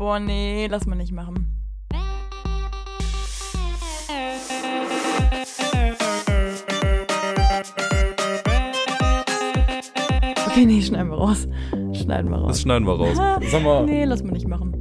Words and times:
Boah, 0.00 0.18
nee, 0.18 0.66
lass 0.66 0.86
mal 0.86 0.96
nicht 0.96 1.12
machen. 1.12 1.46
Okay, 10.46 10.64
nee, 10.64 10.80
schneiden 10.80 11.10
wir 11.10 11.18
raus. 11.18 11.46
Schneiden 11.92 12.30
wir 12.30 12.38
raus. 12.38 12.48
Das 12.48 12.62
schneiden 12.62 12.86
wir 12.86 12.94
raus. 12.94 13.14
Sag 13.50 13.62
mal. 13.62 13.84
Nee, 13.84 14.06
lass 14.06 14.22
mal 14.22 14.32
nicht 14.32 14.48
machen. 14.48 14.74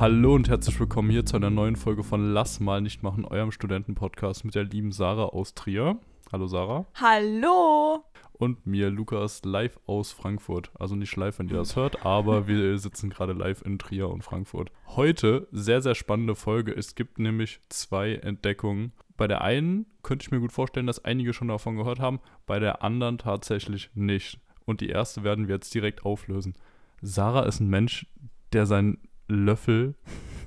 Hallo 0.00 0.34
und 0.34 0.48
herzlich 0.48 0.80
willkommen 0.80 1.10
hier 1.10 1.26
zu 1.26 1.36
einer 1.36 1.50
neuen 1.50 1.76
Folge 1.76 2.02
von 2.02 2.32
Lass 2.32 2.58
mal 2.58 2.80
nicht 2.80 3.02
machen, 3.02 3.26
eurem 3.26 3.52
Studentenpodcast 3.52 4.46
mit 4.46 4.54
der 4.54 4.64
lieben 4.64 4.92
Sarah 4.92 5.26
aus 5.26 5.52
Trier. 5.52 5.98
Hallo 6.32 6.46
Sarah. 6.46 6.86
Hallo! 6.94 8.05
Und 8.38 8.66
mir, 8.66 8.90
Lukas, 8.90 9.42
live 9.44 9.80
aus 9.86 10.12
Frankfurt. 10.12 10.70
Also 10.78 10.94
nicht 10.94 11.16
live, 11.16 11.38
wenn 11.38 11.48
ihr 11.48 11.56
das 11.56 11.74
hört, 11.74 12.04
aber 12.04 12.46
wir 12.48 12.78
sitzen 12.78 13.08
gerade 13.08 13.32
live 13.32 13.62
in 13.62 13.78
Trier 13.78 14.10
und 14.10 14.22
Frankfurt. 14.22 14.70
Heute 14.88 15.48
sehr, 15.52 15.80
sehr 15.80 15.94
spannende 15.94 16.34
Folge. 16.34 16.72
Es 16.72 16.94
gibt 16.94 17.18
nämlich 17.18 17.60
zwei 17.70 18.16
Entdeckungen. 18.16 18.92
Bei 19.16 19.26
der 19.26 19.40
einen 19.40 19.86
könnte 20.02 20.24
ich 20.24 20.30
mir 20.30 20.40
gut 20.40 20.52
vorstellen, 20.52 20.86
dass 20.86 21.04
einige 21.04 21.32
schon 21.32 21.48
davon 21.48 21.76
gehört 21.76 21.98
haben, 21.98 22.20
bei 22.44 22.58
der 22.58 22.82
anderen 22.82 23.16
tatsächlich 23.16 23.90
nicht. 23.94 24.38
Und 24.66 24.82
die 24.82 24.90
erste 24.90 25.24
werden 25.24 25.48
wir 25.48 25.54
jetzt 25.54 25.72
direkt 25.72 26.04
auflösen. 26.04 26.54
Sarah 27.00 27.44
ist 27.44 27.60
ein 27.60 27.70
Mensch, 27.70 28.06
der 28.52 28.66
seinen 28.66 28.98
Löffel 29.28 29.94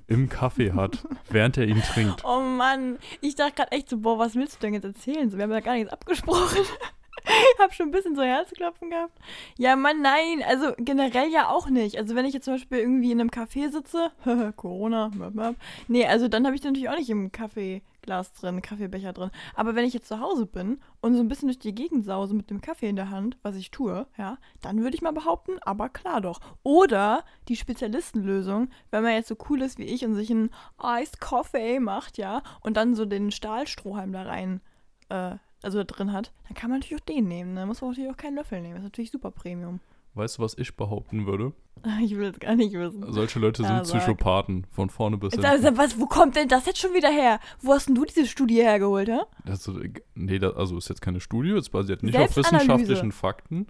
im 0.05 0.29
Kaffee 0.29 0.73
hat, 0.73 1.07
während 1.29 1.57
er 1.57 1.67
ihn 1.67 1.81
trinkt. 1.81 2.23
Oh 2.23 2.41
Mann, 2.41 2.99
ich 3.21 3.35
dachte 3.35 3.53
gerade 3.55 3.71
echt 3.71 3.89
so, 3.89 3.97
boah, 3.97 4.19
was 4.19 4.35
willst 4.35 4.57
du 4.57 4.59
denn 4.59 4.75
jetzt 4.75 4.85
erzählen? 4.85 5.29
So, 5.29 5.37
wir 5.37 5.43
haben 5.43 5.51
ja 5.51 5.59
gar 5.59 5.73
nichts 5.73 5.91
abgesprochen. 5.91 6.57
hab 7.59 7.73
schon 7.73 7.87
ein 7.87 7.91
bisschen 7.91 8.15
so 8.15 8.21
Herzklopfen 8.21 8.89
gehabt. 8.89 9.17
Ja, 9.57 9.75
Mann, 9.75 10.01
nein, 10.01 10.43
also 10.47 10.73
generell 10.77 11.31
ja 11.31 11.49
auch 11.49 11.69
nicht. 11.69 11.97
Also 11.97 12.15
wenn 12.15 12.25
ich 12.25 12.33
jetzt 12.33 12.45
zum 12.45 12.55
Beispiel 12.55 12.79
irgendwie 12.79 13.11
in 13.11 13.19
einem 13.19 13.29
Café 13.29 13.71
sitze, 13.71 14.11
Corona, 14.55 15.11
nee, 15.87 16.05
also 16.05 16.27
dann 16.27 16.45
habe 16.45 16.55
ich 16.55 16.63
natürlich 16.63 16.89
auch 16.89 16.97
nicht 16.97 17.09
im 17.09 17.31
Kaffeeglas 17.31 18.33
drin, 18.33 18.61
Kaffeebecher 18.61 19.13
drin. 19.13 19.31
Aber 19.55 19.75
wenn 19.75 19.85
ich 19.85 19.93
jetzt 19.93 20.07
zu 20.07 20.19
Hause 20.19 20.45
bin 20.45 20.79
und 21.01 21.15
so 21.15 21.21
ein 21.21 21.27
bisschen 21.27 21.47
durch 21.47 21.59
die 21.59 21.75
Gegend 21.75 22.05
sause 22.05 22.33
mit 22.33 22.49
dem 22.49 22.61
Kaffee 22.61 22.89
in 22.89 22.95
der 22.95 23.09
Hand, 23.09 23.37
was 23.41 23.55
ich 23.55 23.71
tue, 23.71 24.07
ja, 24.17 24.37
dann 24.61 24.81
würde 24.81 24.95
ich 24.95 25.01
mal 25.01 25.13
behaupten, 25.13 25.59
aber 25.61 25.89
klar 25.89 26.21
doch. 26.21 26.39
Oder 26.63 27.23
die 27.47 27.55
Spezialistenlösung, 27.55 28.69
wenn 28.91 29.03
man 29.03 29.13
jetzt 29.13 29.27
so 29.27 29.37
cool 29.49 29.61
ist 29.61 29.77
wie 29.77 29.85
ich 29.85 30.05
und 30.05 30.15
sich 30.15 30.31
einen 30.31 30.51
Iced 30.81 31.19
Coffee 31.19 31.79
macht, 31.79 32.17
ja, 32.17 32.41
und 32.61 32.77
dann 32.77 32.95
so 32.95 33.05
den 33.05 33.31
Stahlstrohhalm 33.31 34.11
da 34.11 34.23
rein 34.23 34.61
äh, 35.09 35.35
also 35.61 35.83
drin 35.85 36.13
hat, 36.13 36.31
dann 36.47 36.55
kann 36.55 36.69
man 36.69 36.79
natürlich 36.79 37.01
auch 37.01 37.05
den 37.05 37.27
nehmen. 37.27 37.55
Da 37.55 37.65
muss 37.65 37.81
man 37.81 37.91
natürlich 37.91 38.11
auch 38.11 38.17
keinen 38.17 38.35
Löffel 38.35 38.61
nehmen. 38.61 38.75
Das 38.75 38.83
ist 38.83 38.91
natürlich 38.91 39.11
super 39.11 39.31
Premium. 39.31 39.79
Weißt 40.15 40.37
du, 40.37 40.41
was 40.41 40.57
ich 40.57 40.75
behaupten 40.75 41.25
würde? 41.25 41.53
Ich 42.03 42.13
will 42.17 42.25
es 42.27 42.39
gar 42.39 42.55
nicht 42.55 42.73
wissen. 42.73 43.05
Solche 43.13 43.39
Leute 43.39 43.63
sind 43.63 43.71
Ja. 43.71 43.81
Psychopathen, 43.83 44.65
von 44.71 44.89
vorne 44.89 45.17
bis 45.17 45.31
hinten. 45.33 45.45
Also, 45.45 45.77
was, 45.77 45.97
wo 45.97 46.07
kommt 46.07 46.35
denn 46.35 46.49
das 46.49 46.65
jetzt 46.65 46.79
schon 46.79 46.93
wieder 46.93 47.09
her? 47.09 47.39
Wo 47.61 47.71
hast 47.71 47.87
denn 47.87 47.95
du 47.95 48.03
diese 48.03 48.27
Studie 48.27 48.55
hergeholt, 48.55 49.07
hä? 49.07 49.19
Das, 49.45 49.71
nee, 50.13 50.39
das, 50.39 50.57
also 50.57 50.77
ist 50.77 50.89
jetzt 50.89 51.01
keine 51.01 51.21
Studie, 51.21 51.51
es 51.51 51.69
basiert 51.69 52.03
nicht 52.03 52.17
auf 52.17 52.35
wissenschaftlichen 52.35 53.13
Fakten, 53.13 53.67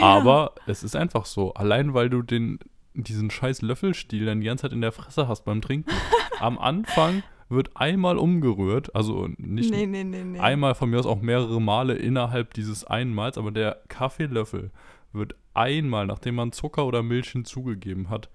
aber 0.00 0.54
es 0.66 0.84
ist 0.84 0.94
einfach 0.94 1.26
so. 1.26 1.52
Allein 1.54 1.92
weil 1.92 2.08
du 2.08 2.22
den, 2.22 2.60
diesen 2.94 3.30
scheiß 3.30 3.62
Löffelstiel 3.62 4.26
dann 4.26 4.40
die 4.40 4.46
ganze 4.46 4.62
Zeit 4.62 4.72
in 4.72 4.80
der 4.80 4.92
Fresse 4.92 5.26
hast 5.26 5.44
beim 5.44 5.60
Trinken. 5.60 5.90
Am 6.38 6.56
Anfang 6.56 7.24
wird 7.50 7.76
einmal 7.76 8.16
umgerührt, 8.16 8.94
also 8.94 9.28
nicht 9.36 9.70
Nee, 9.70 9.86
nee, 9.86 10.04
nee, 10.04 10.38
einmal 10.38 10.74
von 10.74 10.88
mir 10.88 11.00
aus 11.00 11.06
auch 11.06 11.20
mehrere 11.20 11.60
Male 11.60 11.94
innerhalb 11.94 12.54
dieses 12.54 12.84
Einmals, 12.84 13.36
aber 13.36 13.50
der 13.50 13.82
Kaffeelöffel 13.88 14.70
wird 15.12 15.34
einmal, 15.52 16.06
nachdem 16.06 16.36
man 16.36 16.52
Zucker 16.52 16.86
oder 16.86 17.02
Milch 17.02 17.30
hinzugegeben 17.30 18.08
hat, 18.08 18.30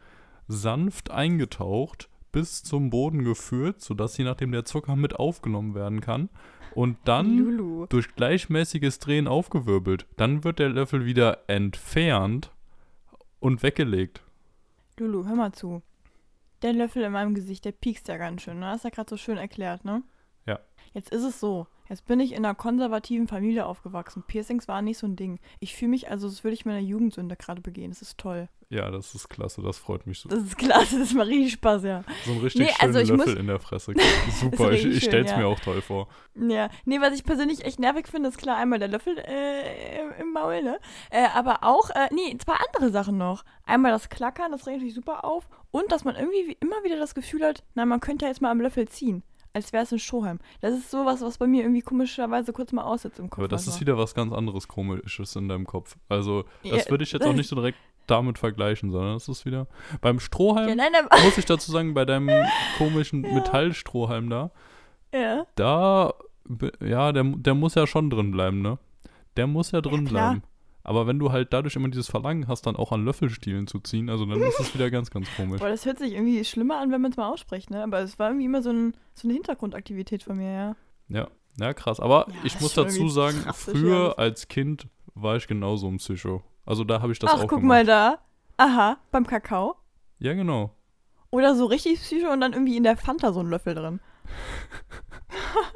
sanft 0.48 1.12
eingetaucht, 1.12 2.10
bis 2.32 2.64
zum 2.64 2.90
Boden 2.90 3.24
geführt, 3.24 3.82
sodass 3.82 4.18
je 4.18 4.26
nachdem 4.26 4.52
der 4.52 4.66
Zucker 4.66 4.98
mit 4.98 5.16
aufgenommen 5.16 5.74
werden 5.74 6.02
kann 6.02 6.30
und 6.76 6.98
dann 7.06 7.38
Lulu. 7.38 7.86
durch 7.88 8.14
gleichmäßiges 8.16 9.00
Drehen 9.00 9.28
aufgewirbelt. 9.28 10.06
Dann 10.18 10.44
wird 10.44 10.60
der 10.60 10.70
Löffel 10.70 11.06
wieder 11.06 11.40
entfernt 11.48 12.52
und 13.40 13.64
weggelegt. 13.64 14.22
Lulu, 15.00 15.26
hör 15.26 15.36
mal 15.36 15.54
zu. 15.54 15.82
Der 16.66 16.74
Löffel 16.74 17.04
in 17.04 17.12
meinem 17.12 17.36
Gesicht, 17.36 17.64
der 17.64 17.74
piekst 17.74 18.08
ja 18.08 18.18
ganz 18.18 18.42
schön. 18.42 18.58
Ne? 18.58 18.66
Das 18.66 18.78
ist 18.78 18.84
ja 18.86 18.90
gerade 18.90 19.08
so 19.08 19.18
schön 19.18 19.38
erklärt, 19.38 19.86
ne? 19.86 20.02
Ja. 20.46 20.60
Jetzt 20.94 21.12
ist 21.12 21.24
es 21.24 21.40
so. 21.40 21.68
Jetzt 21.90 22.06
bin 22.08 22.20
ich 22.20 22.32
in 22.32 22.38
einer 22.46 22.56
konservativen 22.56 23.28
Familie 23.28 23.66
aufgewachsen. 23.66 24.24
Piercings 24.26 24.68
waren 24.68 24.86
nicht 24.86 24.98
so 24.98 25.06
ein 25.06 25.16
Ding. 25.16 25.40
Ich 25.60 25.76
fühle 25.76 25.90
mich, 25.92 26.10
also 26.10 26.26
als 26.28 26.44
würde 26.44 26.54
ich 26.56 26.66
meine 26.66 26.80
Jugendsünde 26.80 27.36
gerade 27.36 27.62
begehen. 27.62 27.92
Das 27.92 28.02
ist 28.02 28.18
toll. 28.18 28.48
Ja, 28.70 28.90
das 28.90 29.14
ist 29.14 29.30
klasse, 29.30 29.62
das 29.62 29.78
freut 29.78 30.08
mich 30.08 30.20
so. 30.20 30.30
Das 30.30 30.40
ist 30.40 30.58
klasse, 30.58 30.98
das 30.98 31.14
macht 31.14 31.28
richtig 31.28 31.54
Spaß, 31.54 31.84
ja. 31.84 32.04
So 32.26 32.32
ein 32.32 32.40
richtig 32.40 32.62
Nee, 32.62 32.68
schöner 32.74 32.96
also 32.98 33.14
Löffel 33.14 33.34
muss- 33.34 33.40
in 33.40 33.48
der 33.48 33.60
Fresse. 33.60 33.94
Super, 34.40 34.72
ich, 34.72 34.86
ich 34.86 34.94
schön, 34.94 35.02
stell's 35.02 35.32
ja. 35.32 35.38
mir 35.38 35.48
auch 35.48 35.60
toll 35.60 35.82
vor. 35.82 36.08
Ja, 36.34 36.70
nee, 36.86 37.00
was 37.02 37.14
ich 37.14 37.24
persönlich 37.24 37.64
echt 37.64 37.80
nervig 37.80 38.08
finde, 38.08 38.30
ist 38.30 38.40
klar 38.40 38.58
einmal 38.58 38.80
der 38.80 38.88
Löffel 38.88 39.18
äh, 39.20 40.00
im- 40.20 40.32
Maul, 40.34 40.64
ne? 40.64 40.80
Äh, 41.12 41.28
aber 41.36 41.60
auch, 41.64 41.90
äh, 41.92 42.08
nee, 42.12 42.36
zwei 42.40 42.56
andere 42.68 42.90
Sachen 42.92 43.18
noch. 43.18 43.44
Einmal 43.66 43.92
das 43.92 44.10
Klackern, 44.10 44.52
das 44.52 44.66
regt 44.66 44.78
natürlich 44.78 44.96
super 44.96 45.24
auf. 45.24 45.48
Und 45.70 45.92
dass 45.92 46.04
man 46.04 46.16
irgendwie 46.16 46.48
wie- 46.48 46.58
immer 46.62 46.84
wieder 46.84 46.98
das 46.98 47.14
Gefühl 47.14 47.44
hat, 47.46 47.64
na, 47.76 47.86
man 47.86 48.00
könnte 48.00 48.26
ja 48.26 48.30
jetzt 48.32 48.42
mal 48.42 48.50
am 48.52 48.62
Löffel 48.62 48.88
ziehen. 48.88 49.22
Als 49.56 49.72
wäre 49.72 49.84
es 49.84 49.94
ein 49.94 50.00
Strohhalm. 50.00 50.40
Das 50.60 50.74
ist 50.74 50.92
sowas, 50.92 51.22
was 51.22 51.38
bei 51.38 51.48
mir 51.48 51.64
irgendwie 51.64 51.82
komischerweise 51.82 52.52
kurz 52.52 52.74
mal 52.74 52.84
aussetzt 52.84 53.20
im 53.20 53.30
Kopf. 53.30 53.40
Aber 53.40 53.48
das 53.48 53.62
ist 53.62 53.70
einfach. 53.70 53.82
wieder 53.82 53.98
was 53.98 54.14
ganz 54.14 54.34
anderes 54.34 54.68
Komisches 54.68 55.34
in 55.38 55.48
deinem 55.48 55.66
Kopf. 55.66 55.96
Also, 56.10 56.44
das 56.62 56.86
Ja, 56.86 56.92
würde 56.92 57.06
ich 57.06 57.14
jetzt 57.14 57.26
auch 57.26 57.32
nicht 57.32 57.48
so 57.48 57.56
direkt 57.56 57.78
damit 58.06 58.38
vergleichen, 58.38 58.92
sondern 58.92 59.14
das 59.14 59.30
ist 59.30 59.46
wieder. 59.46 59.68
Beim 60.02 60.20
Strohhalm, 60.20 60.68
Ja, 60.68 60.76
nein, 60.76 60.92
muss 61.24 61.38
ich 61.38 61.46
dazu 61.46 61.72
sagen, 61.72 61.94
bei 61.94 62.04
deinem 62.04 62.30
komischen 62.78 63.22
Metallstrohhalm 63.34 64.30
da, 64.30 64.52
ja. 65.14 65.46
da, 65.56 66.14
ja, 66.82 67.14
der, 67.14 67.24
der 67.24 67.54
muss 67.54 67.76
ja 67.76 67.88
schon 67.88 68.10
drin 68.10 68.32
bleiben, 68.32 68.62
ne? 68.62 68.78
Der 69.38 69.48
muss 69.48 69.72
ja 69.72 69.80
drin 69.80 70.04
bleiben. 70.04 70.44
Aber 70.86 71.08
wenn 71.08 71.18
du 71.20 71.32
halt 71.32 71.52
dadurch 71.52 71.76
immer 71.76 71.90
dieses 71.90 72.08
Verlangen 72.08 72.48
hast, 72.48 72.68
dann 72.68 72.76
auch 72.76 72.92
an 72.92 73.04
Löffelstielen 73.04 73.66
zu 73.66 73.80
ziehen, 73.80 74.10
also 74.10 74.26
dann 74.26 74.40
ist 74.42 74.60
es 74.60 74.74
wieder 74.76 74.92
ganz, 74.92 75.10
ganz 75.10 75.28
komisch. 75.36 75.60
Boah, 75.60 75.70
das 75.70 75.86
hört 75.86 75.98
sich 75.98 76.14
irgendwie 76.14 76.46
schlimmer 76.46 76.78
an, 76.78 76.92
wenn 76.92 77.02
man 77.02 77.12
es 77.12 77.18
mal 77.18 77.28
ausspricht, 77.28 77.72
ne? 77.72 77.84
Aber 77.84 78.00
es 78.00 78.20
war 78.20 78.30
irgendwie 78.30 78.46
immer 78.46 78.62
so, 78.62 78.70
ein, 78.70 78.94
so 79.16 79.28
eine 79.28 79.34
Hintergrundaktivität 79.34 80.22
von 80.24 80.38
mir, 80.38 80.52
ja. 80.52 80.76
Ja, 81.10 81.28
ja, 81.60 81.74
krass. 81.74 82.00
Aber 82.00 82.28
Ja, 82.30 82.36
ich 82.44 82.62
muss 82.62 82.74
dazu 82.76 83.10
sagen, 83.10 83.38
früher 83.54 84.10
ja. 84.10 84.12
als 84.14 84.48
Kind 84.48 84.88
war 85.16 85.36
ich 85.38 85.48
genauso 85.48 85.88
ein 85.88 85.98
Psycho. 85.98 86.44
Also 86.66 86.84
da 86.84 87.02
habe 87.02 87.12
ich 87.12 87.20
das 87.20 87.32
Ach, 87.32 87.38
auch 87.38 87.42
guck 87.48 87.62
gemacht. 87.62 87.64
mal 87.68 87.86
da. 87.86 88.20
Aha, 88.58 88.98
beim 89.12 89.26
Kakao. 89.26 89.76
Ja, 90.20 90.34
genau. 90.34 90.72
Oder 91.32 91.56
so 91.56 91.66
richtig 91.66 92.00
psycho 92.00 92.32
und 92.32 92.42
dann 92.42 92.54
irgendwie 92.54 92.78
in 92.78 92.84
der 92.84 92.96
Fanta 92.96 93.34
so 93.34 93.40
ein 93.42 93.50
Löffel 93.50 93.74
drin. 93.76 94.00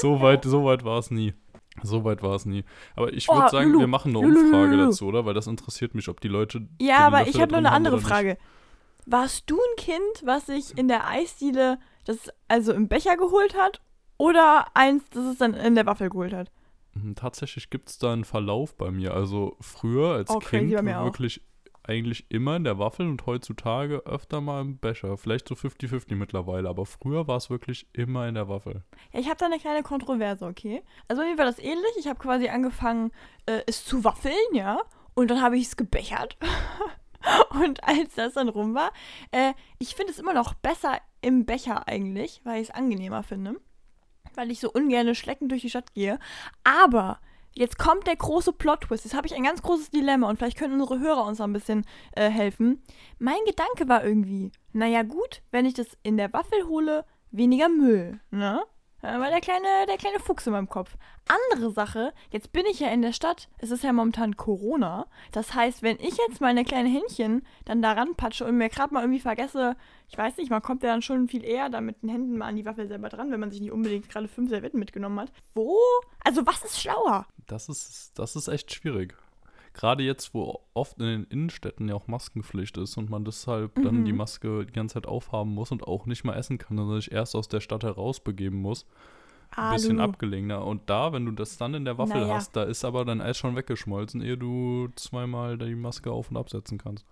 So 0.00 0.22
weit, 0.22 0.44
so 0.44 0.64
weit 0.64 0.84
war 0.84 0.98
es 0.98 1.10
nie. 1.10 1.34
So 1.82 2.04
weit 2.04 2.22
war 2.22 2.34
es 2.34 2.44
nie. 2.46 2.64
Aber 2.96 3.12
ich 3.12 3.28
Oh, 3.28 3.34
würde 3.36 3.48
sagen, 3.50 3.68
Lulu, 3.70 3.80
wir 3.80 3.86
machen 3.86 4.16
eine 4.16 4.26
Lulu, 4.26 4.40
Umfrage 4.40 4.74
Lulu. 4.76 4.84
dazu, 4.86 5.06
oder? 5.06 5.24
Weil 5.24 5.34
das 5.34 5.46
interessiert 5.46 5.94
mich, 5.94 6.08
ob 6.08 6.20
die 6.20 6.28
Leute. 6.28 6.68
Ja, 6.80 6.98
aber 7.06 7.26
ich 7.26 7.40
habe 7.40 7.52
noch 7.52 7.58
eine 7.58 7.72
andere. 7.72 8.00
Frage. 8.00 8.36
Warst 9.06 9.50
du 9.50 9.56
ein 9.56 9.76
Kind, 9.76 10.22
was 10.24 10.46
sich 10.46 10.76
in 10.76 10.86
der 10.88 11.06
Eisdiele 11.08 11.78
das 12.04 12.28
also 12.48 12.72
im 12.72 12.88
Becher 12.88 13.16
geholt 13.16 13.56
hat? 13.56 13.80
Oder 14.18 14.66
eins, 14.74 15.02
das 15.10 15.24
es 15.24 15.38
dann 15.38 15.54
in 15.54 15.74
der 15.74 15.86
Waffel 15.86 16.10
geholt 16.10 16.32
hat? 16.34 16.50
Mhm, 16.94 17.14
Tatsächlich 17.14 17.70
gibt 17.70 17.88
es 17.88 17.98
da 17.98 18.12
einen 18.12 18.24
Verlauf 18.24 18.76
bei 18.76 18.90
mir. 18.90 19.14
Also 19.14 19.56
früher 19.60 20.14
als 20.14 20.30
Oh, 20.30 20.38
Kind 20.38 20.70
wirklich 20.70 21.40
eigentlich 21.82 22.26
immer 22.30 22.56
in 22.56 22.64
der 22.64 22.78
Waffel 22.78 23.08
und 23.08 23.26
heutzutage 23.26 23.98
öfter 24.06 24.40
mal 24.40 24.60
im 24.60 24.78
Becher. 24.78 25.16
Vielleicht 25.16 25.48
so 25.48 25.54
50-50 25.54 26.14
mittlerweile, 26.14 26.68
aber 26.68 26.86
früher 26.86 27.26
war 27.26 27.36
es 27.36 27.50
wirklich 27.50 27.86
immer 27.92 28.28
in 28.28 28.34
der 28.34 28.48
Waffel. 28.48 28.82
Ja, 29.12 29.20
ich 29.20 29.26
habe 29.26 29.36
da 29.38 29.46
eine 29.46 29.58
kleine 29.58 29.82
Kontroverse, 29.82 30.46
okay? 30.46 30.82
Also 31.08 31.22
mir 31.22 31.38
war 31.38 31.46
das 31.46 31.58
ähnlich. 31.58 31.92
Ich 31.98 32.06
habe 32.06 32.18
quasi 32.18 32.48
angefangen, 32.48 33.10
äh, 33.46 33.62
es 33.66 33.84
zu 33.84 34.04
waffeln, 34.04 34.34
ja? 34.52 34.80
Und 35.14 35.30
dann 35.30 35.42
habe 35.42 35.56
ich 35.56 35.66
es 35.66 35.76
gebechert. 35.76 36.36
Und 37.50 37.84
als 37.84 38.14
das 38.14 38.34
dann 38.34 38.48
rum 38.48 38.74
war, 38.74 38.92
äh, 39.30 39.52
ich 39.78 39.94
finde 39.94 40.12
es 40.12 40.18
immer 40.18 40.32
noch 40.32 40.54
besser 40.54 40.98
im 41.20 41.44
Becher 41.44 41.86
eigentlich, 41.86 42.40
weil 42.44 42.62
ich 42.62 42.68
es 42.68 42.74
angenehmer 42.74 43.22
finde. 43.22 43.60
Weil 44.34 44.50
ich 44.50 44.60
so 44.60 44.70
ungern 44.70 45.14
schleckend 45.14 45.50
durch 45.50 45.62
die 45.62 45.70
Stadt 45.70 45.92
gehe. 45.92 46.18
Aber 46.64 47.20
jetzt 47.54 47.78
kommt 47.78 48.06
der 48.06 48.16
große 48.16 48.52
Plot-Twist. 48.52 49.04
Jetzt 49.04 49.14
habe 49.14 49.26
ich 49.26 49.34
ein 49.34 49.44
ganz 49.44 49.62
großes 49.62 49.90
Dilemma 49.90 50.28
und 50.28 50.38
vielleicht 50.38 50.58
können 50.58 50.80
unsere 50.80 51.00
Hörer 51.00 51.26
uns 51.26 51.40
ein 51.40 51.52
bisschen 51.52 51.84
äh, 52.12 52.30
helfen. 52.30 52.82
Mein 53.18 53.38
Gedanke 53.46 53.88
war 53.88 54.04
irgendwie, 54.04 54.52
naja 54.72 55.02
gut, 55.02 55.42
wenn 55.50 55.66
ich 55.66 55.74
das 55.74 55.86
in 56.02 56.16
der 56.16 56.32
Waffel 56.32 56.66
hole, 56.66 57.04
weniger 57.30 57.68
Müll, 57.68 58.20
ne? 58.30 58.62
Weil 59.02 59.30
der 59.30 59.40
kleine, 59.40 59.86
der 59.88 59.96
kleine 59.96 60.18
Fuchs 60.18 60.46
in 60.46 60.52
meinem 60.52 60.68
Kopf. 60.68 60.94
Andere 61.26 61.70
Sache, 61.70 62.12
jetzt 62.30 62.52
bin 62.52 62.66
ich 62.66 62.80
ja 62.80 62.88
in 62.88 63.00
der 63.00 63.14
Stadt. 63.14 63.48
Es 63.56 63.70
ist 63.70 63.82
ja 63.82 63.94
momentan 63.94 64.36
Corona. 64.36 65.06
Das 65.32 65.54
heißt, 65.54 65.82
wenn 65.82 65.96
ich 66.00 66.18
jetzt 66.28 66.42
meine 66.42 66.64
kleine 66.64 66.90
Händchen 66.90 67.46
dann 67.64 67.80
da 67.80 67.92
ranpatsche 67.92 68.44
und 68.44 68.58
mir 68.58 68.68
gerade 68.68 68.92
mal 68.92 69.00
irgendwie 69.00 69.20
vergesse, 69.20 69.74
ich 70.08 70.18
weiß 70.18 70.36
nicht, 70.36 70.50
man 70.50 70.60
kommt 70.60 70.82
ja 70.82 70.90
dann 70.90 71.00
schon 71.00 71.28
viel 71.28 71.44
eher 71.44 71.70
da 71.70 71.80
mit 71.80 72.02
den 72.02 72.10
Händen 72.10 72.36
mal 72.36 72.48
an 72.48 72.56
die 72.56 72.66
Waffel 72.66 72.88
selber 72.88 73.08
dran, 73.08 73.30
wenn 73.30 73.40
man 73.40 73.50
sich 73.50 73.62
nicht 73.62 73.72
unbedingt 73.72 74.08
gerade 74.10 74.28
fünf 74.28 74.50
Servietten 74.50 74.78
mitgenommen 74.78 75.20
hat. 75.20 75.32
Wo? 75.54 75.78
Also 76.22 76.46
was 76.46 76.62
ist 76.64 76.78
schlauer? 76.78 77.26
Das 77.50 77.68
ist, 77.68 78.18
das 78.18 78.36
ist 78.36 78.48
echt 78.48 78.72
schwierig. 78.72 79.14
gerade 79.72 80.02
jetzt, 80.02 80.34
wo 80.34 80.60
oft 80.74 80.98
in 80.98 81.06
den 81.06 81.24
Innenstädten 81.24 81.88
ja 81.88 81.94
auch 81.94 82.08
Maskenpflicht 82.08 82.76
ist 82.76 82.96
und 82.96 83.08
man 83.08 83.24
deshalb 83.24 83.74
dann 83.76 84.00
Mhm. 84.00 84.04
die 84.04 84.12
Maske 84.12 84.66
die 84.66 84.72
ganze 84.72 84.94
Zeit 84.94 85.06
aufhaben 85.06 85.54
muss 85.54 85.70
und 85.70 85.84
auch 85.86 86.06
nicht 86.06 86.24
mal 86.24 86.34
essen 86.34 86.58
kann, 86.58 86.76
sondern 86.76 87.00
sich 87.00 87.12
erst 87.12 87.36
aus 87.36 87.46
der 87.48 87.60
Stadt 87.60 87.84
herausbegeben 87.84 88.60
muss, 88.60 88.84
ein 89.56 89.72
bisschen 89.74 90.00
Alu. 90.00 90.10
abgelegener. 90.10 90.64
Und 90.66 90.90
da, 90.90 91.12
wenn 91.12 91.24
du 91.24 91.30
das 91.32 91.56
dann 91.56 91.74
in 91.74 91.84
der 91.84 91.98
Waffel 91.98 92.20
Naja. 92.20 92.34
hast, 92.34 92.56
da 92.56 92.64
ist 92.64 92.84
aber 92.84 93.04
dein 93.04 93.20
Eis 93.20 93.38
schon 93.38 93.54
weggeschmolzen, 93.56 94.22
ehe 94.22 94.36
du 94.36 94.88
zweimal 94.96 95.56
die 95.56 95.74
Maske 95.76 96.10
auf- 96.10 96.30
und 96.30 96.36
absetzen 96.36 96.76
kannst. 96.78 97.06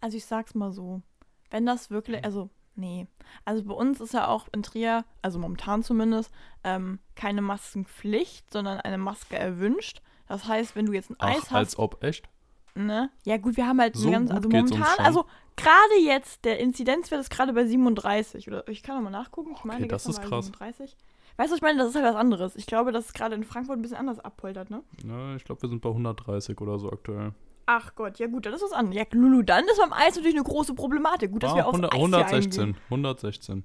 Also 0.00 0.16
ich 0.16 0.24
sag's 0.24 0.54
mal 0.54 0.72
so, 0.72 1.02
wenn 1.50 1.66
das 1.66 1.90
wirklich, 1.90 2.24
also 2.24 2.48
nee, 2.74 3.06
also 3.44 3.64
bei 3.64 3.74
uns 3.74 4.00
ist 4.00 4.14
ja 4.14 4.28
auch 4.28 4.46
in 4.52 4.62
Trier, 4.62 5.04
also 5.22 5.38
momentan 5.38 5.82
zumindest, 5.82 6.32
ähm, 6.64 6.98
keine 7.14 7.42
Maskenpflicht, 7.42 8.52
sondern 8.52 8.80
eine 8.80 8.98
Maske 8.98 9.36
erwünscht. 9.36 10.02
Das 10.28 10.46
heißt, 10.46 10.76
wenn 10.76 10.86
du 10.86 10.92
jetzt 10.92 11.10
ein 11.10 11.16
Ach, 11.18 11.28
Eis 11.28 11.36
als 11.36 11.50
hast, 11.50 11.78
ob, 11.78 12.02
echt? 12.02 12.28
ne? 12.74 13.10
Ja 13.24 13.36
gut, 13.36 13.56
wir 13.56 13.66
haben 13.66 13.80
halt 13.80 13.96
So 13.96 14.10
ganz, 14.10 14.30
also 14.30 14.48
momentan, 14.48 14.98
also 14.98 15.24
gerade 15.56 16.00
jetzt, 16.02 16.44
der 16.44 16.58
Inzidenzwert 16.58 17.20
ist 17.20 17.30
gerade 17.30 17.52
bei 17.52 17.66
37 17.66 18.48
oder 18.48 18.66
ich 18.68 18.82
kann 18.82 18.96
noch 18.96 19.02
mal 19.02 19.10
nachgucken, 19.10 19.52
ich 19.56 19.64
meine, 19.64 19.80
Okay, 19.80 19.88
das 19.88 20.06
ist 20.06 20.22
krass. 20.22 20.46
37. 20.46 20.96
Weißt 21.36 21.48
du, 21.48 21.52
was 21.52 21.56
ich 21.58 21.62
meine, 21.62 21.78
das 21.78 21.88
ist 21.88 21.94
halt 21.94 22.04
was 22.04 22.14
anderes. 22.14 22.56
Ich 22.56 22.66
glaube, 22.66 22.92
dass 22.92 23.06
es 23.06 23.12
gerade 23.14 23.34
in 23.34 23.44
Frankfurt 23.44 23.78
ein 23.78 23.82
bisschen 23.82 23.96
anders 23.96 24.20
abpoltert, 24.20 24.70
ne? 24.70 24.82
Ja, 25.04 25.34
ich 25.34 25.44
glaube, 25.44 25.62
wir 25.62 25.68
sind 25.68 25.80
bei 25.80 25.88
130 25.88 26.60
oder 26.60 26.78
so 26.78 26.90
aktuell. 26.90 27.32
Ach 27.66 27.94
Gott, 27.94 28.18
ja 28.18 28.26
gut, 28.26 28.46
dann 28.46 28.54
ist 28.54 28.62
was 28.62 28.72
anderes. 28.72 28.98
Ja, 28.98 29.04
Lulu, 29.12 29.42
dann 29.42 29.64
ist 29.64 29.78
beim 29.78 29.92
Eis 29.92 30.16
natürlich 30.16 30.34
eine 30.34 30.44
große 30.44 30.74
Problematik. 30.74 31.30
Gut, 31.30 31.42
dass 31.42 31.52
Ah, 31.52 31.56
wir 31.56 31.66
aufs 31.66 31.74
100, 31.78 31.92
Eis 31.92 31.96
hier 31.98 32.04
116, 32.04 32.62
eingehen. 32.62 32.80
116. 32.90 33.64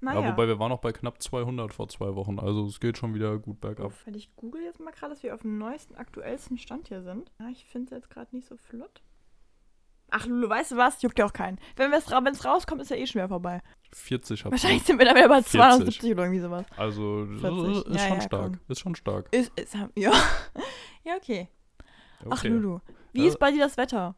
Naja. 0.00 0.20
Ja, 0.20 0.28
wobei 0.32 0.46
wir 0.46 0.58
waren 0.58 0.70
noch 0.70 0.80
bei 0.80 0.92
knapp 0.92 1.22
200 1.22 1.72
vor 1.72 1.88
zwei 1.88 2.14
Wochen, 2.14 2.38
also 2.38 2.66
es 2.66 2.80
geht 2.80 2.98
schon 2.98 3.14
wieder 3.14 3.38
gut 3.38 3.60
bergab. 3.60 3.92
Weil 4.04 4.16
ich 4.16 4.34
google 4.36 4.62
jetzt 4.62 4.78
mal 4.78 4.90
gerade, 4.92 5.14
dass 5.14 5.22
wir 5.22 5.34
auf 5.34 5.40
dem 5.42 5.58
neuesten, 5.58 5.94
aktuellsten 5.96 6.58
Stand 6.58 6.88
hier 6.88 7.02
sind. 7.02 7.30
Ja, 7.40 7.48
ich 7.48 7.64
finde 7.64 7.86
es 7.86 8.02
jetzt 8.02 8.10
gerade 8.10 8.34
nicht 8.36 8.46
so 8.46 8.56
flott. 8.56 9.02
Ach, 10.10 10.24
Lulu, 10.26 10.48
weißt 10.48 10.72
du 10.72 10.76
was? 10.76 11.02
Juckt 11.02 11.18
ja 11.18 11.26
auch 11.26 11.32
keinen. 11.32 11.58
Wenn 11.76 11.92
es 11.92 12.44
rauskommt, 12.44 12.80
ist 12.80 12.90
ja 12.90 12.96
eh 12.96 13.06
schon 13.06 13.20
wieder 13.20 13.28
vorbei. 13.28 13.60
40 13.92 14.44
hat 14.44 14.52
Wahrscheinlich 14.52 14.82
sind 14.84 14.98
wir 14.98 15.06
dann 15.06 15.16
wieder 15.16 15.28
bei 15.28 15.42
40. 15.42 15.50
270 15.52 16.12
oder 16.12 16.22
irgendwie 16.24 16.40
sowas. 16.40 16.66
Also 16.76 17.24
das 17.26 17.40
40. 17.40 17.76
ist 17.76 17.94
Ja, 17.94 17.98
schon 18.08 18.16
ja, 18.16 18.20
stark. 18.20 18.58
Ist 18.68 18.80
schon 18.80 18.94
stark. 18.94 19.28
Ist, 19.32 19.58
ist, 19.58 19.74
ja. 19.96 20.12
ja, 21.04 21.16
okay. 21.16 21.48
Ach, 22.30 22.38
Okay. 22.38 22.48
Lulu. 22.48 22.78
Wie 23.16 23.22
Ja. 23.22 23.28
ist 23.28 23.38
bei 23.38 23.50
dir 23.50 23.60
das 23.60 23.76
Wetter? 23.76 24.14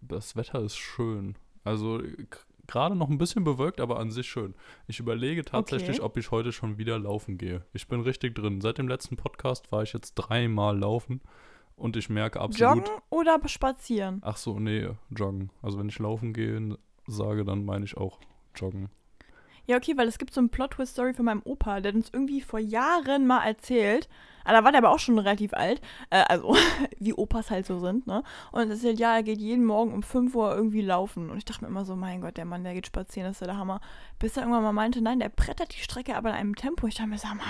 Das 0.00 0.36
Wetter 0.36 0.60
ist 0.60 0.76
schön. 0.76 1.36
Also 1.64 1.98
k- 1.98 2.38
gerade 2.66 2.94
noch 2.96 3.08
ein 3.08 3.18
bisschen 3.18 3.44
bewölkt, 3.44 3.80
aber 3.80 3.98
an 3.98 4.10
sich 4.10 4.28
schön. 4.28 4.54
Ich 4.86 5.00
überlege 5.00 5.44
tatsächlich, 5.44 5.98
Okay. 5.98 6.06
ob 6.06 6.16
ich 6.16 6.30
heute 6.30 6.52
schon 6.52 6.78
wieder 6.78 6.98
laufen 6.98 7.36
gehe. 7.38 7.64
Ich 7.72 7.88
bin 7.88 8.00
richtig 8.00 8.34
drin. 8.34 8.60
Seit 8.60 8.78
dem 8.78 8.88
letzten 8.88 9.16
Podcast 9.16 9.70
war 9.72 9.82
ich 9.82 9.92
jetzt 9.92 10.14
dreimal 10.14 10.78
laufen 10.78 11.20
und 11.76 11.96
ich 11.96 12.08
merke 12.08 12.40
absolut. 12.40 12.86
Joggen 12.86 13.02
oder 13.10 13.38
spazieren? 13.48 14.20
Ach 14.24 14.36
so, 14.36 14.58
nee, 14.58 14.88
joggen. 15.10 15.50
Also 15.62 15.78
wenn 15.78 15.88
ich 15.88 15.98
laufen 15.98 16.32
gehe, 16.32 16.78
sage, 17.06 17.44
dann 17.44 17.64
meine 17.64 17.84
ich 17.84 17.96
auch 17.96 18.18
joggen. 18.54 18.88
Ja, 19.68 19.76
okay, 19.76 19.98
weil 19.98 20.08
es 20.08 20.16
gibt 20.16 20.32
so 20.32 20.40
eine 20.40 20.48
Plot-Twist-Story 20.48 21.12
von 21.12 21.26
meinem 21.26 21.42
Opa, 21.44 21.80
der 21.80 21.92
hat 21.92 21.96
uns 21.96 22.08
irgendwie 22.10 22.40
vor 22.40 22.58
Jahren 22.58 23.26
mal 23.26 23.44
erzählt. 23.44 24.08
Ah, 24.44 24.54
da 24.54 24.64
war 24.64 24.72
der 24.72 24.78
aber 24.78 24.90
auch 24.90 24.98
schon 24.98 25.18
relativ 25.18 25.52
alt. 25.52 25.82
Äh, 26.08 26.24
also, 26.26 26.56
wie 26.98 27.12
Opas 27.12 27.50
halt 27.50 27.66
so 27.66 27.78
sind, 27.78 28.06
ne? 28.06 28.22
Und 28.50 28.62
er 28.62 28.70
erzählt, 28.70 28.98
ja, 28.98 29.16
er 29.16 29.22
geht 29.22 29.40
jeden 29.40 29.66
Morgen 29.66 29.92
um 29.92 30.02
5 30.02 30.34
Uhr 30.34 30.54
irgendwie 30.54 30.80
laufen. 30.80 31.28
Und 31.28 31.36
ich 31.36 31.44
dachte 31.44 31.64
mir 31.64 31.68
immer 31.68 31.84
so, 31.84 31.96
mein 31.96 32.22
Gott, 32.22 32.38
der 32.38 32.46
Mann, 32.46 32.64
der 32.64 32.72
geht 32.72 32.86
spazieren, 32.86 33.28
das 33.28 33.36
ist 33.36 33.40
ja 33.42 33.48
der 33.48 33.58
Hammer. 33.58 33.82
Bis 34.18 34.38
er 34.38 34.44
irgendwann 34.44 34.62
mal 34.62 34.72
meinte, 34.72 35.02
nein, 35.02 35.18
der 35.18 35.28
brettert 35.28 35.76
die 35.76 35.82
Strecke 35.82 36.16
aber 36.16 36.30
in 36.30 36.36
einem 36.36 36.56
Tempo. 36.56 36.86
Ich 36.86 36.94
dachte 36.94 37.10
mir, 37.10 37.18
sag 37.18 37.34
mal, 37.34 37.44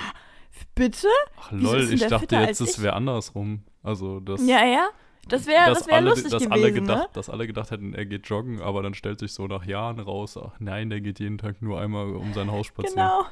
bitte? 0.74 1.06
Ach 1.40 1.52
Wieso 1.52 1.72
lol, 1.72 1.92
ich 1.92 2.04
dachte 2.04 2.34
jetzt, 2.34 2.60
es 2.60 2.82
wäre 2.82 2.94
andersrum. 2.94 3.62
Also 3.84 4.18
das. 4.18 4.44
Ja, 4.44 4.64
ja. 4.64 4.88
Das 5.28 5.46
wäre 5.46 5.66
das 5.66 5.86
wär 5.86 5.96
alle, 5.96 6.10
lustig 6.10 6.30
dass 6.30 6.42
gewesen, 6.42 6.52
alle 6.52 6.72
gedacht, 6.72 6.98
ne? 6.98 7.08
Dass 7.12 7.30
alle 7.30 7.46
gedacht 7.46 7.70
hätten, 7.70 7.94
er 7.94 8.06
geht 8.06 8.26
joggen, 8.26 8.60
aber 8.60 8.82
dann 8.82 8.94
stellt 8.94 9.18
sich 9.20 9.32
so 9.32 9.46
nach 9.46 9.64
Jahren 9.64 10.00
raus, 10.00 10.36
ach 10.36 10.58
nein, 10.58 10.90
der 10.90 11.00
geht 11.00 11.20
jeden 11.20 11.38
Tag 11.38 11.62
nur 11.62 11.80
einmal 11.80 12.14
um 12.14 12.32
sein 12.34 12.50
Haus 12.50 12.66
spazieren. 12.66 12.96
Genau. 12.96 13.26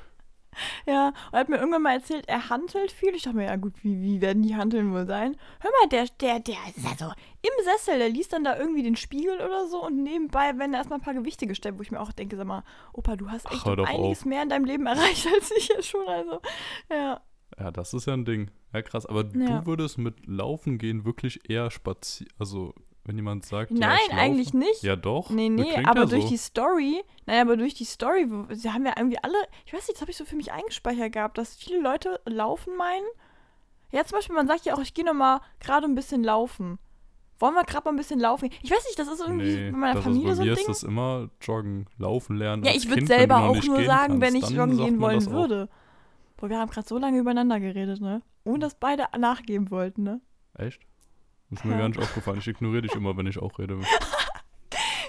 Ja, 0.87 1.09
und 1.09 1.15
er 1.33 1.41
hat 1.41 1.49
mir 1.49 1.57
irgendwann 1.57 1.83
mal 1.83 1.95
erzählt, 1.95 2.29
er 2.29 2.49
handelt 2.49 2.91
viel. 2.93 3.15
Ich 3.15 3.23
dachte 3.23 3.37
mir, 3.37 3.45
ja 3.45 3.57
gut, 3.57 3.75
wie, 3.83 4.01
wie 4.01 4.21
werden 4.21 4.43
die 4.43 4.57
Handeln 4.57 4.93
wohl 4.93 5.07
sein? 5.07 5.37
Hör 5.61 5.71
mal, 5.83 5.89
der, 5.89 6.07
der, 6.21 6.41
der 6.41 6.57
ist 6.75 6.87
also 6.87 7.13
im 7.43 7.65
Sessel, 7.65 7.99
der 7.99 8.09
liest 8.09 8.33
dann 8.33 8.45
da 8.45 8.59
irgendwie 8.59 8.83
den 8.83 8.97
Spiegel 8.97 9.37
oder 9.37 9.67
so 9.67 9.85
und 9.85 10.03
nebenbei 10.03 10.57
werden 10.57 10.73
da 10.73 10.79
erstmal 10.79 10.99
ein 10.99 11.05
paar 11.05 11.15
Gewichte 11.15 11.47
gestellt, 11.47 11.79
wo 11.79 11.83
ich 11.83 11.91
mir 11.91 12.01
auch 12.01 12.13
denke, 12.13 12.37
sag 12.37 12.47
mal, 12.47 12.65
Opa, 12.93 13.17
du 13.17 13.31
hast 13.31 13.47
Ach, 13.47 13.53
echt 13.53 13.67
doch 13.67 13.87
einiges 13.87 14.21
auf. 14.21 14.25
mehr 14.25 14.43
in 14.43 14.49
deinem 14.49 14.65
Leben 14.65 14.87
erreicht 14.87 15.27
als 15.35 15.51
ich 15.57 15.69
ja 15.69 15.83
schon. 15.83 16.07
Also, 16.09 16.41
ja. 16.91 17.21
Ja, 17.59 17.71
das 17.71 17.95
ist 17.95 18.07
ja 18.07 18.15
ein 18.15 18.25
Ding. 18.25 18.51
Ja, 18.77 18.83
krass. 18.83 19.07
Aber 19.07 19.25
Ja. 19.35 19.61
du 19.61 19.67
würdest 19.67 19.99
mit 19.99 20.27
Laufen 20.27 20.79
gehen 20.79 21.05
wirklich 21.05 21.49
eher 21.49 21.71
spazieren. 21.71 22.31
Also, 22.39 22.75
wenn 23.05 23.17
jemand 23.17 23.47
sagt, 23.47 23.71
ja, 23.71 23.79
Nein, 23.79 23.99
laufe. 24.11 24.21
eigentlich 24.21 24.53
nicht. 24.53 24.83
Ja, 24.83 24.97
doch. 24.97 25.31
Nee, 25.31 25.49
nee, 25.49 25.75
aber 25.85 26.01
ja 26.01 26.07
durch 26.07 26.25
so. 26.25 26.29
die 26.29 26.37
Story, 26.37 27.03
nein, 27.25 27.41
aber 27.41 27.57
durch 27.57 27.75
die 27.75 27.85
Story, 27.85 28.27
sie 28.53 28.71
haben 28.73 28.85
ja 28.85 28.95
irgendwie 28.97 29.19
alle, 29.23 29.37
ich 29.65 29.73
weiß 29.73 29.87
nicht, 29.87 29.95
das 29.95 30.01
habe 30.03 30.11
ich 30.11 30.17
so 30.17 30.25
für 30.25 30.37
mich 30.37 30.53
eingespeichert 30.53 31.13
gehabt, 31.13 31.39
dass 31.39 31.57
viele 31.57 31.81
Leute 31.81 32.21
laufen 32.27 32.77
meinen. 32.77 33.07
Ja, 33.93 34.05
zum 34.05 34.19
Beispiel, 34.19 34.35
man 34.35 34.49
sagt 34.49 34.65
ja 34.67 34.75
auch, 34.75 34.81
ich 34.81 34.93
gehe 34.93 35.05
nochmal 35.05 35.41
gerade 35.61 35.87
ein 35.87 35.95
bisschen 35.95 36.23
laufen. 36.25 36.79
Wollen 37.39 37.55
wir 37.55 37.65
gerade 37.65 37.85
mal 37.85 37.91
ein 37.93 37.97
bisschen 37.97 38.19
laufen? 38.19 38.51
Ich 38.63 38.71
weiß 38.71 38.85
nicht, 38.87 38.99
das 38.99 39.09
ist 39.09 39.21
irgendwie 39.21 39.55
Nee, 39.57 39.71
bei 39.71 39.77
meiner 39.77 39.95
das 39.95 40.05
Familie 40.05 40.33
ist, 40.33 40.37
so 40.39 40.43
bei 40.43 40.49
ein 40.49 40.49
mir 40.51 40.55
Ding. 40.57 40.71
ist 40.71 40.83
das 40.83 40.89
immer 40.89 41.31
joggen, 41.43 41.87
laufen 41.99 42.37
lernen. 42.37 42.65
Ja, 42.65 42.73
ich 42.75 42.89
würde 42.89 43.07
selber 43.07 43.45
auch 43.49 43.63
nur 43.63 43.85
sagen, 43.85 44.21
wenn 44.21 44.35
ich 44.35 44.41
kannst, 44.43 44.57
joggen 44.57 44.77
gehen 44.79 45.01
wollen 45.01 45.17
das 45.21 45.29
auch. 45.29 45.69
Boah, 46.37 46.51
wir 46.51 46.59
haben 46.59 46.71
gerade 46.71 46.87
so 46.87 46.99
lange 46.99 47.19
übereinander 47.19 47.59
geredet, 47.61 48.01
ne? 48.01 48.23
Ohne 48.45 48.59
dass 48.61 48.75
beide 48.75 49.07
nachgeben 49.19 49.71
wollten, 49.71 50.03
ne? 50.03 50.21
Echt? 50.55 50.81
Ist 51.51 51.65
mir 51.65 51.73
Ja. 51.73 51.79
gar 51.79 51.89
nicht 51.89 51.99
aufgefallen. 52.01 52.39
Ich 52.39 52.47
ignoriere 52.49 52.83
dich 52.83 52.95
immer, 52.95 53.17
wenn 53.17 53.27
ich 53.27 53.39
auch 53.39 53.59
rede. 53.59 53.79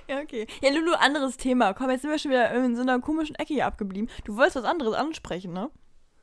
Ja, 0.09 0.19
okay. 0.21 0.47
Ja, 0.62 0.69
Lulu, 0.71 0.94
anderes 0.94 1.35
Thema. 1.35 1.74
Komm, 1.74 1.89
jetzt 1.89 2.03
sind 2.03 2.12
wir 2.12 2.18
schon 2.18 2.31
wieder 2.31 2.50
in 2.53 2.77
so 2.77 2.81
einer 2.81 2.97
komischen 3.01 3.35
Ecke 3.35 3.53
hier 3.53 3.65
abgeblieben. 3.65 4.09
Du 4.24 4.38
wolltest 4.38 4.56
was 4.56 4.63
anderes 4.63 4.94
ansprechen, 4.94 5.51
ne? 5.51 5.69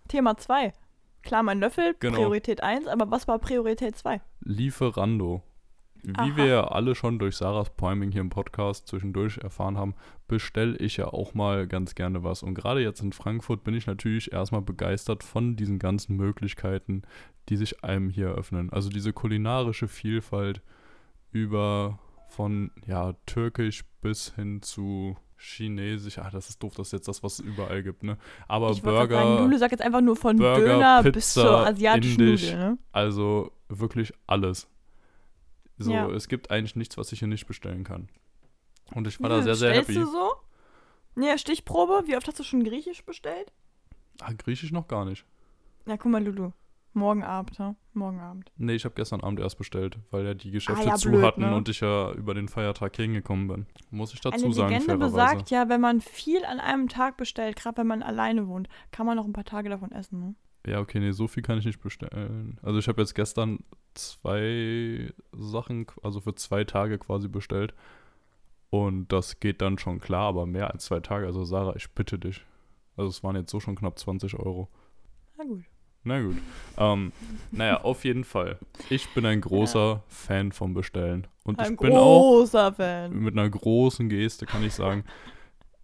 Thema 0.08 0.38
2. 0.38 0.72
Klar, 1.22 1.42
mein 1.42 1.60
Löffel, 1.60 1.94
Genau. 2.00 2.16
Priorität 2.16 2.62
1, 2.62 2.86
aber 2.86 3.10
was 3.10 3.28
war 3.28 3.38
Priorität 3.38 3.94
2? 3.94 4.22
Lieferando. 4.40 5.42
Wie 6.04 6.12
Aha. 6.14 6.36
wir 6.36 6.46
ja 6.46 6.64
alle 6.64 6.94
schon 6.94 7.18
durch 7.18 7.36
Sarahs 7.36 7.70
Priming 7.70 8.12
hier 8.12 8.20
im 8.20 8.28
Podcast 8.28 8.88
zwischendurch 8.88 9.38
erfahren 9.38 9.78
haben, 9.78 9.94
bestelle 10.28 10.76
ich 10.76 10.98
ja 10.98 11.06
auch 11.06 11.32
mal 11.32 11.66
ganz 11.66 11.94
gerne 11.94 12.22
was. 12.22 12.42
Und 12.42 12.54
gerade 12.54 12.82
jetzt 12.82 13.00
in 13.00 13.12
Frankfurt 13.12 13.64
bin 13.64 13.74
ich 13.74 13.86
natürlich 13.86 14.32
erstmal 14.32 14.60
begeistert 14.60 15.24
von 15.24 15.56
diesen 15.56 15.78
ganzen 15.78 16.16
Möglichkeiten, 16.16 17.02
die 17.48 17.56
sich 17.56 17.82
einem 17.82 18.10
hier 18.10 18.28
eröffnen. 18.28 18.70
Also 18.70 18.90
diese 18.90 19.12
kulinarische 19.14 19.88
Vielfalt 19.88 20.60
über 21.30 21.98
von 22.28 22.70
ja 22.86 23.14
türkisch 23.26 23.84
bis 24.02 24.34
hin 24.34 24.60
zu 24.60 25.16
chinesisch. 25.36 26.18
Ah, 26.18 26.30
das 26.30 26.48
ist 26.48 26.62
doof, 26.62 26.74
das 26.76 26.88
ist 26.88 26.92
jetzt 26.92 27.08
das, 27.08 27.22
was 27.22 27.38
es 27.38 27.40
überall 27.40 27.82
gibt, 27.82 28.02
ne? 28.02 28.18
Aber 28.48 28.70
ich 28.70 28.82
Burger, 28.82 29.16
sagen, 29.16 29.38
Lulu 29.42 29.58
sagt 29.58 29.72
jetzt 29.72 29.82
einfach 29.82 30.00
nur 30.00 30.16
von 30.16 30.36
Burger, 30.36 30.60
Döner 30.60 31.02
bis 31.02 31.12
Pizza, 31.12 31.42
zur 31.42 31.66
asiatischen 31.66 32.20
Indisch. 32.20 32.52
Nudel, 32.52 32.58
ne? 32.58 32.78
also 32.92 33.52
wirklich 33.68 34.12
alles. 34.26 34.68
So, 35.78 35.92
Ja. 35.92 36.08
es 36.10 36.28
gibt 36.28 36.50
eigentlich 36.50 36.76
nichts, 36.76 36.96
was 36.96 37.12
ich 37.12 37.18
hier 37.18 37.28
nicht 37.28 37.46
bestellen 37.46 37.84
kann. 37.84 38.08
Und 38.94 39.06
ich 39.06 39.20
war 39.20 39.28
da 39.28 39.42
sehr, 39.42 39.54
sehr 39.54 39.70
bestellst 39.70 39.90
happy. 39.90 40.00
du 40.00 40.06
so? 40.06 41.22
Ja, 41.22 41.38
Stichprobe. 41.38 42.02
Wie 42.06 42.16
oft 42.16 42.26
hast 42.28 42.38
du 42.38 42.42
schon 42.44 42.64
Griechisch 42.64 43.04
bestellt? 43.04 43.52
Ah, 44.20 44.32
Griechisch 44.32 44.72
noch 44.72 44.88
gar 44.88 45.04
nicht. 45.04 45.24
Ja, 45.86 45.96
guck 45.96 46.12
mal, 46.12 46.22
Lulu. 46.24 46.50
Morgen 46.96 47.24
Abend, 47.24 47.58
ne? 47.58 47.74
Morgen 47.92 48.20
Abend. 48.20 48.52
Nee, 48.56 48.74
ich 48.74 48.84
habe 48.84 48.94
gestern 48.94 49.20
Abend 49.20 49.40
erst 49.40 49.58
bestellt, 49.58 49.98
weil 50.12 50.24
ja 50.24 50.34
die 50.34 50.52
Geschäfte 50.52 50.84
Ah, 50.84 50.88
ja, 50.90 50.94
zu 50.94 51.08
blöd, 51.10 51.24
hatten 51.24 51.40
ne? 51.40 51.56
und 51.56 51.68
ich 51.68 51.80
ja 51.80 52.12
über 52.12 52.34
den 52.34 52.46
Feiertag 52.46 52.94
hingekommen 52.94 53.48
bin. 53.48 53.66
Muss 53.90 54.14
ich 54.14 54.20
dazu 54.20 54.44
Eine 54.44 54.54
sagen, 54.54 54.72
Legende 54.72 54.96
besagt 54.98 55.50
ja, 55.50 55.68
wenn 55.68 55.80
man 55.80 56.00
viel 56.00 56.44
an 56.44 56.60
einem 56.60 56.88
Tag 56.88 57.16
bestellt, 57.16 57.56
gerade 57.56 57.78
wenn 57.78 57.88
man 57.88 58.04
alleine 58.04 58.46
wohnt, 58.46 58.68
kann 58.92 59.06
man 59.06 59.16
noch 59.16 59.24
ein 59.24 59.32
paar 59.32 59.44
Tage 59.44 59.70
davon 59.70 59.90
essen, 59.90 60.20
ne? 60.20 60.34
Ja, 60.66 60.78
okay, 60.80 61.00
nee, 61.00 61.10
so 61.10 61.26
viel 61.26 61.42
kann 61.42 61.58
ich 61.58 61.64
nicht 61.64 61.80
bestellen. 61.80 62.58
Also 62.62 62.78
ich 62.78 62.86
habe 62.86 63.02
jetzt 63.02 63.14
gestern 63.14 63.58
zwei 63.94 65.12
Sachen, 65.32 65.86
also 66.02 66.20
für 66.20 66.34
zwei 66.34 66.64
Tage 66.64 66.98
quasi 66.98 67.28
bestellt. 67.28 67.74
Und 68.70 69.12
das 69.12 69.38
geht 69.38 69.62
dann 69.62 69.78
schon 69.78 70.00
klar, 70.00 70.28
aber 70.28 70.46
mehr 70.46 70.72
als 70.72 70.86
zwei 70.86 71.00
Tage. 71.00 71.26
Also 71.26 71.44
Sarah, 71.44 71.76
ich 71.76 71.90
bitte 71.90 72.18
dich. 72.18 72.44
Also 72.96 73.10
es 73.10 73.22
waren 73.22 73.36
jetzt 73.36 73.50
so 73.50 73.60
schon 73.60 73.76
knapp 73.76 73.98
20 73.98 74.38
Euro. 74.38 74.68
Na 75.38 75.44
gut. 75.44 75.64
Na 76.02 76.20
gut. 76.20 76.36
Ähm, 76.76 77.12
naja, 77.50 77.80
auf 77.82 78.04
jeden 78.04 78.24
Fall. 78.24 78.58
Ich 78.90 79.08
bin 79.14 79.24
ein 79.24 79.40
großer 79.40 80.02
Fan 80.08 80.52
vom 80.52 80.74
Bestellen. 80.74 81.26
Und 81.44 81.58
Ein 81.58 81.72
ich 81.72 81.78
bin 81.78 81.92
auch 81.92 82.20
großer 82.20 82.72
Fan. 82.74 83.18
mit 83.18 83.36
einer 83.38 83.48
großen 83.48 84.08
Geste, 84.08 84.44
kann 84.44 84.62
ich 84.64 84.74
sagen, 84.74 85.04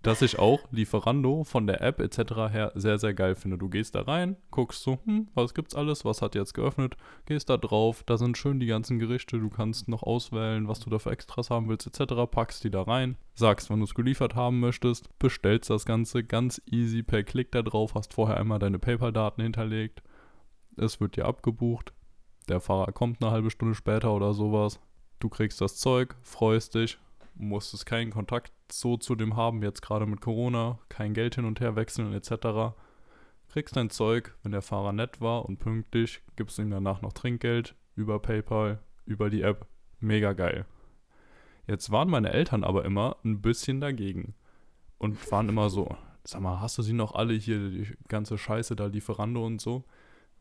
dass 0.02 0.22
ich 0.22 0.38
auch 0.38 0.60
Lieferando 0.70 1.44
von 1.44 1.66
der 1.66 1.82
App 1.82 2.00
etc. 2.00 2.32
her 2.50 2.72
sehr, 2.74 2.98
sehr 2.98 3.12
geil 3.12 3.34
finde. 3.34 3.58
Du 3.58 3.68
gehst 3.68 3.94
da 3.94 4.02
rein, 4.02 4.36
guckst 4.50 4.82
so, 4.82 4.98
hm, 5.04 5.28
was 5.34 5.52
gibt's 5.52 5.74
alles, 5.74 6.04
was 6.04 6.22
hat 6.22 6.34
jetzt 6.34 6.54
geöffnet, 6.54 6.96
gehst 7.26 7.50
da 7.50 7.58
drauf, 7.58 8.02
da 8.04 8.16
sind 8.16 8.38
schön 8.38 8.60
die 8.60 8.66
ganzen 8.66 8.98
Gerichte, 8.98 9.38
du 9.38 9.50
kannst 9.50 9.88
noch 9.88 10.02
auswählen, 10.02 10.68
was 10.68 10.80
du 10.80 10.88
da 10.88 10.98
für 10.98 11.10
Extras 11.10 11.50
haben 11.50 11.68
willst 11.68 11.86
etc., 11.86 12.14
packst 12.30 12.64
die 12.64 12.70
da 12.70 12.82
rein, 12.82 13.16
sagst, 13.34 13.68
wann 13.68 13.80
du 13.80 13.84
es 13.84 13.94
geliefert 13.94 14.34
haben 14.34 14.60
möchtest, 14.60 15.18
bestellst 15.18 15.68
das 15.68 15.84
Ganze 15.84 16.24
ganz 16.24 16.62
easy 16.66 17.02
per 17.02 17.22
Klick 17.22 17.52
da 17.52 17.62
drauf, 17.62 17.94
hast 17.94 18.14
vorher 18.14 18.38
einmal 18.38 18.58
deine 18.58 18.78
PayPal-Daten 18.78 19.42
hinterlegt, 19.42 20.02
es 20.76 21.00
wird 21.00 21.16
dir 21.16 21.26
abgebucht, 21.26 21.92
der 22.48 22.60
Fahrer 22.60 22.92
kommt 22.92 23.22
eine 23.22 23.32
halbe 23.32 23.50
Stunde 23.50 23.74
später 23.74 24.14
oder 24.14 24.32
sowas, 24.32 24.80
du 25.18 25.28
kriegst 25.28 25.60
das 25.60 25.76
Zeug, 25.76 26.16
freust 26.22 26.74
dich, 26.74 26.98
musstest 27.40 27.86
keinen 27.86 28.10
Kontakt 28.10 28.52
so 28.70 28.96
zu 28.96 29.14
dem 29.14 29.36
haben, 29.36 29.62
jetzt 29.62 29.82
gerade 29.82 30.06
mit 30.06 30.20
Corona, 30.20 30.78
kein 30.88 31.14
Geld 31.14 31.36
hin 31.36 31.44
und 31.44 31.60
her 31.60 31.76
wechseln 31.76 32.12
etc. 32.12 32.76
Kriegst 33.48 33.76
dein 33.76 33.90
Zeug, 33.90 34.36
wenn 34.42 34.52
der 34.52 34.62
Fahrer 34.62 34.92
nett 34.92 35.20
war 35.20 35.46
und 35.46 35.58
pünktlich, 35.58 36.22
gibst 36.36 36.58
ihm 36.58 36.70
danach 36.70 37.02
noch 37.02 37.12
Trinkgeld 37.12 37.74
über 37.96 38.20
PayPal, 38.20 38.80
über 39.06 39.30
die 39.30 39.42
App. 39.42 39.66
Mega 39.98 40.32
geil. 40.32 40.66
Jetzt 41.66 41.90
waren 41.90 42.08
meine 42.08 42.32
Eltern 42.32 42.64
aber 42.64 42.84
immer 42.84 43.16
ein 43.24 43.42
bisschen 43.42 43.80
dagegen 43.80 44.34
und 44.98 45.30
waren 45.30 45.48
immer 45.48 45.70
so, 45.70 45.96
sag 46.24 46.40
mal, 46.40 46.60
hast 46.60 46.78
du 46.78 46.82
sie 46.82 46.92
noch 46.92 47.14
alle 47.14 47.34
hier, 47.34 47.70
die 47.70 47.96
ganze 48.08 48.38
Scheiße 48.38 48.76
da, 48.76 48.86
Lieferando 48.86 49.44
und 49.44 49.60
so? 49.60 49.84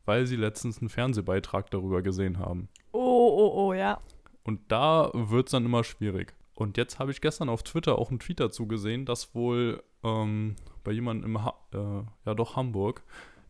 Weil 0.04 0.26
sie 0.26 0.36
letztens 0.36 0.78
einen 0.78 0.88
Fernsehbeitrag 0.88 1.70
darüber 1.70 2.02
gesehen 2.02 2.38
haben. 2.38 2.68
Oh, 2.92 2.98
oh, 2.98 3.52
oh, 3.54 3.72
ja. 3.74 4.00
Und 4.44 4.60
da 4.72 5.10
wird 5.12 5.48
es 5.48 5.52
dann 5.52 5.66
immer 5.66 5.84
schwierig. 5.84 6.34
Und 6.60 6.76
jetzt 6.76 6.98
habe 6.98 7.10
ich 7.10 7.22
gestern 7.22 7.48
auf 7.48 7.62
Twitter 7.62 7.98
auch 7.98 8.10
einen 8.10 8.18
Tweet 8.18 8.38
dazu 8.38 8.66
gesehen, 8.68 9.06
dass 9.06 9.34
wohl 9.34 9.82
ähm, 10.04 10.56
bei 10.84 10.92
jemandem 10.92 11.30
im 11.30 11.42
ha 11.42 11.54
äh, 11.72 12.02
ja 12.26 12.34
doch 12.34 12.54
Hamburg, 12.54 13.02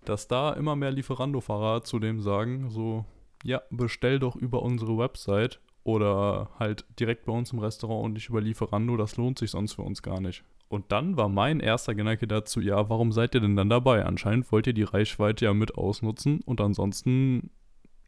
dass 0.04 0.28
da 0.28 0.52
immer 0.52 0.76
mehr 0.76 0.92
Lieferando-Fahrer 0.92 1.82
zu 1.82 1.98
dem 1.98 2.20
sagen, 2.20 2.70
so, 2.70 3.04
ja, 3.42 3.62
bestell 3.68 4.20
doch 4.20 4.36
über 4.36 4.62
unsere 4.62 4.96
Website 4.96 5.58
oder 5.82 6.50
halt 6.60 6.84
direkt 7.00 7.26
bei 7.26 7.32
uns 7.32 7.52
im 7.52 7.58
Restaurant 7.58 8.04
und 8.04 8.12
nicht 8.12 8.28
über 8.28 8.40
Lieferando, 8.40 8.96
das 8.96 9.16
lohnt 9.16 9.40
sich 9.40 9.50
sonst 9.50 9.72
für 9.72 9.82
uns 9.82 10.02
gar 10.02 10.20
nicht. 10.20 10.44
Und 10.68 10.92
dann 10.92 11.16
war 11.16 11.28
mein 11.28 11.58
erster 11.58 11.96
Gedanke 11.96 12.28
dazu, 12.28 12.60
ja, 12.60 12.88
warum 12.90 13.10
seid 13.10 13.34
ihr 13.34 13.40
denn 13.40 13.56
dann 13.56 13.68
dabei? 13.68 14.06
Anscheinend 14.06 14.52
wollt 14.52 14.68
ihr 14.68 14.72
die 14.72 14.84
Reichweite 14.84 15.46
ja 15.46 15.52
mit 15.52 15.74
ausnutzen 15.74 16.42
und 16.42 16.60
ansonsten 16.60 17.50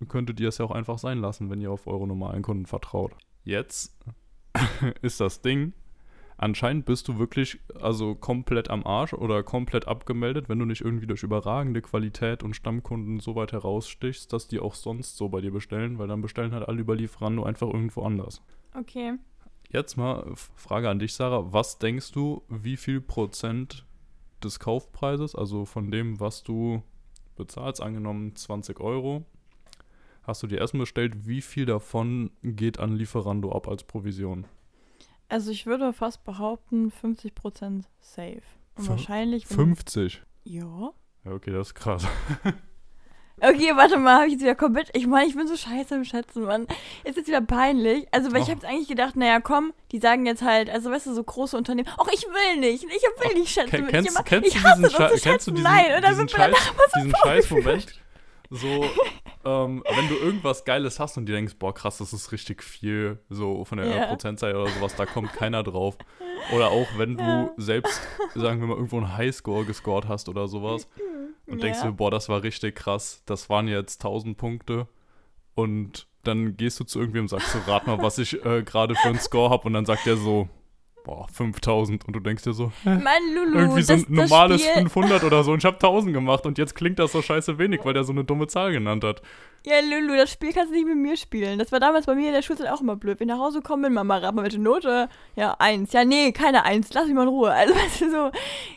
könntet 0.06 0.38
ihr 0.38 0.48
es 0.48 0.58
ja 0.58 0.64
auch 0.64 0.70
einfach 0.70 0.98
sein 0.98 1.18
lassen, 1.18 1.50
wenn 1.50 1.60
ihr 1.60 1.72
auf 1.72 1.88
eure 1.88 2.06
normalen 2.06 2.42
Kunden 2.42 2.66
vertraut. 2.66 3.16
Jetzt 3.42 3.98
ist 5.02 5.20
das 5.20 5.40
Ding, 5.40 5.72
anscheinend 6.36 6.86
bist 6.86 7.08
du 7.08 7.18
wirklich 7.18 7.60
also 7.80 8.14
komplett 8.14 8.70
am 8.70 8.86
Arsch 8.86 9.14
oder 9.14 9.42
komplett 9.42 9.88
abgemeldet, 9.88 10.48
wenn 10.48 10.58
du 10.58 10.64
nicht 10.64 10.82
irgendwie 10.82 11.06
durch 11.06 11.22
überragende 11.22 11.82
Qualität 11.82 12.42
und 12.42 12.54
Stammkunden 12.54 13.20
so 13.20 13.34
weit 13.34 13.52
herausstichst, 13.52 14.32
dass 14.32 14.48
die 14.48 14.60
auch 14.60 14.74
sonst 14.74 15.16
so 15.16 15.28
bei 15.28 15.40
dir 15.40 15.52
bestellen, 15.52 15.98
weil 15.98 16.08
dann 16.08 16.22
bestellen 16.22 16.52
halt 16.52 16.68
alle 16.68 16.80
über 16.80 16.96
Lieferando 16.96 17.44
einfach 17.44 17.68
irgendwo 17.68 18.02
anders. 18.02 18.42
Okay. 18.74 19.14
Jetzt 19.70 19.96
mal 19.96 20.32
Frage 20.34 20.90
an 20.90 20.98
dich, 20.98 21.14
Sarah. 21.14 21.52
Was 21.52 21.78
denkst 21.78 22.12
du, 22.12 22.42
wie 22.48 22.76
viel 22.76 23.00
Prozent 23.00 23.86
des 24.44 24.58
Kaufpreises, 24.58 25.34
also 25.34 25.64
von 25.64 25.90
dem, 25.90 26.20
was 26.20 26.42
du 26.42 26.82
bezahlst, 27.36 27.80
angenommen 27.80 28.36
20 28.36 28.80
Euro, 28.80 29.24
hast 30.22 30.42
du 30.42 30.46
dir 30.46 30.60
Essen 30.60 30.78
bestellt, 30.78 31.26
wie 31.26 31.42
viel 31.42 31.66
davon 31.66 32.30
geht 32.42 32.78
an 32.78 32.92
Lieferando 32.96 33.52
ab 33.52 33.68
als 33.68 33.84
Provision? 33.84 34.46
Also 35.28 35.50
ich 35.50 35.66
würde 35.66 35.92
fast 35.92 36.24
behaupten, 36.24 36.90
50% 36.92 37.84
safe. 38.00 38.42
Und 38.76 38.88
wahrscheinlich. 38.88 39.48
wenn- 39.50 39.56
50. 39.56 40.22
Ja. 40.44 40.90
Ja, 41.24 41.30
okay, 41.32 41.52
das 41.52 41.68
ist 41.68 41.74
krass. 41.74 42.06
Okay, 43.40 43.72
warte 43.74 43.96
mal, 43.98 44.16
habe 44.18 44.26
ich 44.26 44.32
jetzt 44.34 44.42
wieder 44.42 44.54
komplett. 44.54 44.90
Ich 44.92 45.06
meine, 45.08 45.26
ich 45.28 45.34
bin 45.34 45.48
so 45.48 45.56
scheiße 45.56 45.96
im 45.96 46.04
Schätzen, 46.04 46.44
Mann. 46.44 46.68
Ist 47.02 47.16
jetzt 47.16 47.26
wieder 47.26 47.40
peinlich. 47.40 48.06
Also, 48.12 48.30
weil 48.30 48.42
ich 48.42 48.48
Oh. 48.48 48.50
habe 48.50 48.60
jetzt 48.60 48.64
eigentlich 48.70 48.88
gedacht, 48.88 49.16
naja, 49.16 49.40
komm, 49.40 49.72
die 49.90 49.98
sagen 49.98 50.26
jetzt 50.26 50.42
halt, 50.42 50.70
also 50.70 50.90
weißt 50.92 51.06
du, 51.06 51.14
so 51.14 51.24
große 51.24 51.56
Unternehmen, 51.56 51.88
ach, 51.98 52.06
ich 52.12 52.22
will 52.22 52.60
nicht, 52.60 52.84
ich 52.84 52.92
will 52.92 53.34
nicht 53.40 53.50
schätzen. 53.50 53.84
Ich, 53.84 53.88
kennst, 53.88 54.10
immer, 54.10 54.22
kennst, 54.22 54.54
ich 54.54 54.62
du 54.62 54.68
hasse 54.68 54.82
diesen, 54.82 54.96
das 54.98 55.12
zu 55.12 55.18
schätzen. 55.18 55.54
diesen, 55.56 55.64
Nein, 55.64 55.86
und 55.96 56.02
dann 56.04 56.10
diesen 56.10 56.18
wird 56.20 56.30
Scheiß, 56.30 56.54
danach 56.54 56.92
diesen 56.94 57.14
Scheiß-Moment? 57.16 58.01
So, 58.52 58.90
ähm, 59.44 59.82
wenn 59.96 60.08
du 60.08 60.16
irgendwas 60.16 60.64
Geiles 60.64 61.00
hast 61.00 61.16
und 61.16 61.26
dir 61.26 61.32
denkst, 61.34 61.56
boah, 61.58 61.72
krass, 61.74 61.98
das 61.98 62.12
ist 62.12 62.30
richtig 62.32 62.62
viel, 62.62 63.18
so 63.30 63.64
von 63.64 63.78
der 63.78 63.88
Ja. 63.88 64.06
Prozentzahl 64.06 64.54
oder 64.54 64.70
sowas, 64.70 64.94
da 64.94 65.06
kommt 65.06 65.32
keiner 65.32 65.62
drauf. 65.62 65.96
Oder 66.52 66.70
auch 66.70 66.88
wenn 66.98 67.16
du 67.16 67.22
Ja. 67.22 67.50
selbst, 67.56 68.02
sagen 68.34 68.60
wir 68.60 68.66
mal, 68.66 68.74
irgendwo 68.74 68.96
einen 68.96 69.16
Highscore 69.16 69.64
gescored 69.64 70.08
hast 70.08 70.28
oder 70.28 70.48
sowas 70.48 70.88
und 71.46 71.62
denkst 71.62 71.78
Ja. 71.80 71.86
dir, 71.86 71.92
boah, 71.92 72.10
das 72.10 72.28
war 72.28 72.42
richtig 72.42 72.74
krass, 72.74 73.22
das 73.26 73.48
waren 73.48 73.68
jetzt 73.68 74.02
1000 74.02 74.36
Punkte 74.36 74.88
und 75.54 76.08
dann 76.24 76.56
gehst 76.56 76.80
du 76.80 76.84
zu 76.84 76.98
irgendwem 76.98 77.22
und 77.24 77.28
sagst 77.28 77.52
so, 77.52 77.58
rat 77.60 77.86
mal, 77.86 78.02
was 78.02 78.18
ich 78.18 78.44
äh, 78.44 78.62
gerade 78.64 78.96
für 78.96 79.08
einen 79.08 79.20
Score 79.20 79.50
habe 79.50 79.64
und 79.68 79.72
dann 79.74 79.86
sagt 79.86 80.04
der 80.06 80.16
so, 80.16 80.48
boah, 81.04 81.26
5000 81.32 82.06
und 82.06 82.14
du 82.14 82.20
denkst 82.20 82.44
dir 82.44 82.52
so, 82.52 82.72
Mann, 82.84 83.02
Lulu, 83.34 83.58
irgendwie 83.58 83.82
so 83.82 83.94
das, 83.94 84.08
ein 84.08 84.14
normales 84.14 84.62
das 84.62 84.70
Spiel, 84.70 84.82
500 84.82 85.24
oder 85.24 85.44
so 85.44 85.52
und 85.52 85.58
ich 85.58 85.64
habe 85.64 85.76
1000 85.76 86.12
gemacht 86.12 86.46
und 86.46 86.58
jetzt 86.58 86.74
klingt 86.74 86.98
das 86.98 87.12
so 87.12 87.22
scheiße 87.22 87.58
wenig, 87.58 87.84
weil 87.84 87.94
der 87.94 88.04
so 88.04 88.12
eine 88.12 88.24
dumme 88.24 88.46
Zahl 88.46 88.72
genannt 88.72 89.04
hat. 89.04 89.22
Ja, 89.64 89.76
Lulu, 89.80 90.16
das 90.16 90.32
Spiel 90.32 90.52
kannst 90.52 90.72
du 90.72 90.74
nicht 90.74 90.86
mit 90.86 90.96
mir 90.96 91.16
spielen. 91.16 91.58
Das 91.58 91.70
war 91.70 91.78
damals 91.78 92.06
bei 92.06 92.16
mir 92.16 92.28
in 92.28 92.34
der 92.34 92.42
Schulzeit 92.42 92.68
auch 92.68 92.80
immer 92.80 92.96
blöd. 92.96 93.20
Wenn 93.20 93.28
ich 93.28 93.34
nach 93.34 93.40
Hause 93.40 93.62
komme, 93.62 93.84
bin, 93.84 93.94
Mama, 93.94 94.16
rat 94.16 94.34
mal 94.34 94.42
welche 94.42 94.60
Note. 94.60 95.08
Ja, 95.36 95.54
eins. 95.60 95.92
Ja, 95.92 96.04
nee, 96.04 96.32
keine 96.32 96.64
eins. 96.64 96.92
Lass 96.92 97.06
mich 97.06 97.14
mal 97.14 97.22
in 97.22 97.28
Ruhe. 97.28 97.52
Also, 97.62 97.74
weißt 97.74 98.00
du, 98.00 98.10
so. 98.10 98.32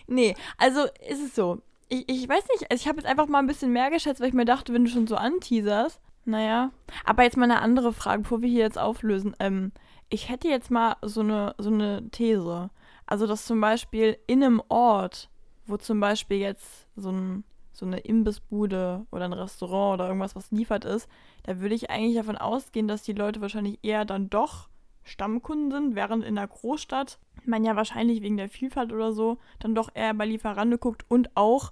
Nee, 0.07 0.35
also 0.57 0.81
ist 1.09 1.23
es 1.23 1.33
so. 1.33 1.59
Ich, 1.89 2.07
ich 2.07 2.29
weiß 2.29 2.43
nicht, 2.49 2.69
also 2.69 2.81
ich 2.81 2.87
habe 2.87 2.99
jetzt 2.99 3.07
einfach 3.07 3.27
mal 3.27 3.39
ein 3.39 3.47
bisschen 3.47 3.73
mehr 3.73 3.89
geschätzt, 3.89 4.19
weil 4.21 4.27
ich 4.27 4.33
mir 4.35 4.45
dachte, 4.45 4.73
wenn 4.73 4.85
du 4.85 4.91
schon 4.91 5.07
so 5.07 5.15
anteaserst. 5.15 5.99
Naja. 6.25 6.71
Aber 7.03 7.23
jetzt 7.23 7.37
mal 7.37 7.45
eine 7.45 7.61
andere 7.61 7.93
Frage, 7.93 8.21
bevor 8.23 8.41
wir 8.41 8.49
hier 8.49 8.63
jetzt 8.63 8.77
auflösen. 8.77 9.35
Ähm, 9.39 9.71
ich 10.09 10.29
hätte 10.29 10.47
jetzt 10.47 10.71
mal 10.71 10.97
so 11.01 11.21
eine, 11.21 11.55
so 11.57 11.69
eine 11.69 12.09
These. 12.11 12.69
Also, 13.05 13.27
dass 13.27 13.45
zum 13.45 13.61
Beispiel 13.61 14.17
in 14.27 14.43
einem 14.43 14.61
Ort, 14.69 15.29
wo 15.65 15.77
zum 15.77 15.99
Beispiel 15.99 16.37
jetzt 16.37 16.87
so, 16.95 17.11
ein, 17.11 17.43
so 17.73 17.85
eine 17.85 17.99
Imbissbude 17.99 19.05
oder 19.11 19.25
ein 19.25 19.33
Restaurant 19.33 19.99
oder 19.99 20.07
irgendwas, 20.07 20.35
was 20.35 20.51
liefert 20.51 20.85
ist, 20.85 21.07
da 21.43 21.59
würde 21.59 21.75
ich 21.75 21.89
eigentlich 21.89 22.15
davon 22.15 22.37
ausgehen, 22.37 22.87
dass 22.87 23.03
die 23.03 23.13
Leute 23.13 23.41
wahrscheinlich 23.41 23.79
eher 23.83 24.05
dann 24.05 24.29
doch 24.29 24.69
Stammkunden 25.03 25.71
sind, 25.71 25.95
während 25.95 26.23
in 26.23 26.35
der 26.35 26.47
Großstadt 26.47 27.19
man 27.45 27.63
ja 27.63 27.75
wahrscheinlich 27.75 28.21
wegen 28.21 28.37
der 28.37 28.49
Vielfalt 28.49 28.91
oder 28.91 29.13
so 29.13 29.37
dann 29.59 29.75
doch 29.75 29.89
eher 29.93 30.13
bei 30.15 30.25
Lieferando 30.25 30.79
guckt 30.79 31.05
und 31.07 31.29
auch, 31.35 31.71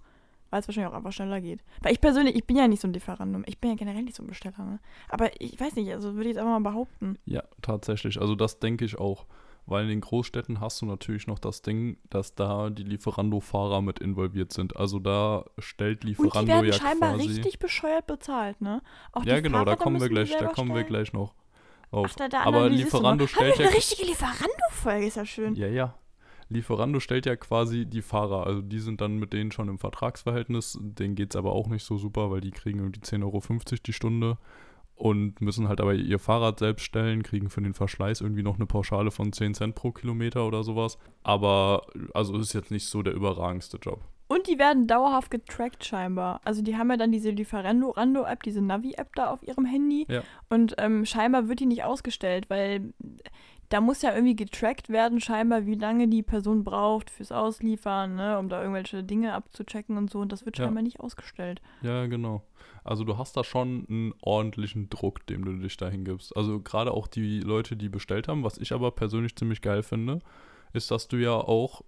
weil 0.53 0.59
es 0.59 0.67
wahrscheinlich 0.67 0.93
auch 0.93 0.95
einfach 0.95 1.11
schneller 1.11 1.41
geht. 1.41 1.63
Weil 1.81 1.93
ich 1.93 1.99
persönlich, 1.99 2.35
ich 2.35 2.45
bin 2.45 2.55
ja 2.55 2.67
nicht 2.67 2.79
so 2.79 2.87
ein 2.87 2.93
Lieferando, 2.93 3.41
ich 3.47 3.57
bin 3.57 3.71
ja 3.71 3.75
generell 3.75 4.03
nicht 4.03 4.15
so 4.15 4.21
ein 4.21 4.27
Besteller, 4.27 4.59
ne? 4.59 4.79
Aber 5.09 5.31
ich 5.41 5.59
weiß 5.59 5.75
nicht, 5.75 5.91
also 5.91 6.13
würde 6.13 6.29
ich 6.29 6.35
jetzt 6.35 6.37
einfach 6.37 6.59
mal 6.59 6.69
behaupten. 6.69 7.17
Ja, 7.25 7.41
tatsächlich. 7.63 8.21
Also 8.21 8.35
das 8.35 8.59
denke 8.59 8.85
ich 8.85 8.99
auch. 8.99 9.25
Weil 9.65 9.83
in 9.83 9.89
den 9.89 10.01
Großstädten 10.01 10.59
hast 10.59 10.81
du 10.81 10.85
natürlich 10.85 11.25
noch 11.25 11.39
das 11.39 11.63
Ding, 11.63 11.97
dass 12.09 12.35
da 12.35 12.69
die 12.69 12.83
Lieferando-Fahrer 12.83 13.81
mit 13.81 13.97
involviert 13.97 14.53
sind. 14.53 14.75
Also 14.75 14.99
da 14.99 15.45
stellt 15.57 16.03
Und 16.03 16.09
Lieferando 16.09 16.41
die 16.41 16.47
werden 16.49 16.65
ja 16.67 16.73
scheinbar 16.73 17.15
quasi. 17.15 17.27
richtig 17.29 17.57
bescheuert 17.59 18.05
bezahlt, 18.05 18.61
ne? 18.61 18.81
Auch 19.11 19.23
ja, 19.23 19.37
die 19.37 19.41
genau, 19.41 19.59
da 19.59 19.71
Fahrräder 19.71 19.83
kommen 19.83 20.01
wir 20.01 20.09
gleich, 20.09 20.37
da 20.37 20.47
kommen 20.47 20.69
wir 20.69 20.81
stellen. 20.81 20.87
gleich 20.87 21.13
noch 21.13 21.33
auf. 21.89 22.07
Ach, 22.11 22.15
da, 22.15 22.27
da 22.27 22.41
Aber 22.43 22.69
Lieferando 22.69 23.25
stellt 23.25 23.57
wir 23.57 23.65
ja 23.65 23.69
eine 23.69 23.77
richtige 23.77 24.05
Lieferando-Folge, 24.05 25.07
ist 25.07 25.17
ja 25.17 25.25
schön. 25.25 25.55
Ja, 25.55 25.67
ja. 25.67 25.95
Lieferando 26.53 26.99
stellt 26.99 27.25
ja 27.25 27.35
quasi 27.35 27.85
die 27.85 28.01
Fahrer, 28.01 28.45
also 28.45 28.61
die 28.61 28.79
sind 28.79 29.01
dann 29.01 29.17
mit 29.17 29.33
denen 29.33 29.51
schon 29.51 29.69
im 29.69 29.79
Vertragsverhältnis, 29.79 30.77
denen 30.81 31.15
geht 31.15 31.33
es 31.33 31.35
aber 31.35 31.53
auch 31.53 31.67
nicht 31.67 31.83
so 31.83 31.97
super, 31.97 32.31
weil 32.31 32.41
die 32.41 32.51
kriegen 32.51 32.79
irgendwie 32.79 33.01
10,50 33.01 33.23
Euro 33.23 33.41
die 33.85 33.93
Stunde 33.93 34.37
und 34.95 35.41
müssen 35.41 35.67
halt 35.67 35.81
aber 35.81 35.93
ihr 35.93 36.19
Fahrrad 36.19 36.59
selbst 36.59 36.83
stellen, 36.83 37.23
kriegen 37.23 37.49
für 37.49 37.61
den 37.61 37.73
Verschleiß 37.73 38.21
irgendwie 38.21 38.43
noch 38.43 38.55
eine 38.55 38.65
Pauschale 38.65 39.11
von 39.11 39.33
10 39.33 39.55
Cent 39.55 39.75
pro 39.75 39.91
Kilometer 39.91 40.47
oder 40.47 40.63
sowas. 40.63 40.97
Aber 41.23 41.87
also 42.13 42.37
ist 42.37 42.53
jetzt 42.53 42.71
nicht 42.71 42.87
so 42.87 43.01
der 43.01 43.13
überragendste 43.13 43.77
Job. 43.77 44.01
Und 44.27 44.47
die 44.47 44.57
werden 44.57 44.87
dauerhaft 44.87 45.29
getrackt 45.29 45.83
scheinbar. 45.83 46.41
Also 46.43 46.61
die 46.61 46.77
haben 46.77 46.89
ja 46.89 46.97
dann 46.97 47.11
diese 47.11 47.29
Lieferando-App, 47.31 48.41
diese 48.43 48.61
Navi-App 48.61 49.13
da 49.15 49.29
auf 49.29 49.43
ihrem 49.43 49.65
Handy. 49.65 50.05
Ja. 50.09 50.23
Und 50.49 50.75
ähm, 50.77 51.05
scheinbar 51.05 51.49
wird 51.49 51.59
die 51.59 51.65
nicht 51.65 51.83
ausgestellt, 51.83 52.49
weil 52.49 52.93
da 53.73 53.81
muss 53.81 54.03
ja 54.03 54.13
irgendwie 54.13 54.35
getrackt 54.35 54.89
werden, 54.89 55.19
scheinbar, 55.19 55.65
wie 55.65 55.73
lange 55.73 56.07
die 56.07 56.21
Person 56.21 56.63
braucht 56.63 57.09
fürs 57.09 57.31
Ausliefern, 57.31 58.13
ne, 58.15 58.37
um 58.37 58.47
da 58.47 58.61
irgendwelche 58.61 59.03
Dinge 59.03 59.33
abzuchecken 59.33 59.97
und 59.97 60.11
so. 60.11 60.19
Und 60.19 60.31
das 60.31 60.45
wird 60.45 60.59
Ja. 60.59 60.65
scheinbar 60.65 60.83
nicht 60.83 60.99
ausgestellt. 60.99 61.59
Ja, 61.81 62.05
genau. 62.05 62.43
Also 62.83 63.03
du 63.03 63.17
hast 63.17 63.35
da 63.35 63.43
schon 63.43 63.85
einen 63.89 64.13
ordentlichen 64.21 64.89
Druck, 64.91 65.25
dem 65.25 65.43
du 65.43 65.53
dich 65.57 65.75
dahin 65.77 66.05
gibst. 66.05 66.37
Also 66.37 66.59
gerade 66.59 66.91
auch 66.91 67.07
die 67.07 67.39
Leute, 67.39 67.75
die 67.75 67.89
bestellt 67.89 68.27
haben, 68.27 68.43
was 68.43 68.59
ich 68.59 68.73
aber 68.73 68.91
persönlich 68.91 69.35
ziemlich 69.35 69.61
geil 69.61 69.81
finde, 69.81 70.19
ist, 70.73 70.91
dass 70.91 71.07
du 71.07 71.17
ja 71.17 71.33
auch, 71.33 71.81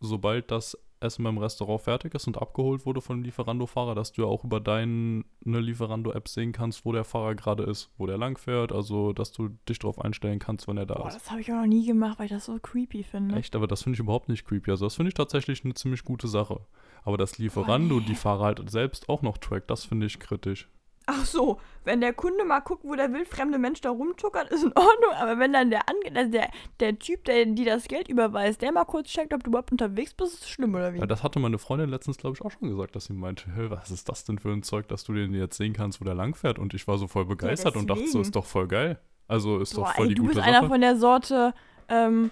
sobald 0.00 0.50
das 0.50 0.76
Essen 1.00 1.24
beim 1.24 1.38
Restaurant 1.38 1.80
fertig 1.80 2.14
ist 2.14 2.26
und 2.26 2.40
abgeholt 2.40 2.86
wurde 2.86 3.00
von 3.00 3.18
dem 3.18 3.24
Lieferando-Fahrer, 3.24 3.94
dass 3.94 4.12
du 4.12 4.22
ja 4.22 4.28
auch 4.28 4.44
über 4.44 4.60
deine 4.60 5.24
Lieferando-App 5.44 6.28
sehen 6.28 6.52
kannst, 6.52 6.84
wo 6.84 6.92
der 6.92 7.04
Fahrer 7.04 7.34
gerade 7.34 7.64
ist, 7.64 7.90
wo 7.96 8.06
der 8.06 8.18
langfährt, 8.18 8.72
also 8.72 9.12
dass 9.12 9.32
du 9.32 9.50
dich 9.68 9.78
darauf 9.78 9.98
einstellen 10.00 10.38
kannst, 10.38 10.68
wenn 10.68 10.76
er 10.76 10.86
da 10.86 10.94
Boah, 10.94 11.08
ist. 11.08 11.14
das 11.14 11.30
habe 11.30 11.40
ich 11.40 11.50
auch 11.50 11.56
noch 11.56 11.66
nie 11.66 11.86
gemacht, 11.86 12.18
weil 12.18 12.26
ich 12.26 12.32
das 12.32 12.44
so 12.44 12.58
creepy 12.58 13.02
finde. 13.02 13.36
Echt, 13.36 13.56
aber 13.56 13.66
das 13.66 13.82
finde 13.82 13.96
ich 13.96 14.00
überhaupt 14.00 14.28
nicht 14.28 14.44
creepy. 14.44 14.70
Also 14.70 14.86
das 14.86 14.94
finde 14.94 15.08
ich 15.08 15.14
tatsächlich 15.14 15.64
eine 15.64 15.74
ziemlich 15.74 16.04
gute 16.04 16.28
Sache. 16.28 16.60
Aber 17.02 17.16
dass 17.16 17.38
Lieferando 17.38 17.96
nee. 18.00 18.06
die 18.06 18.14
Fahrer 18.14 18.44
halt 18.44 18.70
selbst 18.70 19.08
auch 19.08 19.22
noch 19.22 19.38
trackt, 19.38 19.70
das 19.70 19.84
finde 19.84 20.06
ich 20.06 20.20
kritisch. 20.20 20.68
Ach 21.12 21.24
so, 21.24 21.58
wenn 21.84 22.00
der 22.00 22.12
Kunde 22.12 22.44
mal 22.44 22.60
guckt, 22.60 22.84
wo 22.84 22.94
der 22.94 23.12
wildfremde 23.12 23.58
Mensch 23.58 23.80
da 23.80 23.90
rumtuckert, 23.90 24.48
ist 24.50 24.62
in 24.62 24.72
Ordnung. 24.76 25.12
Aber 25.18 25.40
wenn 25.40 25.52
dann 25.52 25.70
der, 25.70 25.88
Ange 25.88 26.16
also 26.16 26.30
der, 26.30 26.50
der 26.78 26.96
Typ, 27.00 27.24
der 27.24 27.46
die 27.46 27.64
das 27.64 27.88
Geld 27.88 28.08
überweist, 28.08 28.62
der 28.62 28.70
mal 28.70 28.84
kurz 28.84 29.08
checkt, 29.08 29.34
ob 29.34 29.42
du 29.42 29.50
überhaupt 29.50 29.72
unterwegs 29.72 30.14
bist, 30.14 30.34
ist 30.34 30.42
das 30.44 30.50
schlimm 30.50 30.72
oder 30.72 30.94
wie? 30.94 30.98
Ja, 30.98 31.06
das 31.06 31.24
hatte 31.24 31.40
meine 31.40 31.58
Freundin 31.58 31.90
letztens, 31.90 32.16
glaube 32.16 32.36
ich, 32.36 32.42
auch 32.44 32.52
schon 32.52 32.68
gesagt, 32.68 32.94
dass 32.94 33.06
sie 33.06 33.12
meinte, 33.12 33.46
"Hä, 33.56 33.66
was 33.70 33.90
ist 33.90 34.08
das 34.08 34.24
denn 34.24 34.38
für 34.38 34.50
ein 34.52 34.62
Zeug, 34.62 34.86
dass 34.86 35.02
du 35.02 35.12
den 35.14 35.34
jetzt 35.34 35.56
sehen 35.56 35.72
kannst, 35.72 36.00
wo 36.00 36.04
der 36.04 36.14
langfährt? 36.14 36.60
Und 36.60 36.74
ich 36.74 36.86
war 36.86 36.96
so 36.96 37.08
voll 37.08 37.24
begeistert 37.24 37.74
und 37.76 37.90
dachte 37.90 38.06
so, 38.06 38.20
ist 38.20 38.36
doch 38.36 38.46
voll 38.46 38.68
geil. 38.68 39.00
Also 39.26 39.58
ist 39.58 39.74
Boah, 39.74 39.86
doch 39.86 39.94
voll 39.94 40.04
ey, 40.04 40.08
die 40.10 40.14
du 40.14 40.22
gute 40.22 40.34
bist 40.34 40.44
Sache. 40.46 40.56
einer 40.58 40.68
von 40.68 40.80
der 40.80 40.96
Sorte, 40.96 41.54
ähm, 41.88 42.30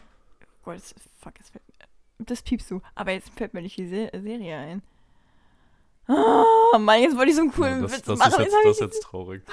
Gott, 0.64 0.76
das, 0.76 0.94
fuck, 1.20 1.34
das, 1.38 1.50
fällt, 1.50 1.64
das 2.18 2.42
piepst 2.42 2.70
du. 2.70 2.80
Aber 2.94 3.12
jetzt 3.12 3.30
fällt 3.30 3.54
mir 3.54 3.62
nicht 3.62 3.76
die 3.76 3.86
Se 3.88 4.10
Serie 4.14 4.56
ein. 4.56 4.82
Ah, 6.08 6.78
Mann, 6.78 7.00
jetzt 7.02 7.16
wollte 7.16 7.30
ich 7.30 7.36
so 7.36 7.42
einen 7.42 7.52
coolen 7.52 7.76
ja, 7.76 7.82
das, 7.82 7.92
Witz 7.92 8.02
das, 8.02 8.18
machen. 8.18 8.30
ist 8.32 8.38
jetzt, 8.38 8.54
das 8.64 8.70
ist 8.72 8.80
jetzt 8.80 9.02
traurig. 9.02 9.42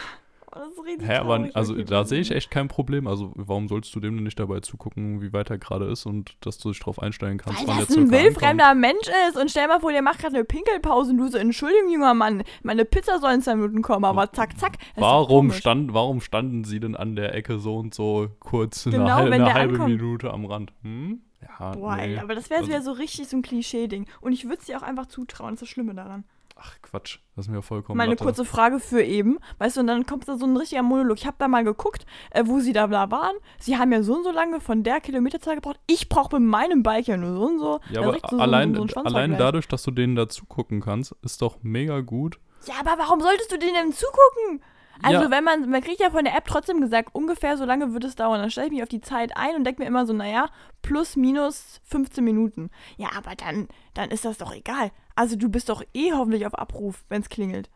Oh, 0.58 0.60
das 0.60 0.70
ist 0.70 0.86
richtig 0.86 1.10
Hä, 1.10 1.16
aber 1.18 1.36
traurig. 1.36 1.56
also 1.58 1.74
da 1.84 2.06
sehe 2.06 2.22
ich 2.22 2.32
echt 2.32 2.50
kein 2.50 2.70
Problem. 2.70 3.08
Also 3.08 3.34
warum 3.36 3.68
sollst 3.68 3.94
du 3.94 4.00
dem 4.00 4.16
denn 4.16 4.24
nicht 4.24 4.40
dabei 4.40 4.62
zugucken, 4.62 5.22
wie 5.22 5.34
weit 5.34 5.50
er 5.50 5.58
gerade 5.58 5.84
ist 5.84 6.06
und 6.06 6.38
dass 6.40 6.58
du 6.60 6.70
dich 6.70 6.80
drauf 6.80 6.98
einstellen 7.02 7.38
kannst, 7.38 7.60
Weil 7.60 7.68
wann 7.68 7.78
das 7.80 7.88
der 7.90 7.98
ein 7.98 8.10
circa 8.32 8.48
ankommt? 8.52 8.80
Mensch 8.80 9.10
ist 9.28 9.36
und 9.38 9.52
stell 9.52 9.68
mal 9.68 9.82
vor, 9.82 9.92
der 9.92 10.02
macht 10.02 10.20
gerade 10.20 10.36
eine 10.36 10.46
Pinkelpause 10.46 11.12
und 11.12 11.18
du 11.18 11.28
so, 11.28 11.38
Entschuldigung, 11.38 11.92
junger 11.92 12.14
Mann, 12.14 12.42
meine 12.64 12.86
Pizza 12.86 13.20
soll 13.20 13.34
in 13.34 13.42
zwei 13.42 13.56
Minuten 13.56 13.82
kommen, 13.82 14.06
aber 14.06 14.32
zack, 14.32 14.58
zack. 14.58 14.78
Warum, 14.96 15.52
stand, 15.52 15.94
warum 15.94 16.22
standen 16.22 16.64
sie 16.64 16.80
denn 16.80 16.96
an 16.96 17.18
der 17.18 17.36
Ecke 17.36 17.60
so 17.60 17.76
und 17.76 17.94
so 17.94 18.30
kurz 18.40 18.88
eine, 18.88 18.96
Genau, 19.00 19.16
eine 19.18 19.32
der 19.38 19.54
halbe 19.56 19.74
ankommt. 19.74 19.90
Minute 19.90 20.32
am 20.32 20.46
Rand? 20.46 20.72
Hm? 20.84 21.20
Ja, 21.42 21.72
Boah, 21.74 21.98
nee. 21.98 22.18
aber 22.18 22.34
das 22.34 22.50
wäre 22.50 22.62
Also- 22.64 22.80
so 22.80 22.92
richtig 22.94 23.28
so 23.28 23.36
ein 23.36 23.42
Klischee-Ding. 23.42 24.06
Und 24.22 24.32
ich 24.32 24.46
würde 24.46 24.60
es 24.60 24.68
dir 24.68 24.78
auch 24.78 24.84
einfach 24.84 25.08
zutrauen, 25.08 25.50
das 25.50 25.56
ist 25.56 25.62
das 25.64 25.70
Schlimme 25.70 25.94
daran. 25.94 26.24
Ach 26.58 26.74
Quatsch, 26.82 27.20
das 27.36 27.48
ist 27.48 27.52
mir 27.52 27.62
vollkommen 27.62 27.98
Meine 27.98 28.16
kurze 28.16 28.46
Frage 28.46 28.80
für 28.80 29.04
eben, 29.04 29.40
weißt 29.58 29.76
du, 29.76 29.82
und 29.82 29.88
dann 29.88 30.06
kommt 30.06 30.28
da 30.28 30.38
so 30.38 30.46
ein 30.46 30.56
richtiger 30.56 30.84
Monolog. 30.84 31.18
Ich 31.18 31.26
habe 31.26 31.36
da 31.38 31.50
mal 31.50 31.66
geguckt, 31.66 32.06
äh, 32.32 32.44
wo 32.46 32.60
sie 32.62 32.72
da, 32.72 32.88
da 32.88 33.12
waren. 33.12 33.36
Sie 33.60 33.78
haben 33.78 33.92
ja 33.92 34.02
so 34.04 34.16
und 34.16 34.24
so 34.24 34.32
lange 34.32 34.62
von 34.62 34.82
der 34.84 35.02
Kilometerzahl 35.02 35.56
gebraucht. 35.56 35.80
Ich 35.86 36.08
brauche 36.08 36.40
mit 36.40 36.50
meinem 36.50 36.82
Bike 36.82 37.08
ja 37.08 37.18
nur 37.18 37.34
so 37.36 37.44
und 37.46 37.60
so. 37.60 37.80
Ja, 37.90 38.02
Da 38.02 38.08
aber 38.08 38.18
so, 38.30 38.38
allein, 38.38 38.74
so, 38.74 38.86
allein 39.02 39.38
dadurch, 39.38 39.68
dass 39.68 39.84
du 39.84 39.92
denen 39.92 40.16
dazu 40.16 40.46
gucken 40.46 40.80
kannst, 40.80 41.14
ist 41.24 41.42
doch 41.42 41.58
mega 41.62 42.00
gut. 42.00 42.40
Ja, 42.68 42.76
aber 42.80 42.98
warum 43.02 43.20
solltest 43.20 43.52
du 43.52 43.60
denen 43.60 43.74
denn 43.74 43.92
zugucken? 43.94 44.62
Also, 45.04 45.24
Ja. 45.24 45.32
wenn 45.32 45.44
man, 45.44 45.70
man 45.70 45.82
kriegt 45.82 46.00
ja 46.00 46.10
von 46.10 46.24
der 46.24 46.38
App 46.38 46.46
trotzdem 46.48 46.80
gesagt, 46.80 47.10
ungefähr 47.14 47.58
so 47.58 47.66
lange 47.66 47.92
wird 47.94 48.06
es 48.06 48.16
dauern. 48.16 48.40
Dann 48.40 48.50
stelle 48.50 48.68
ich 48.68 48.74
mich 48.74 48.82
auf 48.82 48.88
die 48.88 49.02
Zeit 49.02 49.36
ein 49.36 49.56
und 49.56 49.66
denke 49.66 49.82
mir 49.82 49.88
immer 49.90 50.06
so, 50.06 50.14
naja, 50.14 50.48
plus 50.82 51.18
minus 51.18 51.82
15 51.84 52.24
Minuten. 52.24 52.70
Ja, 52.96 53.10
aber 53.18 53.36
dann, 53.36 53.68
dann 53.94 54.10
ist 54.10 54.24
das 54.24 54.38
doch 54.38 54.54
egal. 54.56 54.92
Also, 55.16 55.36
du 55.36 55.50
bist 55.50 55.70
doch 55.70 55.82
eh 55.94 56.12
hoffentlich 56.14 56.46
auf 56.46 56.56
Abruf, 56.56 57.04
wenn 57.10 57.22
es 57.22 57.30
klingelt. 57.30 57.70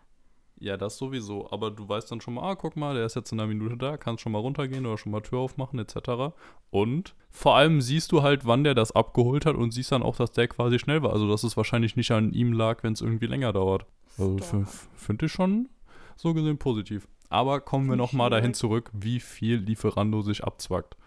Ja, 0.62 0.76
das 0.76 0.98
sowieso. 0.98 1.50
Aber 1.52 1.72
du 1.72 1.88
weißt 1.88 2.12
dann 2.12 2.20
schon 2.20 2.34
mal, 2.34 2.44
ah, 2.52 2.56
guck 2.56 2.76
mal, 2.76 2.94
der 2.94 3.06
ist 3.06 3.16
jetzt 3.16 3.32
in 3.32 3.40
einer 3.40 3.48
Minute 3.48 3.78
da, 3.78 3.96
kannst 3.96 4.22
schon 4.24 4.34
mal 4.34 4.40
runtergehen 4.40 4.86
oder 4.86 4.98
schon 4.98 5.14
mal 5.14 5.22
Tür 5.22 5.40
aufmachen, 5.40 5.80
etc. 5.80 6.36
Und 6.70 7.16
vor 7.32 7.56
allem 7.56 7.80
siehst 7.80 8.12
du 8.12 8.24
halt, 8.24 8.46
wann 8.46 8.66
der 8.66 8.76
das 8.76 8.92
abgeholt 8.92 9.46
hat 9.46 9.56
und 9.56 9.72
siehst 9.72 9.94
dann 9.94 10.04
auch, 10.04 10.18
dass 10.18 10.32
der 10.34 10.50
quasi 10.50 10.78
schnell 10.78 11.02
war. 11.02 11.14
Also, 11.14 11.30
dass 11.30 11.44
es 11.44 11.56
wahrscheinlich 11.56 11.96
nicht 11.96 12.12
an 12.12 12.34
ihm 12.34 12.52
lag, 12.52 12.84
wenn 12.84 12.92
es 12.92 13.00
irgendwie 13.00 13.28
länger 13.28 13.54
dauert. 13.54 13.86
Also, 14.18 14.66
finde 14.98 15.28
ich 15.28 15.32
schon 15.32 15.70
so 16.18 16.34
gesehen 16.34 16.58
positiv. 16.58 17.08
Aber 17.30 17.62
kommen 17.62 17.88
wir 17.88 17.96
nochmal 17.96 18.30
dahin 18.30 18.54
zurück, 18.54 18.90
wie 18.92 19.22
viel 19.22 19.58
Lieferando 19.60 20.22
sich 20.24 20.44
abzwackt. 20.44 20.98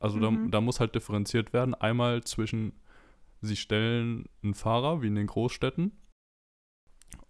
Also, 0.00 0.16
Mhm. 0.16 0.44
da, 0.50 0.58
da 0.58 0.60
muss 0.62 0.80
halt 0.80 0.94
differenziert 0.94 1.52
werden. 1.52 1.74
Einmal 1.74 2.22
zwischen, 2.24 2.72
sie 3.40 3.56
stellen 3.56 4.26
einen 4.42 4.54
Fahrer, 4.54 5.02
wie 5.02 5.08
in 5.08 5.14
den 5.14 5.26
Großstädten, 5.26 5.92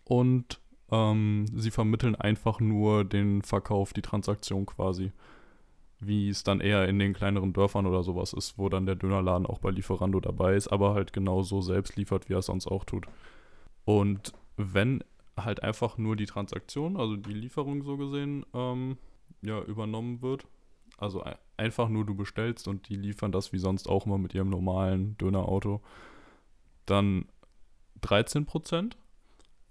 und 0.05 0.61
ähm, 0.91 1.47
sie 1.55 1.71
vermitteln 1.71 2.15
einfach 2.17 2.61
nur 2.61 3.05
den 3.05 3.43
Verkauf, 3.43 3.93
die 3.93 4.03
Transaktion 4.03 4.67
quasi. 4.67 5.13
Wie 6.01 6.29
es 6.29 6.45
dann 6.45 6.61
eher 6.61 6.89
in 6.89 6.99
den 6.99 7.13
kleineren 7.13 7.53
Dörfern 7.53 7.85
oder 7.85 8.03
sowas 8.05 8.33
ist, 8.33 8.57
wo 8.57 8.69
dann 8.69 8.87
der 8.87 8.95
Dönerladen 8.95 9.47
auch 9.47 9.59
bei 9.59 9.71
Lieferando 9.71 10.21
dabei 10.21 10.55
ist, 10.55 10.69
aber 10.69 10.95
halt 10.95 11.13
genauso 11.13 11.61
selbst 11.61 11.97
liefert, 11.97 12.29
wie 12.29 12.35
er 12.35 12.39
es 12.39 12.47
sonst 12.47 12.69
auch 12.69 12.85
tut. 12.85 13.07
Und 13.85 14.33
wenn 14.57 15.03
halt 15.37 15.63
einfach 15.63 15.99
nur 15.99 16.15
die 16.15 16.27
Transaktion, 16.27 16.97
also 16.97 17.17
die 17.17 17.35
Lieferung 17.35 17.83
so 17.83 17.97
gesehen, 17.97 18.47
ähm, 18.55 18.97
ja, 19.43 19.61
übernommen 19.63 20.23
wird, 20.23 20.47
also 20.99 21.25
einfach 21.59 21.89
nur 21.89 22.05
du 22.07 22.15
bestellst 22.15 22.69
und 22.69 22.89
die 22.89 22.97
liefern 22.97 23.33
das 23.33 23.53
wie 23.53 23.59
sonst 23.59 23.89
auch 23.89 24.07
immer 24.07 24.19
mit 24.19 24.35
ihrem 24.35 24.49
normalen 24.49 25.17
Dönerauto, 25.19 25.83
dann 26.87 27.27
13%. 28.03 28.93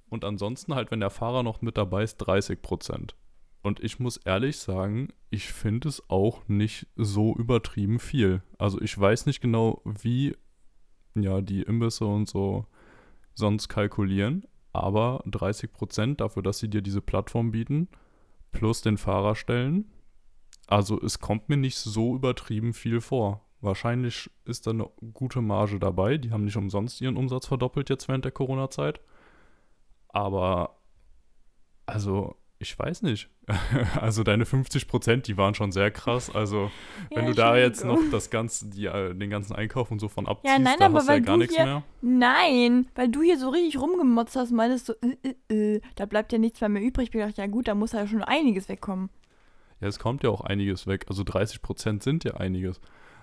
Und 0.10 0.24
ansonsten 0.24 0.76
halt, 0.76 0.92
wenn 0.92 1.02
der 1.02 1.10
Fahrer 1.10 1.44
noch 1.44 1.62
mit 1.62 1.78
dabei 1.78 2.04
ist, 2.04 2.22
30%. 2.22 3.12
Und 3.62 3.84
ich 3.84 4.00
muss 4.00 4.18
ehrlich 4.18 4.58
sagen, 4.58 5.10
ich 5.30 5.52
finde 5.52 5.90
es 5.90 6.10
auch 6.10 6.48
nicht 6.48 6.88
so 6.96 7.36
übertrieben 7.36 8.00
viel. 8.00 8.42
Also 8.58 8.80
ich 8.80 8.98
weiß 8.98 9.26
nicht 9.26 9.42
genau, 9.42 9.82
wie 9.84 10.38
ja 11.16 11.42
die 11.42 11.64
Imbisse 11.64 12.06
und 12.06 12.30
so 12.30 12.66
sonst 13.34 13.68
kalkulieren, 13.68 14.46
aber 14.72 15.24
30% 15.26 16.16
dafür, 16.16 16.44
dass 16.44 16.60
sie 16.60 16.70
dir 16.70 16.82
diese 16.82 17.02
Plattform 17.02 17.52
bieten, 17.52 17.90
plus 18.52 18.82
den 18.82 18.98
Fahrer 18.98 19.36
stellen. 19.36 19.92
Also 20.68 21.00
es 21.02 21.20
kommt 21.20 21.50
mir 21.50 21.58
nicht 21.58 21.78
so 21.78 22.16
übertrieben 22.16 22.74
viel 22.74 23.02
vor. 23.02 23.42
Wahrscheinlich 23.62 24.30
ist 24.46 24.68
da 24.68 24.72
eine 24.72 24.88
gute 25.14 25.42
Marge 25.42 25.80
dabei. 25.80 26.18
Die 26.18 26.32
haben 26.32 26.44
nicht 26.46 26.58
umsonst 26.58 27.02
ihren 27.02 27.18
Umsatz 27.18 27.48
verdoppelt 27.48 27.90
jetzt 27.90 28.08
während 28.08 28.24
der 28.26 28.32
Corona-Zeit. 28.32 29.00
Aber, 30.10 30.78
also, 31.86 32.36
ich 32.60 32.78
weiß 32.78 33.02
nicht. 33.04 33.30
also 34.02 34.24
deine 34.24 34.44
50%, 34.44 35.22
die 35.22 35.38
waren 35.38 35.56
schon 35.56 35.72
sehr 35.72 35.90
krass. 35.92 36.34
Also, 36.34 36.70
wenn 37.14 37.24
Ja, 37.26 37.30
du 37.30 37.36
da 37.36 37.58
jetzt 37.58 37.84
noch 37.86 38.00
das 38.12 38.30
ganze, 38.30 38.70
die, 38.70 38.86
äh, 38.86 39.14
den 39.16 39.30
ganzen 39.30 39.56
Einkauf 39.56 39.90
und 39.90 40.00
so 40.00 40.08
von 40.08 40.28
abziehst, 40.28 40.60
nein, 40.60 40.76
da 40.80 40.86
aber 40.88 41.00
hast 41.00 41.08
du 41.08 41.14
ja 41.14 41.20
gar 41.20 41.36
du 41.36 41.40
nichts 41.40 41.56
hier- 41.56 41.66
mehr. 41.66 41.84
Nein, 42.02 42.88
weil 42.96 43.10
du 43.10 43.22
hier 43.22 43.40
so 43.40 43.50
richtig 43.50 43.80
rumgemotzt 43.80 44.36
hast, 44.36 44.52
meintest 44.52 44.90
du, 44.90 44.94
äh, 45.02 45.34
äh, 45.50 45.76
äh, 45.76 45.82
da 45.96 46.06
bleibt 46.06 46.32
ja 46.34 46.38
nichts 46.40 46.60
mehr, 46.62 46.70
mehr 46.70 46.82
übrig. 46.84 47.10
Ich 47.10 47.16
hab 47.16 47.28
gedacht, 47.28 47.38
ja 47.38 47.48
gut, 47.48 47.68
da 47.68 47.76
muss 47.76 47.94
ja 47.94 48.06
schon 48.08 48.24
einiges 48.24 48.70
wegkommen. 48.70 49.10
Ja, 49.80 49.88
es 49.88 50.00
kommt 50.00 50.24
ja 50.24 50.30
auch 50.30 50.42
einiges 50.42 50.88
weg. 50.88 51.06
Also 51.10 51.24
30% 51.24 52.04
sind 52.04 52.24
ja 52.24 52.36
einiges. 52.36 52.82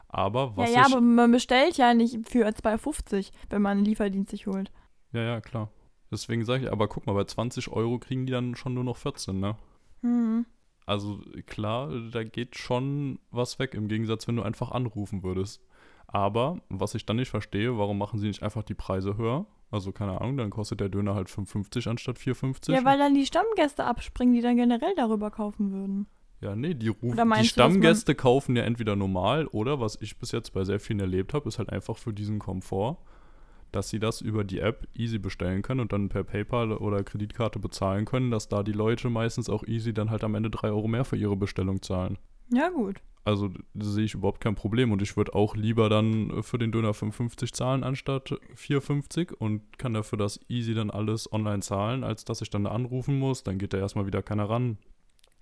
Aber 0.09 0.57
was 0.57 0.71
ja, 0.71 0.81
ja, 0.81 0.87
aber 0.87 1.01
man 1.01 1.33
bestellt 1.33 1.77
ja 1.77 1.93
nicht 1.93 2.29
für 2.29 2.47
2,50, 2.47 3.33
wenn 3.51 3.63
man 3.63 3.79
einen 3.79 3.85
Lieferdienst 3.85 4.31
sich 4.31 4.47
holt. 4.47 4.71
ja, 5.13 5.23
ja, 5.23 5.41
klar. 5.41 5.71
Deswegen 6.11 6.45
sage 6.45 6.65
ich, 6.65 6.73
aber 6.73 6.87
guck 6.87 7.07
mal, 7.07 7.15
bei 7.15 7.25
20 7.25 7.71
Euro 7.71 7.99
kriegen 7.99 8.25
die 8.27 8.33
dann 8.33 8.55
schon 8.55 8.75
nur 8.75 8.85
noch 8.85 8.97
14, 8.97 9.41
ne? 9.41 9.57
Hm. 10.03 10.47
Also 10.87 11.21
klar, 11.47 11.91
da 12.13 12.23
geht 12.23 12.57
schon 12.57 13.19
was 13.31 13.59
weg, 13.59 13.75
im 13.75 13.89
Gegensatz, 13.89 14.29
wenn 14.29 14.37
du 14.37 14.43
einfach 14.43 14.71
anrufen 14.71 15.25
würdest. 15.25 15.61
Aber 16.07 16.61
was 16.69 16.95
ich 16.95 17.07
dann 17.07 17.17
nicht 17.17 17.31
verstehe, 17.31 17.77
warum 17.79 17.99
machen 17.99 18.21
sie 18.21 18.29
nicht 18.29 18.43
einfach 18.45 18.63
die 18.63 18.75
Preise 18.75 19.17
höher? 19.17 19.47
Also 19.71 19.91
keine 19.91 20.21
Ahnung, 20.21 20.37
dann 20.37 20.51
kostet 20.51 20.79
der 20.79 20.89
Döner 20.89 21.17
halt 21.17 21.29
5,50 21.29 21.89
anstatt 21.89 22.19
4,50. 22.19 22.73
Ja, 22.73 22.85
weil 22.85 22.99
dann 22.99 23.15
die 23.15 23.27
Stammgäste 23.27 23.85
abspringen, 23.85 24.35
die 24.35 24.41
dann 24.41 24.57
generell 24.57 24.95
darüber 24.95 25.33
kaufen 25.33 25.73
würden. 25.73 26.07
Ja, 26.41 26.55
nee, 26.55 26.75
die, 26.75 26.89
rufen, 26.89 27.13
Oder 27.13 27.23
die 27.23 27.29
meinst 27.29 27.51
du, 27.51 27.53
Stammgäste 27.53 28.15
kaufen 28.15 28.57
ja 28.57 28.65
entweder 28.65 28.97
normal 28.97 29.47
oder, 29.47 29.81
was 29.81 30.01
ich 30.01 30.19
bis 30.19 30.33
jetzt 30.33 30.53
bei 30.53 30.65
sehr 30.65 30.81
vielen 30.81 31.01
erlebt 31.01 31.33
habe, 31.33 31.49
ist 31.49 31.59
halt 31.59 31.71
einfach 31.71 31.97
für 31.97 32.13
diesen 32.13 32.39
Komfort, 32.39 32.99
dass 33.73 33.89
sie 33.89 33.99
das 33.99 34.21
über 34.21 34.45
die 34.45 34.61
App 34.61 34.87
easy 34.95 35.19
bestellen 35.19 35.63
können 35.63 35.81
und 35.81 35.93
dann 35.93 36.09
per 36.09 36.23
PayPal 36.25 36.73
oder 36.73 37.03
Kreditkarte 37.03 37.59
bezahlen 37.59 38.05
können, 38.05 38.31
dass 38.31 38.49
da 38.49 38.63
die 38.63 38.73
Leute 38.73 39.11
meistens 39.11 39.49
auch 39.49 39.65
easy 39.67 39.93
dann 39.95 40.11
halt 40.11 40.23
am 40.23 40.35
Ende 40.35 40.51
3 40.51 40.69
Euro 40.69 40.87
mehr 40.87 41.05
für 41.05 41.17
ihre 41.17 41.37
Bestellung 41.37 41.83
zahlen. 41.83 42.19
Ja, 42.53 42.69
gut. 42.69 43.01
Also 43.25 43.51
sehe 43.75 44.05
ich 44.05 44.15
überhaupt 44.15 44.43
kein 44.43 44.55
Problem 44.55 44.93
und 44.93 45.01
ich 45.01 45.17
würde 45.17 45.35
auch 45.35 45.57
lieber 45.57 45.89
dann 45.89 46.43
für 46.43 46.59
den 46.59 46.73
Döner 46.73 46.91
5,50 46.91 47.53
zahlen 47.55 47.83
anstatt 47.83 48.33
4,50 48.55 49.33
und 49.33 49.79
kann 49.79 49.95
dafür 49.95 50.19
das 50.19 50.39
easy 50.49 50.75
dann 50.75 50.91
alles 50.91 51.33
online 51.33 51.61
zahlen, 51.61 52.05
als 52.05 52.27
dass 52.27 52.43
ich 52.43 52.51
dann 52.51 52.67
anrufen 52.67 53.19
muss, 53.19 53.43
dann 53.43 53.57
geht 53.57 53.73
da 53.73 53.79
erstmal 53.79 54.07
wieder 54.07 54.23
keiner 54.23 54.51
ran. 54.51 54.77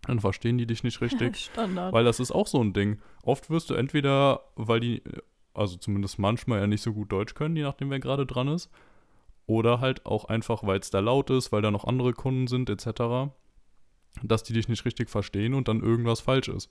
Dann 0.07 0.21
verstehen 0.21 0.59
die 0.59 0.67
dich 0.67 0.83
nicht 0.83 1.01
richtig. 1.01 1.37
Standard. 1.53 1.93
Weil 1.93 2.05
das 2.05 2.21
ist 2.21 2.33
auch 2.33 2.47
so 2.47 2.63
ein 2.63 2.73
Ding. 2.73 2.99
Oft 3.23 3.51
wirst 3.51 3.71
du 3.71 3.75
entweder, 3.75 4.41
weil 4.57 4.81
die, 4.81 5.03
also 5.55 5.77
zumindest 5.77 6.19
manchmal 6.19 6.61
ja 6.61 6.67
nicht 6.67 6.83
so 6.83 6.93
gut 6.93 7.13
Deutsch 7.13 7.35
können, 7.35 7.57
je 7.57 7.63
nachdem 7.63 7.91
wer 7.91 8.01
gerade 8.01 8.27
dran 8.27 8.49
ist, 8.49 8.71
oder 9.47 9.81
halt 9.81 10.07
auch 10.07 10.25
einfach, 10.25 10.65
weil 10.65 10.81
es 10.81 10.91
da 10.91 11.01
laut 11.01 11.31
ist, 11.31 11.53
weil 11.53 11.63
da 11.63 11.71
noch 11.71 11.85
andere 11.85 12.13
Kunden 12.13 12.47
sind, 12.47 12.69
etc., 12.71 13.33
dass 14.23 14.43
die 14.43 14.53
dich 14.53 14.69
nicht 14.69 14.85
richtig 14.85 15.09
verstehen 15.09 15.55
und 15.55 15.69
dann 15.69 15.83
irgendwas 15.83 16.21
falsch 16.21 16.49
ist. 16.49 16.71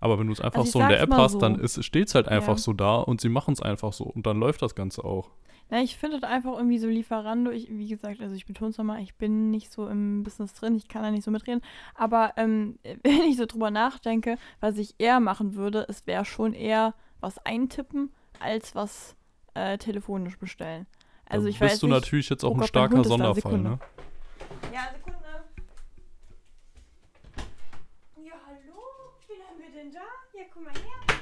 Aber 0.00 0.18
wenn 0.18 0.26
du 0.26 0.32
es 0.32 0.40
einfach 0.40 0.60
Also 0.60 0.72
so 0.72 0.80
in 0.80 0.88
der 0.88 1.00
App 1.00 1.12
hast, 1.12 1.32
so. 1.32 1.38
dann 1.38 1.66
steht 1.68 2.08
es 2.08 2.14
halt 2.14 2.28
einfach 2.28 2.54
Ja. 2.54 2.58
so 2.58 2.72
da 2.72 2.96
und 2.96 3.20
sie 3.20 3.28
machen 3.28 3.52
es 3.52 3.62
einfach 3.62 3.92
so 3.92 4.04
und 4.04 4.26
dann 4.26 4.38
läuft 4.38 4.62
das 4.62 4.74
Ganze 4.74 5.04
auch. 5.04 5.30
Ja, 5.70 5.80
ich 5.80 5.96
finde 5.96 6.20
das 6.20 6.30
einfach 6.30 6.56
irgendwie 6.56 6.78
so 6.78 6.86
Lieferando. 6.86 7.50
Ich, 7.50 7.68
wie 7.68 7.88
gesagt, 7.88 8.20
also 8.20 8.34
ich 8.36 8.46
betone 8.46 8.70
es 8.70 8.78
nochmal, 8.78 9.00
ich 9.02 9.16
bin 9.16 9.50
nicht 9.50 9.72
so 9.72 9.88
im 9.88 10.22
Business 10.22 10.54
drin, 10.54 10.76
ich 10.76 10.86
kann 10.86 11.02
da 11.02 11.10
nicht 11.10 11.24
so 11.24 11.30
mitreden. 11.32 11.60
Aber 11.94 12.34
ähm, 12.36 12.78
wenn 13.02 13.22
ich 13.22 13.36
so 13.36 13.46
drüber 13.46 13.70
nachdenke, 13.72 14.36
was 14.60 14.78
ich 14.78 14.94
eher 14.98 15.18
machen 15.18 15.56
würde, 15.56 15.84
es 15.88 16.06
wäre 16.06 16.24
schon 16.24 16.52
eher 16.52 16.94
was 17.20 17.38
eintippen, 17.44 18.12
als 18.38 18.74
was 18.76 19.16
äh, 19.54 19.76
telefonisch 19.78 20.38
bestellen. 20.38 20.86
Also 21.28 21.46
da 21.46 21.50
ich 21.50 21.58
bist 21.58 21.72
weiß 21.72 21.80
du 21.80 21.86
nicht. 21.86 21.94
natürlich 21.96 22.28
jetzt 22.28 22.44
auch 22.44 22.50
Oh 22.50 22.54
ein 22.54 22.58
Gott, 22.60 22.68
starker 22.68 23.02
Sonderfall, 23.02 23.58
ne? 23.58 23.78
Ja, 24.72 24.80
Sekunde. 24.94 25.18
Ja, 28.24 28.34
hallo? 28.46 28.82
Da? 29.92 30.00
Ja, 30.38 30.44
guck 30.52 30.64
mal 30.64 30.72
her. 30.74 31.18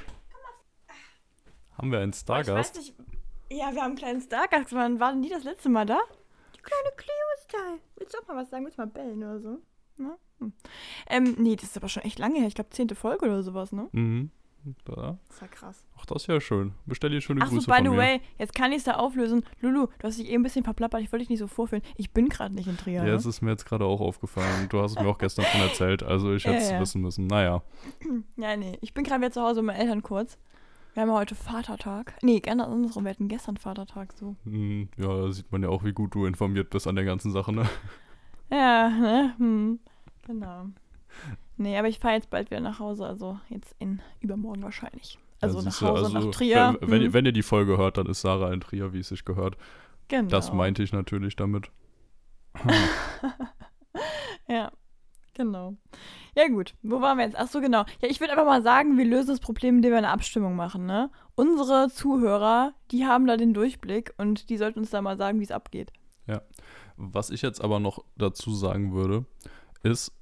Haben 1.77 1.91
wir 1.91 1.99
einen 1.99 2.11
Oh, 2.13 2.15
Stargast? 2.17 2.75
nicht. 2.77 2.93
Ja, 3.51 3.71
wir 3.73 3.81
haben 3.81 3.91
einen 3.91 3.95
kleinen 3.95 4.21
Stargast. 4.21 4.73
Wann 4.73 4.99
waren 4.99 5.21
die 5.21 5.29
das 5.29 5.43
letzte 5.43 5.69
Mal 5.69 5.85
da? 5.85 5.99
Die 6.55 6.61
kleine 6.61 6.95
Cleo 6.95 7.13
ist 7.37 7.53
da. 7.53 7.77
Willst 7.97 8.13
du 8.13 8.19
auch 8.19 8.27
mal 8.27 8.37
was 8.37 8.49
sagen? 8.49 8.65
Willst 8.65 8.77
du 8.77 8.81
mal 8.81 8.87
bellen 8.87 9.17
oder 9.23 9.39
so? 9.39 9.59
Ne? 9.97 10.17
Hm. 10.39 10.53
Ähm, 11.09 11.35
nee, 11.37 11.55
das 11.55 11.65
ist 11.69 11.77
aber 11.77 11.89
schon 11.89 12.03
echt 12.03 12.17
lange 12.17 12.39
her. 12.39 12.47
Ich 12.47 12.55
glaube, 12.55 12.69
zehnte 12.71 12.95
Folge 12.95 13.25
oder 13.25 13.43
sowas, 13.43 13.71
ne? 13.71 13.87
Mhm. 13.91 14.31
Da. 14.85 15.17
Das 15.27 15.41
war 15.41 15.47
krass. 15.49 15.85
Ach, 15.97 16.05
das 16.05 16.23
ist 16.23 16.27
ja 16.27 16.41
schön. 16.41 16.73
Bestell 16.85 17.11
dir 17.11 17.21
schöne 17.21 17.41
Ach 17.43 17.47
so, 17.47 17.53
Grüße 17.55 17.67
by 17.69 17.75
von 17.77 17.83
the 17.85 17.89
mir. 17.91 17.97
way, 17.97 18.21
jetzt 18.39 18.55
kann 18.55 18.71
ich 18.71 18.79
es 18.79 18.83
da 18.85 18.93
auflösen. 18.95 19.43
Lulu, 19.61 19.87
du 19.99 20.07
hast 20.07 20.17
dich 20.17 20.27
eben 20.27 20.41
ein 20.41 20.43
bisschen 20.43 20.63
verplappert. 20.63 21.01
Ich 21.01 21.11
wollte 21.11 21.21
dich 21.23 21.29
nicht 21.29 21.39
so 21.39 21.47
vorführen. 21.47 21.83
Ich 21.97 22.11
bin 22.11 22.29
gerade 22.29 22.53
nicht 22.55 22.67
in 22.67 22.77
Trier. 22.77 23.01
Ja, 23.01 23.03
ne? 23.03 23.11
es 23.11 23.25
ist 23.25 23.41
mir 23.41 23.51
jetzt 23.51 23.65
gerade 23.65 23.85
auch 23.85 24.01
aufgefallen. 24.01 24.67
Du 24.69 24.81
hast 24.81 24.91
es 24.91 24.99
mir 24.99 25.07
auch 25.07 25.17
gestern 25.19 25.45
schon 25.45 25.61
erzählt, 25.61 26.01
also 26.03 26.33
ich 26.33 26.43
Ja, 26.43 26.51
hätte 26.51 26.63
es 26.63 26.71
ja. 26.71 26.79
wissen 26.79 27.01
müssen. 27.01 27.27
Naja. 27.27 27.61
Ja, 28.37 28.55
nee. 28.57 28.77
Ich 28.81 28.93
bin 28.93 29.03
gerade 29.03 29.21
wieder 29.21 29.31
zu 29.31 29.41
Hause 29.41 29.61
mit 29.61 29.67
meinen 29.75 29.81
Eltern 29.81 30.01
kurz. 30.03 30.37
Wir 30.93 31.01
haben 31.01 31.09
ja 31.09 31.15
heute 31.15 31.35
Vatertag. 31.35 32.15
Nee, 32.23 32.39
gerne 32.39 32.65
andersrum. 32.67 33.03
Wir 33.03 33.09
hatten 33.11 33.27
gestern 33.27 33.57
Vatertag 33.57 34.13
so. 34.13 34.35
Hm, 34.45 34.87
Ja, 34.97 35.07
da 35.07 35.31
sieht 35.31 35.51
man 35.51 35.61
ja 35.61 35.69
auch, 35.69 35.83
wie 35.83 35.91
gut 35.93 36.15
du 36.15 36.25
informiert 36.25 36.69
bist 36.69 36.87
an 36.87 36.95
der 36.95 37.03
ganzen 37.05 37.31
Sache, 37.31 37.51
ne? 37.53 37.65
Ja, 38.49 38.89
ne? 38.89 39.33
Hm. 39.37 39.79
Genau. 40.25 40.65
Nee, 41.57 41.77
aber 41.77 41.87
ich 41.87 41.99
fahre 41.99 42.15
jetzt 42.15 42.29
bald 42.29 42.51
wieder 42.51 42.59
nach 42.61 42.79
Hause. 42.79 43.05
Also 43.05 43.39
jetzt 43.49 43.75
in 43.79 44.01
übermorgen 44.19 44.61
wahrscheinlich. 44.63 45.17
Also 45.41 45.59
Ja, 45.59 45.65
nach 45.65 45.81
Hause, 45.81 46.05
also, 46.05 46.19
nach 46.19 46.31
Trier. 46.35 46.77
Wenn, 46.81 46.89
wenn, 46.91 47.01
ihr- 47.01 47.07
Hm. 47.07 47.13
wenn 47.13 47.25
ihr 47.25 47.31
die 47.31 47.43
Folge 47.43 47.77
hört, 47.77 47.97
dann 47.97 48.07
ist 48.07 48.21
Sarah 48.21 48.51
in 48.53 48.61
Trier, 48.61 48.93
wie 48.93 48.99
es 48.99 49.09
sich 49.09 49.25
gehört. 49.25 49.57
genau. 50.07 50.29
Das 50.29 50.51
meinte 50.53 50.83
ich 50.83 50.91
natürlich 50.93 51.35
damit. 51.35 51.69
Ja, 54.47 54.71
genau. 55.33 55.75
Ja, 56.35 56.47
gut. 56.49 56.75
Wo 56.83 57.01
waren 57.01 57.17
wir 57.17 57.25
jetzt? 57.25 57.35
Ach 57.37 57.47
so, 57.47 57.61
genau. 57.61 57.79
Ja, 58.01 58.09
ich 58.09 58.19
würde 58.19 58.33
einfach 58.33 58.45
mal 58.45 58.61
sagen, 58.61 58.97
wir 58.97 59.05
lösen 59.05 59.29
das 59.29 59.39
Problem, 59.39 59.77
indem 59.77 59.91
wir 59.91 59.97
eine 59.97 60.09
Abstimmung 60.11 60.55
machen, 60.55 60.85
ne? 60.85 61.09
Unsere 61.35 61.89
Zuhörer, 61.89 62.73
die 62.91 63.05
haben 63.05 63.25
da 63.25 63.37
den 63.37 63.53
Durchblick 63.53 64.13
und 64.17 64.49
die 64.49 64.57
sollten 64.57 64.79
uns 64.79 64.91
da 64.91 65.01
mal 65.01 65.17
sagen, 65.17 65.39
wie 65.39 65.43
es 65.43 65.51
abgeht. 65.51 65.91
Was 66.97 67.29
ich 67.29 67.41
jetzt 67.41 67.61
aber 67.61 67.79
noch 67.81 68.05
dazu 68.17 68.53
sagen 68.53 68.93
würde, 68.93 69.25
ist, 69.83 70.13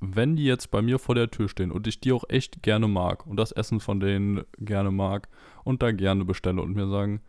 wenn 0.00 0.36
die 0.36 0.44
jetzt 0.44 0.70
bei 0.70 0.82
mir 0.82 0.98
vor 0.98 1.14
der 1.14 1.30
Tür 1.30 1.48
stehen 1.48 1.70
und 1.72 1.86
ich 1.86 2.00
die 2.00 2.12
auch 2.12 2.24
echt 2.28 2.62
gerne 2.62 2.86
mag 2.88 3.26
und 3.26 3.36
das 3.36 3.52
Essen 3.52 3.80
von 3.80 4.00
denen 4.00 4.44
gerne 4.58 4.90
mag 4.90 5.28
und 5.64 5.82
da 5.82 5.90
gerne 5.92 6.24
bestelle 6.24 6.60
und 6.62 6.74
mir 6.74 6.88
sagen, 6.88 7.20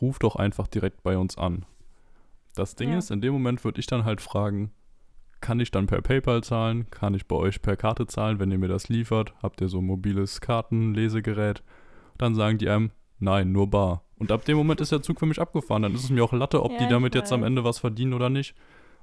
ruf 0.00 0.18
doch 0.18 0.36
einfach 0.36 0.66
direkt 0.68 1.02
bei 1.02 1.16
uns 1.16 1.38
an. 1.38 1.64
Das 2.54 2.74
Ding 2.76 2.92
Ja. 2.92 2.98
ist, 2.98 3.10
in 3.10 3.22
dem 3.22 3.32
Moment 3.32 3.64
würde 3.64 3.80
ich 3.80 3.86
dann 3.86 4.04
halt 4.04 4.20
fragen, 4.20 4.72
kann 5.40 5.58
ich 5.58 5.70
dann 5.70 5.86
per 5.86 6.02
PayPal 6.02 6.44
zahlen? 6.44 6.88
Kann 6.90 7.14
ich 7.14 7.26
bei 7.26 7.34
euch 7.34 7.62
per 7.62 7.76
Karte 7.76 8.06
zahlen, 8.06 8.38
wenn 8.38 8.50
ihr 8.52 8.58
mir 8.58 8.68
das 8.68 8.88
liefert? 8.88 9.34
Habt 9.42 9.60
ihr 9.60 9.68
so 9.68 9.78
ein 9.78 9.86
mobiles 9.86 10.40
Kartenlesegerät? 10.40 11.62
Dann 12.18 12.34
sagen 12.34 12.58
die 12.58 12.68
einem, 12.68 12.90
nein, 13.18 13.50
nur 13.52 13.68
bar. 13.70 14.04
Und 14.18 14.30
ab 14.30 14.44
dem 14.44 14.56
Moment 14.56 14.80
ist 14.80 14.92
der 14.92 15.02
Zug 15.02 15.18
für 15.18 15.26
mich 15.26 15.40
abgefahren. 15.40 15.82
Dann 15.82 15.94
ist 15.94 16.04
es 16.04 16.10
mir 16.10 16.22
auch 16.22 16.32
Latte, 16.32 16.62
ob 16.62 16.72
Ja, 16.72 16.78
die 16.78 16.88
damit 16.88 17.14
jetzt 17.16 17.32
am. 17.32 17.42
Ende 17.42 17.64
was 17.64 17.78
verdienen 17.80 18.12
oder 18.12 18.30
nicht. 18.30 18.54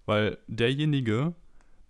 Weil 0.06 0.38
derjenige, 0.48 1.34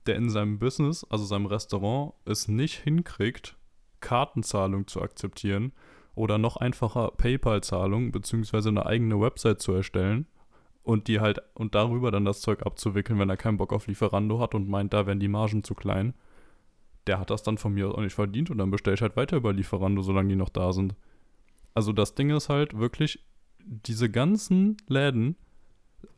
der 0.09 0.15
in 0.15 0.31
seinem 0.31 0.57
Business, 0.57 1.05
also 1.11 1.23
seinem 1.23 1.45
Restaurant, 1.45 2.13
es 2.25 2.47
nicht 2.47 2.79
hinkriegt, 2.79 3.55
Kartenzahlung 4.01 4.87
zu 4.87 5.03
akzeptieren 5.03 5.71
oder 6.15 6.39
noch 6.39 6.57
einfacher 6.57 7.11
PayPal-Zahlung 7.11 8.11
beziehungsweise 8.11 8.69
eine 8.69 8.87
eigene 8.87 9.21
Website 9.21 9.61
zu 9.61 9.71
erstellen 9.71 10.25
und 10.81 11.07
die 11.07 11.19
halt 11.19 11.43
und 11.53 11.75
darüber 11.75 12.09
dann 12.09 12.25
das 12.25 12.41
Zeug 12.41 12.65
abzuwickeln, 12.65 13.19
wenn 13.19 13.29
er 13.29 13.37
keinen 13.37 13.57
Bock 13.57 13.71
auf 13.71 13.85
Lieferando 13.85 14.39
hat 14.39 14.55
und 14.55 14.67
meint, 14.67 14.93
da 14.93 15.05
wären 15.05 15.19
die 15.19 15.27
Margen 15.27 15.63
zu 15.63 15.75
klein, 15.75 16.15
der 17.05 17.19
hat 17.19 17.29
das 17.29 17.43
dann 17.43 17.59
von 17.59 17.75
mir 17.75 17.89
auch 17.93 18.01
nicht 18.01 18.15
verdient 18.15 18.49
und 18.49 18.57
dann 18.57 18.71
bestelle 18.71 18.95
ich 18.95 19.03
halt 19.03 19.15
weiter 19.15 19.37
über 19.37 19.53
Lieferando, 19.53 20.01
solange 20.01 20.29
die 20.29 20.35
noch 20.35 20.49
da 20.49 20.73
sind. 20.73 20.95
Also 21.75 21.93
das 21.93 22.15
Ding 22.15 22.31
ist 22.31 22.49
halt 22.49 22.79
wirklich, 22.79 23.23
diese 23.63 24.09
ganzen 24.09 24.77
Läden 24.87 25.35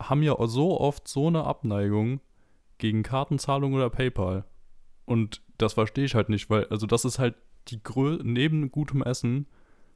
haben 0.00 0.22
ja 0.22 0.34
so 0.46 0.80
oft 0.80 1.06
so 1.06 1.26
eine 1.26 1.44
Abneigung 1.44 2.20
gegen 2.82 3.04
Kartenzahlung 3.04 3.74
oder 3.74 3.88
PayPal. 3.90 4.44
Und 5.04 5.40
das 5.56 5.74
verstehe 5.74 6.04
ich 6.04 6.16
halt 6.16 6.28
nicht, 6.28 6.50
weil, 6.50 6.66
also 6.66 6.86
das 6.86 7.04
ist 7.04 7.20
halt 7.20 7.36
die 7.68 7.80
grö 7.80 8.18
neben 8.24 8.72
gutem 8.72 9.02
Essen 9.02 9.46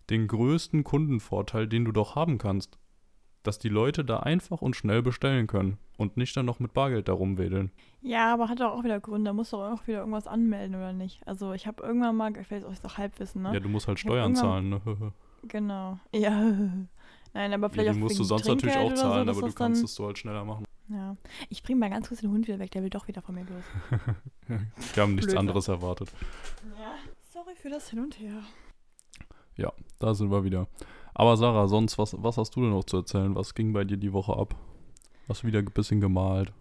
den 0.08 0.28
größten 0.28 0.84
Kundenvorteil, 0.84 1.66
den 1.66 1.84
du 1.84 1.90
doch 1.90 2.14
haben 2.14 2.38
kannst. 2.38 2.78
Dass 3.42 3.58
die 3.58 3.68
Leute 3.68 4.04
da 4.04 4.20
einfach 4.20 4.62
und 4.62 4.76
schnell 4.76 5.02
bestellen 5.02 5.48
können 5.48 5.78
und 5.96 6.16
nicht 6.16 6.36
dann 6.36 6.46
noch 6.46 6.60
mit 6.60 6.74
Bargeld 6.74 7.08
da 7.08 7.12
rumwedeln. 7.12 7.72
Ja, 8.02 8.32
aber 8.32 8.48
hat 8.48 8.60
doch 8.60 8.70
auch 8.72 8.84
wieder 8.84 9.00
Gründe. 9.00 9.30
Da 9.30 9.32
musst 9.32 9.52
du 9.52 9.56
auch 9.56 9.84
wieder 9.88 9.98
irgendwas 9.98 10.28
anmelden, 10.28 10.76
oder 10.76 10.92
nicht? 10.92 11.26
Also 11.26 11.52
ich 11.52 11.66
habe 11.66 11.82
irgendwann 11.82 12.16
mal, 12.16 12.36
ich 12.36 12.48
weiß 12.48 12.62
auch, 12.64 12.72
ist 12.72 12.84
doch 12.84 12.98
Halbwissen, 12.98 13.42
ne? 13.42 13.52
Ja, 13.52 13.58
du 13.58 13.68
musst 13.68 13.88
halt 13.88 13.98
Ich 13.98 14.02
Steuern 14.02 14.36
zahlen, 14.36 14.68
ne? 14.68 14.80
Genau. 15.48 15.98
Ja. 16.14 16.30
Nein, 17.34 17.52
aber 17.52 17.66
Ja, 17.66 17.68
vielleicht 17.68 17.88
die 17.88 17.98
auch 17.98 18.02
musst 18.02 18.18
du 18.18 18.24
sonst 18.24 18.46
natürlich 18.46 18.74
Trinkgeld 18.74 18.98
auch 18.98 19.02
oder 19.02 19.10
zahlen, 19.10 19.26
so, 19.26 19.32
aber 19.32 19.48
du 19.48 19.54
kannst 19.54 19.84
es 19.84 19.94
so 19.94 20.06
halt 20.06 20.18
schneller 20.18 20.44
machen. 20.44 20.64
Ja. 20.88 21.16
Ich 21.48 21.62
bringe 21.62 21.80
mal 21.80 21.90
ganz 21.90 22.08
kurz 22.08 22.20
den 22.20 22.30
Hund 22.30 22.46
wieder 22.46 22.58
weg, 22.58 22.70
der 22.70 22.82
will 22.82 22.90
doch 22.90 23.08
wieder 23.08 23.22
von 23.22 23.34
mir 23.34 23.44
los. 23.44 23.64
Wir 24.94 25.02
haben 25.02 25.14
nichts 25.14 25.26
Blöd, 25.26 25.34
ne? 25.34 25.40
anderes 25.40 25.68
erwartet. 25.68 26.12
Ja. 26.78 26.94
Sorry 27.32 27.54
für 27.56 27.70
das 27.70 27.90
Hin 27.90 28.00
und 28.00 28.18
Her. 28.18 28.42
Da 29.98 30.14
sind 30.14 30.30
wir 30.30 30.44
wieder. 30.44 30.66
Aber 31.14 31.36
Sarah, 31.36 31.66
sonst, 31.68 31.98
was, 31.98 32.14
was 32.22 32.36
hast 32.36 32.54
du 32.56 32.60
denn 32.60 32.70
noch 32.70 32.84
zu 32.84 32.98
erzählen? 32.98 33.34
Was 33.34 33.54
ging 33.54 33.72
bei 33.72 33.84
dir 33.84 33.96
die 33.96 34.12
Woche 34.12 34.36
ab? 34.36 34.54
Hast 35.28 35.42
du 35.42 35.46
wieder 35.46 35.60
ein 35.60 35.64
bisschen 35.64 36.00
gemalt? 36.00 36.52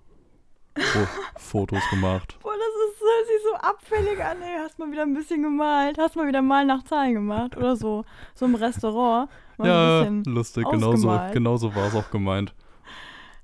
Fo 0.77 0.99
Fotos 1.37 1.83
gemacht? 1.89 2.37
Boah, 2.41 2.53
das 2.53 2.93
ist, 2.93 3.01
hört 3.01 3.27
sich 3.27 3.43
so 3.43 3.55
abfällig 3.55 4.23
an, 4.23 4.41
ey. 4.41 4.57
Hast 4.59 4.79
mal 4.79 4.89
wieder 4.91 5.01
ein 5.01 5.13
bisschen 5.13 5.43
gemalt. 5.43 5.97
Hast 5.97 6.15
mal 6.15 6.27
wieder 6.27 6.41
mal 6.41 6.65
nach 6.65 6.83
Zahlen 6.83 7.13
gemacht. 7.13 7.57
Oder 7.57 7.75
so. 7.75 8.05
So 8.33 8.45
im 8.45 8.55
Restaurant. 8.55 9.29
Ja, 9.61 10.07
lustig, 10.25 10.65
genauso, 10.69 11.19
genauso 11.31 11.75
war 11.75 11.87
es 11.87 11.95
auch 11.95 12.09
gemeint. 12.11 12.53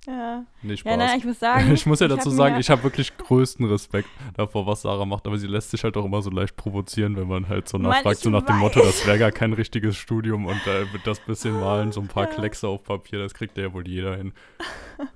Ja. 0.08 0.46
Nee, 0.64 0.78
Spaß. 0.78 0.92
ja, 0.92 0.98
nein, 0.98 1.20
ich 1.20 1.26
muss 1.26 1.40
sagen. 1.40 1.72
ich 1.74 1.86
muss 1.86 2.00
ja 2.00 2.08
dazu 2.08 2.32
sagen, 2.32 2.60
ich 2.60 2.70
habe 2.72 2.84
wirklich 2.84 3.16
größten 3.18 3.66
Respekt 3.68 4.10
davor, 4.36 4.66
was 4.66 4.82
Sarah 4.82 5.06
macht, 5.06 5.28
aber 5.28 5.38
sie 5.38 5.46
lässt 5.48 5.72
sich 5.72 5.84
halt 5.84 5.96
auch 5.96 6.06
immer 6.06 6.22
so 6.24 6.32
leicht 6.32 6.56
provozieren, 6.56 7.16
wenn 7.18 7.28
man 7.28 7.48
halt 7.48 7.68
so 7.70 7.78
nachfragt, 7.78 8.18
so 8.18 8.32
nach 8.32 8.44
dem 8.44 8.58
Motto, 8.58 8.80
das 8.80 9.06
wäre 9.06 9.20
gar 9.20 9.32
kein 9.32 9.54
richtiges 9.54 9.98
Studium 9.98 10.48
und 10.48 10.66
wird 10.66 11.06
das 11.06 11.20
bisschen 11.20 11.60
malen, 11.60 11.92
so 11.92 12.02
ein 12.02 12.08
paar 12.08 12.24
Ja. 12.32 12.34
Kleckse 12.34 12.68
auf 12.68 12.84
Papier, 12.84 13.20
das 13.20 13.34
kriegt 13.34 13.58
ja 13.58 13.74
wohl 13.74 13.88
jeder 13.88 14.16
hin. 14.16 14.34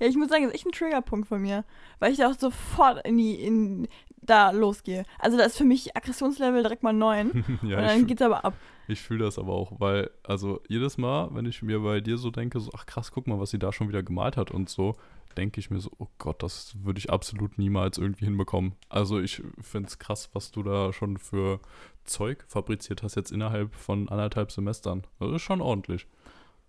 Ja, 0.00 0.06
ich 0.06 0.16
muss 0.16 0.28
sagen, 0.28 0.44
das 0.44 0.52
ist 0.52 0.56
echt 0.56 0.66
ein 0.66 0.72
Triggerpunkt 0.72 1.28
von 1.28 1.40
mir. 1.40 1.64
Weil 1.98 2.12
ich 2.12 2.18
da 2.18 2.30
auch 2.30 2.34
sofort 2.34 3.06
in 3.06 3.18
die, 3.18 3.34
in, 3.34 3.88
da 4.22 4.50
losgehe. 4.50 5.04
Also 5.18 5.36
da 5.36 5.44
ist 5.44 5.56
für 5.58 5.64
mich 5.64 5.96
Aggressionslevel 5.96 6.62
direkt 6.62 6.82
mal 6.82 6.92
9. 6.92 7.30
und 7.30 7.70
ja, 7.70 7.80
ich, 7.80 7.86
dann 7.86 8.06
geht's 8.06 8.22
aber 8.22 8.44
ab. 8.44 8.54
Ich 8.86 9.00
fühle 9.00 9.24
das 9.24 9.38
aber 9.38 9.52
auch, 9.52 9.80
weil, 9.80 10.10
also 10.22 10.60
jedes 10.68 10.98
Mal, 10.98 11.28
wenn 11.32 11.46
ich 11.46 11.62
mir 11.62 11.80
bei 11.80 12.00
dir 12.00 12.18
so 12.18 12.30
denke, 12.30 12.60
so, 12.60 12.70
ach 12.74 12.86
krass, 12.86 13.12
guck 13.12 13.26
mal, 13.26 13.40
was 13.40 13.50
sie 13.50 13.58
da 13.58 13.72
schon 13.72 13.88
wieder 13.88 14.02
gemalt 14.02 14.36
hat 14.36 14.50
und 14.50 14.68
so, 14.68 14.94
denke 15.36 15.60
ich 15.60 15.70
mir 15.70 15.80
so, 15.80 15.90
oh 15.98 16.08
Gott, 16.18 16.42
das 16.42 16.74
würde 16.82 16.98
ich 16.98 17.10
absolut 17.10 17.58
niemals 17.58 17.98
irgendwie 17.98 18.26
hinbekommen. 18.26 18.74
Also 18.88 19.20
ich 19.20 19.42
finde 19.60 19.88
es 19.88 19.98
krass, 19.98 20.30
was 20.32 20.50
du 20.50 20.62
da 20.62 20.92
schon 20.92 21.18
für 21.18 21.60
Zeug 22.04 22.44
fabriziert 22.48 23.02
hast 23.02 23.14
jetzt 23.14 23.32
innerhalb 23.32 23.74
von 23.74 24.08
anderthalb 24.08 24.52
Semestern. 24.52 25.06
Das 25.18 25.32
ist 25.32 25.42
schon 25.42 25.60
ordentlich. 25.60 26.06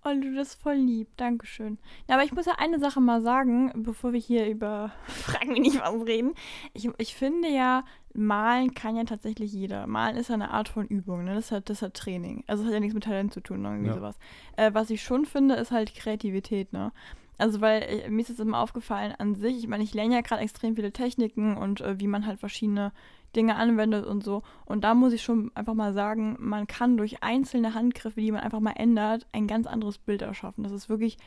Oh, 0.08 0.14
du 0.22 0.36
das 0.36 0.50
ist 0.50 0.62
voll 0.62 0.76
lieb. 0.76 1.08
Dankeschön. 1.18 1.80
Na, 2.08 2.14
aber 2.16 2.24
ich 2.24 2.32
muss 2.32 2.46
ja 2.46 2.54
eine 2.60 2.80
Sache 2.80 3.02
mal 3.02 3.22
sagen, 3.24 3.72
bevor 3.84 4.14
wir 4.14 4.20
hier 4.20 4.48
über 4.48 4.92
Fragen 5.08 5.54
mich 5.54 5.62
nicht 5.62 5.82
was 5.82 6.06
reden. 6.06 6.34
Ich, 6.74 6.88
ich 7.00 7.16
finde 7.16 7.48
ja, 7.50 7.84
malen 8.14 8.74
kann 8.76 8.96
ja 8.96 9.04
tatsächlich 9.04 9.52
jeder. 9.52 9.88
Malen 9.88 10.16
ist 10.16 10.30
ja 10.30 10.36
eine 10.36 10.52
Art 10.52 10.70
von 10.70 10.86
Übung, 10.88 11.24
ne? 11.24 11.34
Das 11.34 11.52
hat, 11.52 11.70
das 11.70 11.82
hat 11.82 11.96
Training. 11.96 12.44
Also 12.46 12.62
es 12.64 12.68
hat 12.68 12.74
ja 12.76 12.80
nichts 12.80 12.94
mit 12.94 13.04
Talent 13.04 13.34
zu 13.34 13.42
tun, 13.42 13.66
irgendwie 13.66 13.88
Ja. 13.88 13.96
sowas. 13.96 14.18
Äh, 14.58 14.72
was 14.74 14.90
ich 14.92 15.02
schon 15.02 15.26
finde, 15.26 15.56
ist 15.56 15.72
halt 15.72 15.96
Kreativität, 15.96 16.72
ne? 16.72 16.92
Also, 17.38 17.60
weil 17.60 17.82
äh, 17.82 18.10
mir 18.10 18.22
ist 18.22 18.30
jetzt 18.30 18.40
immer 18.40 18.60
aufgefallen 18.60 19.14
an 19.18 19.36
sich, 19.36 19.58
ich 19.58 19.68
meine, 19.68 19.84
ich 19.84 19.94
lerne 19.94 20.14
ja 20.16 20.22
gerade 20.22 20.42
extrem 20.42 20.76
viele 20.76 20.92
Techniken 20.94 21.58
und 21.58 21.82
äh, 21.82 22.00
wie 22.00 22.08
man 22.08 22.26
halt 22.26 22.40
verschiedene 22.40 22.94
Dinge 23.36 23.56
anwendet 23.56 24.06
und 24.06 24.24
so. 24.24 24.44
Und 24.66 24.84
da 24.84 24.94
muss 24.94 25.14
ich 25.14 25.24
schon 25.24 25.52
einfach 25.56 25.74
mal 25.74 25.94
sagen, 25.94 26.38
man 26.40 26.68
kann 26.68 26.98
durch 26.98 27.24
einzelne 27.24 27.74
Handgriffe, 27.74 28.22
die 28.22 28.32
man 28.32 28.42
einfach 28.42 28.60
mal 28.60 28.74
ändert, 28.76 29.28
ein 29.32 29.48
ganz 29.48 29.68
anderes 29.68 29.98
Bild 29.98 30.22
erschaffen. 30.22 30.64
Das 30.64 30.72
ist 30.72 30.90
wirklich, 30.90 31.18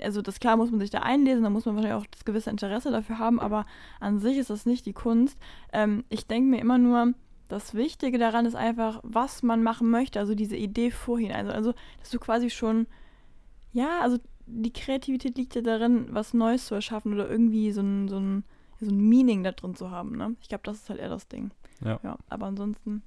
also 0.00 0.22
das 0.22 0.40
klar 0.40 0.56
muss 0.56 0.70
man 0.70 0.80
sich 0.80 0.90
da 0.90 1.00
einlesen, 1.00 1.42
da 1.42 1.50
muss 1.50 1.66
man 1.66 1.76
wahrscheinlich 1.76 2.02
auch 2.02 2.10
das 2.10 2.24
gewisse 2.24 2.50
Interesse 2.50 2.90
dafür 2.90 3.18
haben, 3.18 3.40
aber 3.40 3.66
an 4.00 4.18
sich 4.18 4.38
ist 4.38 4.50
das 4.50 4.66
nicht 4.66 4.86
die 4.86 4.92
Kunst. 4.92 5.38
Ähm, 5.72 6.04
ich 6.08 6.26
denke 6.26 6.48
mir 6.48 6.60
immer 6.60 6.78
nur, 6.78 7.14
das 7.48 7.74
Wichtige 7.74 8.18
daran 8.18 8.46
ist 8.46 8.54
einfach, 8.54 9.00
was 9.02 9.42
man 9.42 9.62
machen 9.62 9.90
möchte, 9.90 10.20
also 10.20 10.34
diese 10.34 10.56
Idee 10.56 10.90
vorhin. 10.90 11.32
Also, 11.32 11.50
also 11.50 11.74
dass 11.98 12.10
du 12.10 12.18
quasi 12.18 12.48
schon, 12.48 12.86
ja, 13.72 14.00
also 14.00 14.18
die 14.46 14.72
Kreativität 14.72 15.36
liegt 15.36 15.54
ja 15.54 15.60
darin, 15.60 16.06
was 16.10 16.34
Neues 16.34 16.66
zu 16.66 16.74
erschaffen 16.74 17.12
oder 17.12 17.28
irgendwie 17.28 17.72
so 17.72 17.82
ein, 17.82 18.08
so 18.08 18.18
ein, 18.18 18.44
so 18.80 18.90
ein 18.90 19.08
Meaning 19.08 19.44
da 19.44 19.52
drin 19.52 19.74
zu 19.74 19.90
haben. 19.90 20.16
Ne? 20.16 20.36
Ich 20.40 20.48
glaube, 20.48 20.62
das 20.64 20.76
ist 20.76 20.90
halt 20.90 21.00
eher 21.00 21.08
das 21.08 21.28
Ding. 21.28 21.50
Ja. 21.84 21.98
Ja, 22.02 22.16
aber 22.28 22.46
ansonsten. 22.46 23.02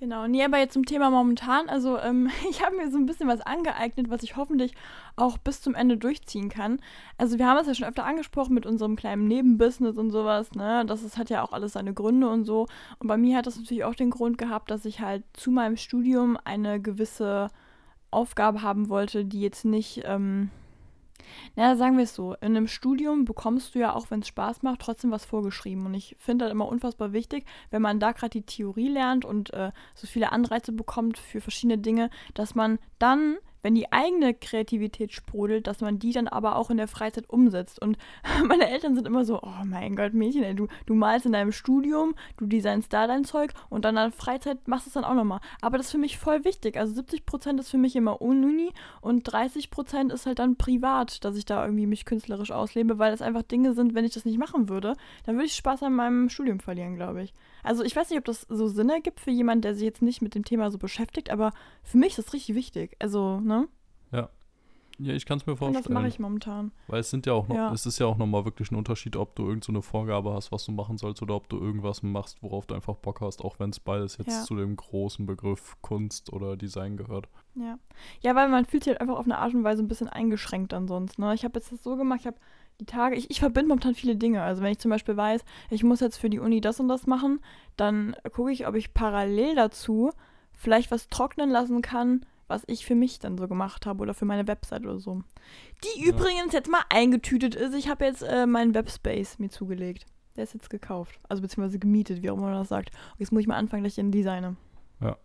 Genau, 0.00 0.26
nee, 0.26 0.42
aber 0.42 0.56
jetzt 0.56 0.72
zum 0.72 0.86
Thema 0.86 1.10
momentan. 1.10 1.68
Also, 1.68 1.98
ähm, 1.98 2.30
ich 2.50 2.64
habe 2.64 2.74
mir 2.74 2.90
so 2.90 2.96
ein 2.96 3.04
bisschen 3.04 3.28
was 3.28 3.42
angeeignet, 3.42 4.08
was 4.08 4.22
ich 4.22 4.34
hoffentlich 4.34 4.72
auch 5.16 5.36
bis 5.36 5.60
zum 5.60 5.74
Ende 5.74 5.98
durchziehen 5.98 6.48
kann. 6.48 6.80
Also, 7.18 7.38
wir 7.38 7.46
haben 7.46 7.58
es 7.58 7.66
ja 7.66 7.74
schon 7.74 7.86
öfter 7.86 8.06
angesprochen 8.06 8.54
mit 8.54 8.64
unserem 8.64 8.96
kleinen 8.96 9.28
Nebenbusiness 9.28 9.98
und 9.98 10.10
sowas, 10.10 10.52
ne? 10.52 10.86
Das 10.86 11.02
ist, 11.02 11.18
hat 11.18 11.28
ja 11.28 11.42
auch 11.42 11.52
alles 11.52 11.74
seine 11.74 11.92
Gründe 11.92 12.30
und 12.30 12.44
so. 12.44 12.66
Und 12.98 13.08
bei 13.08 13.18
mir 13.18 13.36
hat 13.36 13.46
das 13.46 13.58
natürlich 13.58 13.84
auch 13.84 13.94
den 13.94 14.08
Grund 14.08 14.38
gehabt, 14.38 14.70
dass 14.70 14.86
ich 14.86 15.00
halt 15.00 15.22
zu 15.34 15.50
meinem 15.50 15.76
Studium 15.76 16.38
eine 16.44 16.80
gewisse 16.80 17.50
Aufgabe 18.10 18.62
haben 18.62 18.88
wollte, 18.88 19.26
die 19.26 19.42
jetzt 19.42 19.66
nicht, 19.66 20.00
ähm, 20.04 20.50
Na, 21.56 21.76
sagen 21.76 21.96
wir 21.96 22.04
es 22.04 22.14
so. 22.14 22.34
In 22.34 22.56
einem 22.56 22.68
Studium 22.68 23.24
bekommst 23.24 23.74
du 23.74 23.78
ja 23.78 23.94
auch, 23.94 24.10
wenn 24.10 24.20
es 24.20 24.28
Spaß 24.28 24.62
macht, 24.62 24.80
trotzdem 24.80 25.10
was 25.10 25.24
vorgeschrieben. 25.24 25.86
Und 25.86 25.94
ich 25.94 26.16
finde 26.18 26.44
das 26.44 26.52
immer 26.52 26.68
unfassbar 26.68 27.12
wichtig, 27.12 27.46
wenn 27.70 27.82
man 27.82 28.00
da 28.00 28.12
gerade 28.12 28.30
die 28.30 28.42
Theorie 28.42 28.88
lernt 28.88 29.24
und 29.24 29.52
äh, 29.52 29.72
so 29.94 30.06
viele 30.06 30.32
Anreize 30.32 30.72
bekommt 30.72 31.18
für 31.18 31.40
verschiedene 31.40 31.78
Dinge, 31.78 32.10
dass 32.34 32.54
man 32.54 32.78
dann 32.98 33.36
wenn 33.62 33.74
die 33.74 33.92
eigene 33.92 34.34
Kreativität 34.34 35.12
sprudelt, 35.12 35.66
dass 35.66 35.80
man 35.80 35.98
die 35.98 36.12
dann 36.12 36.28
aber 36.28 36.56
auch 36.56 36.70
in 36.70 36.76
der 36.76 36.88
Freizeit 36.88 37.28
umsetzt. 37.28 37.80
Und 37.80 37.98
meine 38.46 38.68
Eltern 38.70 38.94
sind 38.94 39.06
immer 39.06 39.24
so, 39.24 39.40
oh 39.42 39.64
mein 39.64 39.96
Gott, 39.96 40.14
Mädchen, 40.14 40.42
ey, 40.42 40.54
du, 40.54 40.68
du 40.86 40.94
malst 40.94 41.26
in 41.26 41.32
deinem 41.32 41.52
Studium, 41.52 42.14
du 42.36 42.46
designst 42.46 42.92
da 42.92 43.06
dein 43.06 43.24
Zeug 43.24 43.52
und 43.68 43.84
dann 43.84 43.96
in 43.96 44.02
der 44.02 44.12
Freizeit 44.12 44.66
machst 44.66 44.86
du 44.86 44.90
es 44.90 44.94
dann 44.94 45.04
auch 45.04 45.14
nochmal. 45.14 45.40
Aber 45.60 45.76
das 45.76 45.86
ist 45.86 45.92
für 45.92 45.98
mich 45.98 46.18
voll 46.18 46.44
wichtig. 46.44 46.76
Also 46.76 46.94
70 46.94 47.26
Prozent 47.26 47.60
ist 47.60 47.70
für 47.70 47.78
mich 47.78 47.96
immer 47.96 48.20
Uni 48.20 48.72
und 49.00 49.22
30 49.24 49.70
Prozent 49.70 50.12
ist 50.12 50.26
halt 50.26 50.38
dann 50.38 50.56
privat, 50.56 51.24
dass 51.24 51.36
ich 51.36 51.44
da 51.44 51.64
irgendwie 51.64 51.86
mich 51.86 52.04
künstlerisch 52.04 52.50
auslebe, 52.50 52.98
weil 52.98 53.10
das 53.10 53.22
einfach 53.22 53.42
Dinge 53.42 53.74
sind, 53.74 53.94
wenn 53.94 54.04
ich 54.04 54.14
das 54.14 54.24
nicht 54.24 54.38
machen 54.38 54.68
würde, 54.68 54.94
dann 55.24 55.36
würde 55.36 55.46
ich 55.46 55.54
Spaß 55.54 55.82
an 55.82 55.94
meinem 55.94 56.28
Studium 56.28 56.60
verlieren, 56.60 56.96
glaube 56.96 57.22
ich. 57.22 57.34
Also 57.62 57.82
ich 57.84 57.94
weiß 57.94 58.10
nicht, 58.10 58.18
ob 58.18 58.24
das 58.24 58.42
so 58.48 58.68
Sinn 58.68 58.90
ergibt 58.90 59.20
für 59.20 59.30
jemanden, 59.30 59.62
der 59.62 59.74
sich 59.74 59.84
jetzt 59.84 60.02
nicht 60.02 60.22
mit 60.22 60.34
dem 60.34 60.44
Thema 60.44 60.70
so 60.70 60.78
beschäftigt, 60.78 61.30
aber 61.30 61.52
für 61.82 61.98
mich 61.98 62.10
ist 62.10 62.26
das 62.26 62.32
richtig 62.32 62.54
wichtig. 62.54 62.96
Also, 62.98 63.40
ne? 63.40 63.68
Ja. 64.12 64.28
Ja, 65.02 65.14
ich 65.14 65.24
kann 65.24 65.38
es 65.38 65.46
mir 65.46 65.56
vorstellen. 65.56 65.76
Und 65.76 65.86
das 65.86 65.94
mache 65.94 66.08
ich 66.08 66.18
momentan. 66.18 66.72
Weil 66.86 67.00
es 67.00 67.08
sind 67.08 67.24
ja 67.24 67.32
auch 67.32 67.48
noch, 67.48 67.56
ja. 67.56 67.72
es 67.72 67.86
ist 67.86 67.98
ja 67.98 68.06
auch 68.06 68.18
nochmal 68.18 68.44
wirklich 68.44 68.70
ein 68.70 68.76
Unterschied, 68.76 69.16
ob 69.16 69.34
du 69.34 69.46
irgendeine 69.46 69.78
so 69.78 69.82
Vorgabe 69.82 70.34
hast, 70.34 70.52
was 70.52 70.66
du 70.66 70.72
machen 70.72 70.98
sollst, 70.98 71.22
oder 71.22 71.36
ob 71.36 71.48
du 71.48 71.58
irgendwas 71.58 72.02
machst, 72.02 72.42
worauf 72.42 72.66
du 72.66 72.74
einfach 72.74 72.96
Bock 72.96 73.22
hast, 73.22 73.42
auch 73.42 73.58
wenn 73.58 73.70
es 73.70 73.80
beides 73.80 74.18
jetzt 74.18 74.28
ja. 74.28 74.42
zu 74.42 74.56
dem 74.56 74.76
großen 74.76 75.24
Begriff 75.24 75.76
Kunst 75.80 76.30
oder 76.32 76.56
Design 76.56 76.98
gehört. 76.98 77.28
Ja. 77.54 77.78
Ja, 78.20 78.34
weil 78.34 78.48
man 78.50 78.66
fühlt 78.66 78.84
sich 78.84 78.92
halt 78.92 79.00
einfach 79.00 79.16
auf 79.16 79.24
eine 79.24 79.38
Art 79.38 79.54
und 79.54 79.64
Weise 79.64 79.82
ein 79.82 79.88
bisschen 79.88 80.08
eingeschränkt 80.08 80.74
ansonsten. 80.74 81.22
Ne? 81.22 81.34
Ich 81.34 81.44
habe 81.44 81.58
jetzt 81.58 81.72
das 81.72 81.82
so 81.82 81.96
gemacht, 81.96 82.20
ich 82.20 82.26
habe 82.26 82.36
die 82.80 82.86
Tage, 82.86 83.16
ich, 83.16 83.30
ich 83.30 83.40
verbinde 83.40 83.68
momentan 83.68 83.94
viele 83.94 84.16
Dinge. 84.16 84.42
Also 84.42 84.62
wenn 84.62 84.72
ich 84.72 84.78
zum 84.78 84.90
Beispiel 84.90 85.16
weiß, 85.16 85.44
ich 85.70 85.84
muss 85.84 86.00
jetzt 86.00 86.16
für 86.16 86.30
die 86.30 86.38
Uni 86.38 86.60
das 86.60 86.80
und 86.80 86.88
das 86.88 87.06
machen, 87.06 87.40
dann 87.76 88.16
gucke 88.32 88.50
ich, 88.50 88.66
ob 88.66 88.74
ich 88.74 88.94
parallel 88.94 89.54
dazu 89.54 90.10
vielleicht 90.52 90.90
was 90.90 91.08
trocknen 91.08 91.50
lassen 91.50 91.82
kann, 91.82 92.26
was 92.48 92.64
ich 92.66 92.84
für 92.84 92.94
mich 92.94 93.18
dann 93.18 93.38
so 93.38 93.48
gemacht 93.48 93.86
habe 93.86 94.02
oder 94.02 94.12
für 94.12 94.24
meine 94.24 94.46
Website 94.46 94.82
oder 94.82 94.98
so. 94.98 95.22
Die 95.84 96.02
ja. 96.02 96.08
übrigens 96.08 96.52
jetzt 96.52 96.70
mal 96.70 96.82
eingetütet 96.90 97.54
ist. 97.54 97.74
Ich 97.74 97.88
habe 97.88 98.04
jetzt 98.04 98.22
äh, 98.22 98.46
meinen 98.46 98.74
Webspace 98.74 99.38
mir 99.38 99.50
zugelegt. 99.50 100.06
Der 100.36 100.44
ist 100.44 100.54
jetzt 100.54 100.70
gekauft. 100.70 101.18
Also 101.28 101.42
beziehungsweise 101.42 101.78
gemietet, 101.78 102.22
wie 102.22 102.30
auch 102.30 102.36
immer 102.36 102.48
man 102.48 102.54
das 102.54 102.68
sagt. 102.68 102.90
Und 103.12 103.20
jetzt 103.20 103.32
muss 103.32 103.42
ich 103.42 103.46
mal 103.46 103.56
anfangen, 103.56 103.84
dass 103.84 103.92
ich 103.92 103.96
den 103.96 104.12
designe. 104.12 104.56
Ja. 105.00 105.16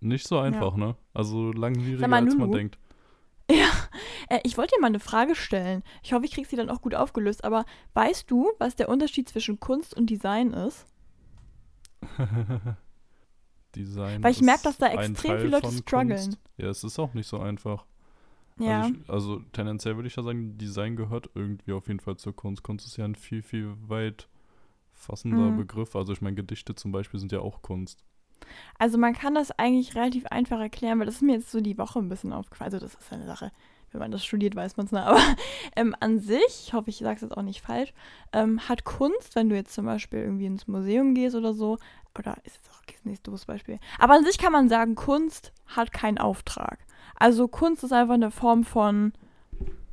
Nicht 0.00 0.28
so 0.28 0.38
einfach, 0.38 0.72
ja. 0.76 0.78
ne? 0.78 0.96
Also 1.12 1.52
langwieriger, 1.52 2.06
mal, 2.06 2.24
als 2.24 2.36
man 2.36 2.52
denkt. 2.52 2.78
Ja, 3.50 3.70
äh, 4.28 4.40
ich 4.44 4.58
wollte 4.58 4.74
dir 4.74 4.80
mal 4.80 4.88
eine 4.88 5.00
Frage 5.00 5.34
stellen. 5.34 5.82
Ich 6.02 6.12
hoffe, 6.12 6.26
ich 6.26 6.32
kriege 6.32 6.46
sie 6.46 6.56
dann 6.56 6.68
auch 6.68 6.82
gut 6.82 6.94
aufgelöst. 6.94 7.44
Aber 7.44 7.64
weißt 7.94 8.30
du, 8.30 8.50
was 8.58 8.76
der 8.76 8.88
Unterschied 8.88 9.28
zwischen 9.28 9.58
Kunst 9.58 9.94
und 9.94 10.10
Design 10.10 10.52
ist? 10.52 10.86
Design. 13.74 14.22
Weil 14.22 14.32
ich 14.32 14.42
merke, 14.42 14.64
dass 14.64 14.78
da 14.78 14.88
extrem 14.88 15.38
viele 15.38 15.50
Leute 15.50 15.70
strugglen. 15.72 16.36
Ja, 16.56 16.68
es 16.68 16.84
ist 16.84 16.98
auch 16.98 17.14
nicht 17.14 17.26
so 17.26 17.38
einfach. 17.38 17.86
Ja. 18.58 18.82
Also, 18.82 18.94
ich, 18.94 19.10
also 19.10 19.38
tendenziell 19.52 19.96
würde 19.96 20.08
ich 20.08 20.16
ja 20.16 20.22
sagen, 20.22 20.58
Design 20.58 20.96
gehört 20.96 21.30
irgendwie 21.34 21.72
auf 21.72 21.86
jeden 21.88 22.00
Fall 22.00 22.16
zur 22.16 22.34
Kunst. 22.34 22.62
Kunst 22.62 22.86
ist 22.86 22.96
ja 22.96 23.04
ein 23.04 23.14
viel, 23.14 23.42
viel 23.42 23.74
weit 23.88 24.28
fassender 24.92 25.50
mhm. 25.50 25.58
Begriff. 25.58 25.94
Also 25.96 26.12
ich 26.12 26.20
meine, 26.20 26.36
Gedichte 26.36 26.74
zum 26.74 26.92
Beispiel 26.92 27.20
sind 27.20 27.32
ja 27.32 27.40
auch 27.40 27.62
Kunst. 27.62 28.04
Also 28.78 28.98
man 28.98 29.14
kann 29.14 29.34
das 29.34 29.50
eigentlich 29.52 29.94
relativ 29.94 30.26
einfach 30.26 30.60
erklären, 30.60 30.98
weil 30.98 31.06
das 31.06 31.16
ist 31.16 31.22
mir 31.22 31.36
jetzt 31.36 31.50
so 31.50 31.60
die 31.60 31.78
Woche 31.78 31.98
ein 31.98 32.08
bisschen 32.08 32.32
aufgefallen. 32.32 32.72
Also 32.72 32.84
das 32.84 32.94
ist 32.94 33.12
eine 33.12 33.26
Sache, 33.26 33.50
wenn 33.92 34.00
man 34.00 34.10
das 34.10 34.24
studiert, 34.24 34.56
weiß 34.56 34.76
man 34.76 34.86
es 34.86 34.92
nicht. 34.92 35.02
Aber 35.04 35.20
ähm, 35.76 35.94
an 36.00 36.20
sich, 36.20 36.64
ich 36.66 36.72
hoffe, 36.72 36.90
ich 36.90 36.98
sage 36.98 37.16
es 37.16 37.22
jetzt 37.22 37.36
auch 37.36 37.42
nicht 37.42 37.60
falsch, 37.60 37.92
ähm, 38.32 38.68
hat 38.68 38.84
Kunst, 38.84 39.34
wenn 39.34 39.48
du 39.48 39.56
jetzt 39.56 39.74
zum 39.74 39.86
Beispiel 39.86 40.20
irgendwie 40.20 40.46
ins 40.46 40.68
Museum 40.68 41.14
gehst 41.14 41.36
oder 41.36 41.54
so, 41.54 41.78
oder 42.18 42.36
ist 42.44 42.56
jetzt 42.56 42.70
auch 42.70 42.82
ein 43.04 43.10
nicht 43.10 43.26
doofes 43.26 43.46
Beispiel, 43.46 43.78
aber 43.98 44.14
an 44.14 44.24
sich 44.24 44.38
kann 44.38 44.52
man 44.52 44.68
sagen, 44.68 44.94
Kunst 44.94 45.52
hat 45.66 45.92
keinen 45.92 46.18
Auftrag. 46.18 46.78
Also 47.14 47.48
Kunst 47.48 47.84
ist 47.84 47.92
einfach 47.92 48.14
eine 48.14 48.30
Form 48.30 48.64
von, 48.64 49.12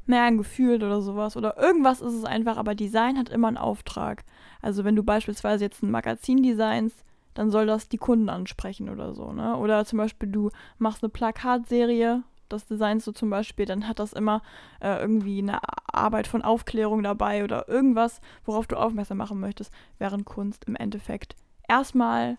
naja, 0.05 0.25
ein 0.25 0.37
Gefühl 0.37 0.83
oder 0.83 1.01
sowas. 1.01 1.35
Oder 1.35 1.57
irgendwas 1.57 2.01
ist 2.01 2.13
es 2.13 2.23
einfach, 2.23 2.57
aber 2.57 2.75
Design 2.75 3.17
hat 3.17 3.29
immer 3.29 3.47
einen 3.47 3.57
Auftrag. 3.57 4.23
Also 4.61 4.83
wenn 4.83 4.95
du 4.95 5.03
beispielsweise 5.03 5.63
jetzt 5.63 5.81
ein 5.83 5.91
Magazin 5.91 6.43
designst, 6.43 7.03
dann 7.35 7.51
soll 7.51 7.67
das 7.67 7.87
die 7.87 7.97
Kunden 7.97 8.29
ansprechen 8.29 8.89
oder 8.89 9.13
so, 9.13 9.31
ne? 9.31 9.55
Oder 9.57 9.85
zum 9.85 9.97
Beispiel 9.97 10.29
du 10.29 10.49
machst 10.79 11.03
eine 11.03 11.09
Plakatserie, 11.09 12.23
das 12.49 12.65
designst 12.65 13.05
du 13.05 13.11
zum 13.11 13.29
Beispiel, 13.29 13.65
dann 13.65 13.87
hat 13.87 13.99
das 13.99 14.13
immer 14.13 14.41
äh, 14.79 14.99
irgendwie 14.99 15.39
eine 15.39 15.59
Arbeit 15.93 16.27
von 16.27 16.41
Aufklärung 16.41 17.03
dabei 17.03 17.43
oder 17.43 17.67
irgendwas, 17.67 18.21
worauf 18.45 18.67
du 18.67 18.77
aufmerksam 18.77 19.17
machen 19.17 19.39
möchtest, 19.39 19.71
während 19.99 20.25
Kunst 20.25 20.65
im 20.65 20.75
Endeffekt 20.75 21.35
erstmal 21.67 22.37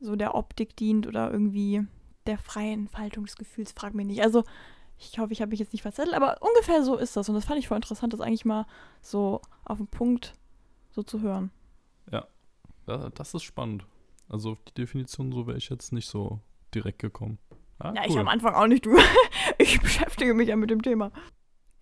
so 0.00 0.16
der 0.16 0.34
Optik 0.34 0.76
dient 0.76 1.06
oder 1.06 1.30
irgendwie 1.30 1.86
der 2.26 2.38
freien 2.38 2.82
Entfaltung 2.82 3.24
des 3.24 3.36
Gefühls, 3.36 3.72
frag 3.72 3.94
mich 3.94 4.06
nicht. 4.06 4.22
Also 4.22 4.44
ich 4.98 5.18
hoffe, 5.18 5.32
ich 5.32 5.40
habe 5.40 5.50
mich 5.50 5.60
jetzt 5.60 5.72
nicht 5.72 5.82
verzettelt, 5.82 6.14
aber 6.14 6.38
ungefähr 6.40 6.82
so 6.82 6.96
ist 6.96 7.16
das. 7.16 7.28
Und 7.28 7.34
das 7.34 7.46
fand 7.46 7.58
ich 7.58 7.68
voll 7.68 7.78
interessant, 7.78 8.12
das 8.12 8.20
eigentlich 8.20 8.44
mal 8.44 8.66
so 9.00 9.40
auf 9.64 9.78
den 9.78 9.86
Punkt 9.86 10.34
so 10.90 11.02
zu 11.02 11.20
hören. 11.20 11.50
Ja, 12.86 13.08
das 13.10 13.34
ist 13.34 13.42
spannend. 13.42 13.86
Also 14.30 14.52
auf 14.52 14.62
die 14.62 14.74
Definition 14.74 15.32
so 15.32 15.46
wäre 15.46 15.58
ich 15.58 15.68
jetzt 15.68 15.92
nicht 15.92 16.08
so 16.08 16.40
direkt 16.72 17.00
gekommen. 17.00 17.38
Ah, 17.80 17.92
ja, 17.94 18.02
cool. 18.02 18.10
ich 18.10 18.18
am 18.18 18.28
Anfang 18.28 18.54
auch 18.54 18.66
nicht, 18.66 18.86
du. 18.86 18.96
Ich 19.58 19.80
beschäftige 19.80 20.32
mich 20.32 20.48
ja 20.48 20.56
mit 20.56 20.70
dem 20.70 20.80
Thema. 20.80 21.10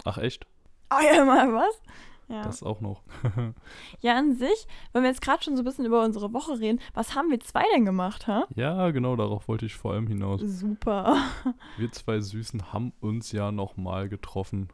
Ach, 0.04 0.18
echt? 0.18 0.46
Ah 0.88 1.00
ja, 1.02 1.24
mal 1.24 1.52
was? 1.52 1.80
Ja. 2.28 2.42
Das 2.42 2.62
auch 2.62 2.80
noch. 2.80 3.02
ja, 4.00 4.16
an 4.16 4.34
sich, 4.36 4.66
wenn 4.92 5.02
wir 5.02 5.10
jetzt 5.10 5.20
gerade 5.20 5.42
schon 5.42 5.56
so 5.56 5.62
ein 5.62 5.64
bisschen 5.64 5.84
über 5.84 6.02
unsere 6.02 6.32
Woche 6.32 6.58
reden, 6.58 6.80
was 6.94 7.14
haben 7.14 7.30
wir 7.30 7.40
zwei 7.40 7.64
denn 7.74 7.84
gemacht, 7.84 8.26
ha? 8.26 8.46
Ja, 8.54 8.90
genau, 8.90 9.16
darauf 9.16 9.48
wollte 9.48 9.66
ich 9.66 9.74
vor 9.74 9.92
allem 9.92 10.06
hinaus. 10.06 10.40
Super. 10.42 11.16
Wir 11.78 11.90
zwei 11.92 12.20
Süßen 12.20 12.72
haben 12.72 12.92
uns 13.00 13.32
ja 13.32 13.50
nochmal 13.50 14.08
getroffen. 14.08 14.68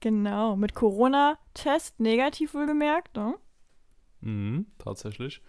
Genau, 0.00 0.56
mit 0.56 0.74
Corona-Test 0.74 2.00
negativ 2.00 2.54
wohlgemerkt, 2.54 3.16
ne? 3.16 3.34
Mhm, 4.20 4.66
tatsächlich 4.78 5.42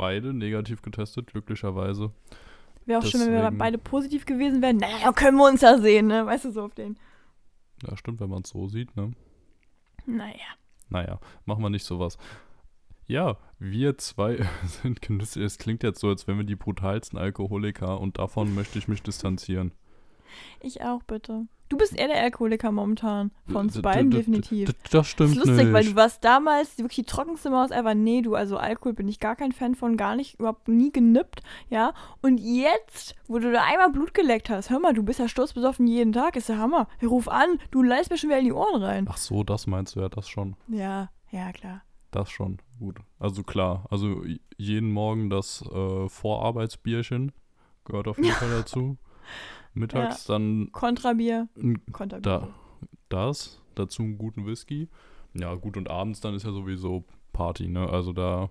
beide 0.00 0.32
negativ 0.32 0.80
getestet, 0.80 1.26
glücklicherweise. 1.26 2.10
Wäre 2.86 3.00
auch 3.00 3.04
Deswegen, 3.04 3.24
schön, 3.24 3.34
wenn 3.34 3.42
wir 3.42 3.50
beide 3.50 3.76
positiv 3.76 4.24
gewesen 4.24 4.62
wären. 4.62 4.78
Naja, 4.78 5.12
können 5.12 5.36
wir 5.36 5.46
uns 5.46 5.60
ja 5.60 5.76
sehen, 5.76 6.06
ne? 6.06 6.24
Weißt 6.24 6.46
du, 6.46 6.50
so 6.50 6.62
auf 6.62 6.74
den. 6.74 6.98
Ja, 7.86 7.94
stimmt, 7.98 8.18
wenn 8.20 8.30
man 8.30 8.40
es 8.42 8.48
so 8.48 8.66
sieht, 8.66 8.96
ne? 8.96 9.12
Naja. 10.06 10.56
Naja, 10.88 11.20
machen 11.44 11.62
wir 11.62 11.68
nicht 11.68 11.84
sowas. 11.84 12.16
Ja, 13.06 13.36
wir 13.58 13.98
zwei 13.98 14.48
sind 14.64 15.02
genüsslich. 15.02 15.44
Es 15.44 15.58
klingt 15.58 15.82
jetzt 15.82 16.00
so, 16.00 16.08
als 16.08 16.26
wären 16.26 16.38
wir 16.38 16.46
die 16.46 16.56
brutalsten 16.56 17.18
Alkoholiker 17.18 18.00
und 18.00 18.18
davon 18.18 18.54
möchte 18.54 18.78
ich 18.78 18.88
mich 18.88 19.02
distanzieren. 19.02 19.72
Ich 20.60 20.82
auch, 20.82 21.02
bitte. 21.02 21.46
Du 21.70 21.76
bist 21.76 21.96
eher 21.96 22.08
der 22.08 22.20
Alkoholiker 22.20 22.72
momentan. 22.72 23.30
Von 23.46 23.66
uns 23.66 23.80
beiden 23.80 24.10
definitiv. 24.10 24.74
Das 24.90 25.06
stimmt. 25.06 25.30
Das 25.30 25.36
ist 25.36 25.46
lustig, 25.46 25.66
nicht. 25.66 25.72
weil 25.72 25.84
du 25.84 25.94
warst 25.94 26.24
damals 26.24 26.76
wirklich 26.78 26.96
die 26.96 27.04
trockenste 27.04 27.48
Maus 27.48 27.70
ever. 27.70 27.94
Nee, 27.94 28.22
du, 28.22 28.34
also 28.34 28.56
Alkohol 28.56 28.92
bin 28.92 29.06
ich 29.06 29.20
gar 29.20 29.36
kein 29.36 29.52
Fan 29.52 29.76
von, 29.76 29.96
gar 29.96 30.16
nicht, 30.16 30.40
überhaupt 30.40 30.66
nie 30.66 30.90
genippt, 30.90 31.42
ja. 31.68 31.94
Und 32.22 32.38
jetzt, 32.38 33.14
wo 33.28 33.38
du 33.38 33.52
da 33.52 33.62
einmal 33.62 33.92
Blut 33.92 34.14
geleckt 34.14 34.50
hast, 34.50 34.70
hör 34.70 34.80
mal, 34.80 34.94
du 34.94 35.04
bist 35.04 35.20
ja 35.20 35.28
sturzbesoffen 35.28 35.86
jeden 35.86 36.12
Tag, 36.12 36.34
ist 36.34 36.48
der 36.48 36.58
Hammer. 36.58 36.88
Ich 37.00 37.08
ruf 37.08 37.28
an, 37.28 37.58
du 37.70 37.84
leist 37.84 38.10
mir 38.10 38.18
schon 38.18 38.30
wieder 38.30 38.40
in 38.40 38.46
die 38.46 38.52
Ohren 38.52 38.82
rein. 38.82 39.06
Ach 39.08 39.16
so, 39.16 39.44
das 39.44 39.68
meinst 39.68 39.94
du 39.94 40.00
ja, 40.00 40.08
das 40.08 40.28
schon. 40.28 40.56
Ja, 40.66 41.10
ja, 41.30 41.52
klar. 41.52 41.82
Das 42.10 42.32
schon, 42.32 42.58
gut. 42.80 42.96
Also 43.20 43.44
klar, 43.44 43.86
also 43.90 44.24
jeden 44.56 44.90
Morgen 44.90 45.30
das 45.30 45.62
äh, 45.72 46.08
Vorarbeitsbierchen 46.08 47.30
gehört 47.84 48.08
auf 48.08 48.18
jeden 48.18 48.32
Fall 48.32 48.50
dazu. 48.50 48.98
Mittags 49.74 50.26
ja. 50.26 50.34
dann. 50.34 50.70
Kontrabier. 50.72 51.48
Kontrabier. 51.92 52.22
Da, 52.22 52.48
das, 53.08 53.60
dazu 53.74 54.02
einen 54.02 54.18
guten 54.18 54.46
Whisky. 54.46 54.88
Ja, 55.34 55.54
gut, 55.54 55.76
und 55.76 55.88
abends 55.88 56.20
dann 56.20 56.34
ist 56.34 56.44
ja 56.44 56.52
sowieso 56.52 57.04
Party, 57.32 57.68
ne? 57.68 57.88
Also 57.88 58.12
da 58.12 58.50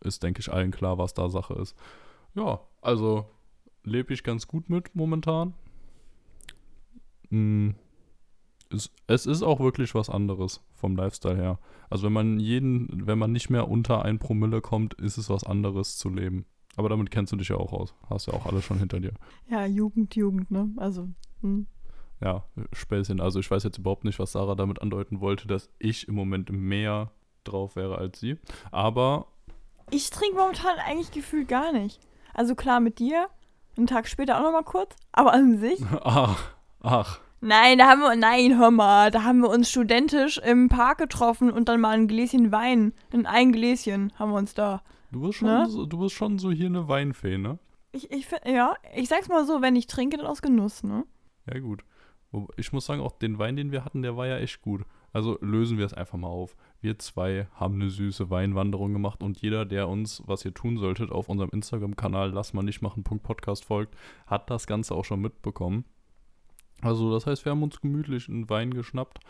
ist, 0.00 0.22
denke 0.22 0.40
ich, 0.40 0.52
allen 0.52 0.70
klar, 0.70 0.98
was 0.98 1.14
da 1.14 1.28
Sache 1.28 1.54
ist. 1.54 1.76
Ja, 2.34 2.60
also 2.82 3.26
lebe 3.84 4.12
ich 4.12 4.22
ganz 4.22 4.46
gut 4.46 4.68
mit 4.68 4.94
momentan. 4.94 5.54
Mm, 7.30 7.70
es, 8.70 8.90
es 9.06 9.26
ist 9.26 9.42
auch 9.42 9.60
wirklich 9.60 9.94
was 9.94 10.10
anderes 10.10 10.60
vom 10.74 10.96
Lifestyle 10.96 11.36
her. 11.36 11.58
Also 11.90 12.06
wenn 12.06 12.12
man 12.12 12.40
jeden, 12.40 13.06
wenn 13.06 13.18
man 13.18 13.32
nicht 13.32 13.50
mehr 13.50 13.68
unter 13.68 14.04
ein 14.04 14.18
Promille 14.18 14.60
kommt, 14.60 14.94
ist 14.94 15.16
es 15.16 15.30
was 15.30 15.44
anderes 15.44 15.96
zu 15.96 16.08
leben. 16.08 16.46
Aber 16.76 16.88
damit 16.88 17.10
kennst 17.10 17.32
du 17.32 17.36
dich 17.36 17.48
ja 17.48 17.56
auch 17.56 17.72
aus. 17.72 17.94
Hast 18.08 18.26
ja 18.26 18.34
auch 18.34 18.46
alles 18.46 18.64
schon 18.64 18.78
hinter 18.78 19.00
dir. 19.00 19.12
Ja, 19.48 19.64
Jugend, 19.64 20.14
Jugend, 20.16 20.50
ne? 20.50 20.70
Also. 20.76 21.08
Hm. 21.42 21.66
Ja, 22.20 22.44
Späßchen. 22.72 23.20
Also 23.20 23.38
ich 23.40 23.50
weiß 23.50 23.64
jetzt 23.64 23.78
überhaupt 23.78 24.04
nicht, 24.04 24.18
was 24.18 24.32
Sarah 24.32 24.54
damit 24.54 24.80
andeuten 24.80 25.20
wollte, 25.20 25.46
dass 25.46 25.70
ich 25.78 26.08
im 26.08 26.14
Moment 26.14 26.50
mehr 26.50 27.10
drauf 27.44 27.76
wäre 27.76 27.98
als 27.98 28.20
sie. 28.20 28.38
Aber. 28.70 29.26
Ich 29.90 30.10
trinke 30.10 30.36
momentan 30.36 30.78
eigentlich 30.78 31.10
gefühlt 31.10 31.48
gar 31.48 31.72
nicht. 31.72 32.00
Also 32.32 32.54
klar 32.54 32.80
mit 32.80 32.98
dir, 32.98 33.28
einen 33.76 33.86
Tag 33.86 34.08
später 34.08 34.38
auch 34.38 34.42
nochmal 34.42 34.64
kurz, 34.64 34.96
aber 35.12 35.32
an 35.32 35.58
sich. 35.58 35.80
Ach, 36.02 36.54
ach. 36.80 37.20
Nein, 37.40 37.76
da 37.76 37.88
haben 37.88 38.00
wir, 38.00 38.16
nein, 38.16 38.58
hör 38.58 38.70
mal, 38.70 39.10
da 39.10 39.22
haben 39.22 39.40
wir 39.40 39.50
uns 39.50 39.70
studentisch 39.70 40.38
im 40.38 40.70
Park 40.70 40.96
getroffen 40.96 41.50
und 41.50 41.68
dann 41.68 41.78
mal 41.78 41.90
ein 41.90 42.08
Gläschen 42.08 42.52
Wein, 42.52 42.94
in 43.12 43.26
ein 43.26 43.52
Gläschen 43.52 44.14
haben 44.18 44.30
wir 44.30 44.38
uns 44.38 44.54
da. 44.54 44.82
Du 45.14 45.20
bist 45.20 45.38
schon, 45.38 45.48
Ne? 45.48 45.66
so, 45.70 45.86
du 45.86 45.98
bist 45.98 46.14
schon 46.14 46.38
so 46.40 46.50
hier 46.50 46.66
eine 46.66 46.88
Weinfee, 46.88 47.38
ne? 47.38 47.58
Ich, 47.92 48.10
ich, 48.10 48.26
find- 48.26 48.44
ja, 48.46 48.74
ich 48.96 49.08
sag's 49.08 49.28
mal 49.28 49.46
so, 49.46 49.62
wenn 49.62 49.76
ich 49.76 49.86
trinke, 49.86 50.16
dann 50.16 50.26
aus 50.26 50.42
Genuss, 50.42 50.82
ne? 50.82 51.04
Ja, 51.46 51.60
gut. 51.60 51.84
Ich 52.56 52.72
muss 52.72 52.86
sagen, 52.86 53.00
auch 53.00 53.12
den 53.12 53.38
Wein, 53.38 53.54
den 53.54 53.70
wir 53.70 53.84
hatten, 53.84 54.02
der 54.02 54.16
war 54.16 54.26
ja 54.26 54.38
echt 54.38 54.60
gut. 54.60 54.82
Also 55.12 55.38
lösen 55.40 55.78
wir 55.78 55.86
es 55.86 55.94
einfach 55.94 56.18
mal 56.18 56.26
auf. 56.26 56.56
Wir 56.80 56.98
zwei 56.98 57.46
haben 57.54 57.74
eine 57.76 57.90
süße 57.90 58.28
Weinwanderung 58.28 58.92
gemacht 58.92 59.22
und 59.22 59.40
jeder, 59.40 59.64
der 59.64 59.88
uns, 59.88 60.20
was 60.26 60.44
ihr 60.44 60.52
tun 60.52 60.76
solltet, 60.76 61.12
auf 61.12 61.28
unserem 61.28 61.50
Instagram-Kanal 61.50 62.32
lass 62.32 62.52
mal 62.52 62.62
nicht 62.64 62.82
machen, 62.82 63.04
Podcast 63.04 63.64
folgt, 63.64 63.94
hat 64.26 64.50
das 64.50 64.66
Ganze 64.66 64.96
auch 64.96 65.04
schon 65.04 65.20
mitbekommen. 65.20 65.84
Also, 66.82 67.12
das 67.12 67.28
heißt, 67.28 67.44
wir 67.44 67.52
haben 67.52 67.62
uns 67.62 67.80
gemütlich 67.80 68.28
einen 68.28 68.50
Wein 68.50 68.74
geschnappt 68.74 69.20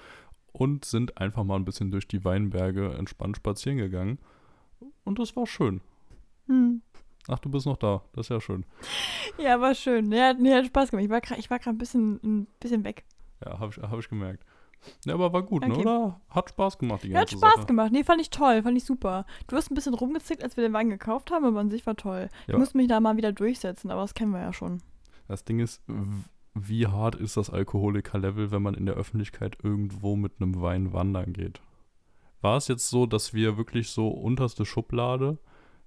und 0.52 0.86
sind 0.86 1.18
einfach 1.18 1.44
mal 1.44 1.56
ein 1.56 1.66
bisschen 1.66 1.90
durch 1.90 2.08
die 2.08 2.24
Weinberge 2.24 2.94
entspannt 2.94 3.36
spazieren 3.36 3.76
gegangen. 3.76 4.18
Und 5.04 5.18
das 5.18 5.34
war 5.36 5.46
schön. 5.46 5.80
Hm. 6.46 6.82
Ach, 7.28 7.38
du 7.38 7.48
bist 7.50 7.66
noch 7.66 7.76
da. 7.76 8.02
Das 8.12 8.26
ist 8.26 8.30
ja 8.30 8.40
schön. 8.40 8.64
Ja, 9.38 9.60
war 9.60 9.74
schön. 9.74 10.12
Ja, 10.12 10.28
hat, 10.28 10.38
nee, 10.40 10.52
hat 10.54 10.66
Spaß 10.66 10.90
gemacht. 10.90 11.04
Ich 11.04 11.10
war 11.10 11.20
gerade 11.20 11.40
war 11.50 11.58
grad 11.58 11.74
ein 11.74 11.78
bisschen, 11.78 12.20
ein 12.22 12.46
bisschen 12.60 12.84
weg. 12.84 13.04
Ja, 13.44 13.58
habe 13.58 13.72
ich, 13.74 13.82
hab 13.82 13.98
ich 13.98 14.08
gemerkt. 14.08 14.44
Ja, 15.06 15.14
aber 15.14 15.32
war 15.32 15.42
gut, 15.42 15.62
ne, 15.66 15.72
Okay. 15.72 15.80
oder? 15.80 16.20
Hat 16.28 16.50
Spaß 16.50 16.76
gemacht, 16.76 17.02
die 17.04 17.08
Ja, 17.08 17.20
hat 17.20 17.28
ganze 17.30 17.38
Spaß 17.38 17.54
Sache. 17.56 17.66
gemacht. 17.66 17.90
Nee, 17.92 18.04
fand 18.04 18.20
ich 18.20 18.28
toll, 18.28 18.62
fand 18.62 18.76
ich 18.76 18.84
super. 18.84 19.24
Du 19.46 19.56
hast 19.56 19.70
ein 19.70 19.74
bisschen 19.74 19.94
rumgezickt, 19.94 20.42
als 20.42 20.58
wir 20.58 20.64
den 20.64 20.74
Wein 20.74 20.90
gekauft 20.90 21.30
haben, 21.30 21.46
aber 21.46 21.60
an 21.60 21.70
sich 21.70 21.86
war 21.86 21.96
toll. 21.96 22.28
Ich 22.46 22.52
Ja. 22.52 22.58
musste 22.58 22.76
mich 22.76 22.88
da 22.88 23.00
mal 23.00 23.16
wieder 23.16 23.32
durchsetzen, 23.32 23.90
aber 23.90 24.02
das 24.02 24.12
kennen 24.12 24.32
wir 24.32 24.40
ja 24.42 24.52
schon. 24.52 24.82
Das 25.26 25.44
Ding 25.44 25.58
ist, 25.60 25.82
wie 26.52 26.86
hart 26.86 27.14
ist 27.14 27.38
das 27.38 27.48
Alkoholiker-Level, 27.48 28.50
wenn 28.50 28.60
man 28.60 28.74
in 28.74 28.84
der 28.84 28.94
Öffentlichkeit 28.96 29.56
irgendwo 29.62 30.16
mit 30.16 30.32
einem 30.38 30.60
Wein 30.60 30.92
wandern 30.92 31.32
geht? 31.32 31.62
War 32.44 32.58
es 32.58 32.68
jetzt 32.68 32.90
so, 32.90 33.06
dass 33.06 33.32
wir 33.32 33.56
wirklich 33.56 33.88
so 33.88 34.06
unterste 34.08 34.64
Schublade 34.66 35.38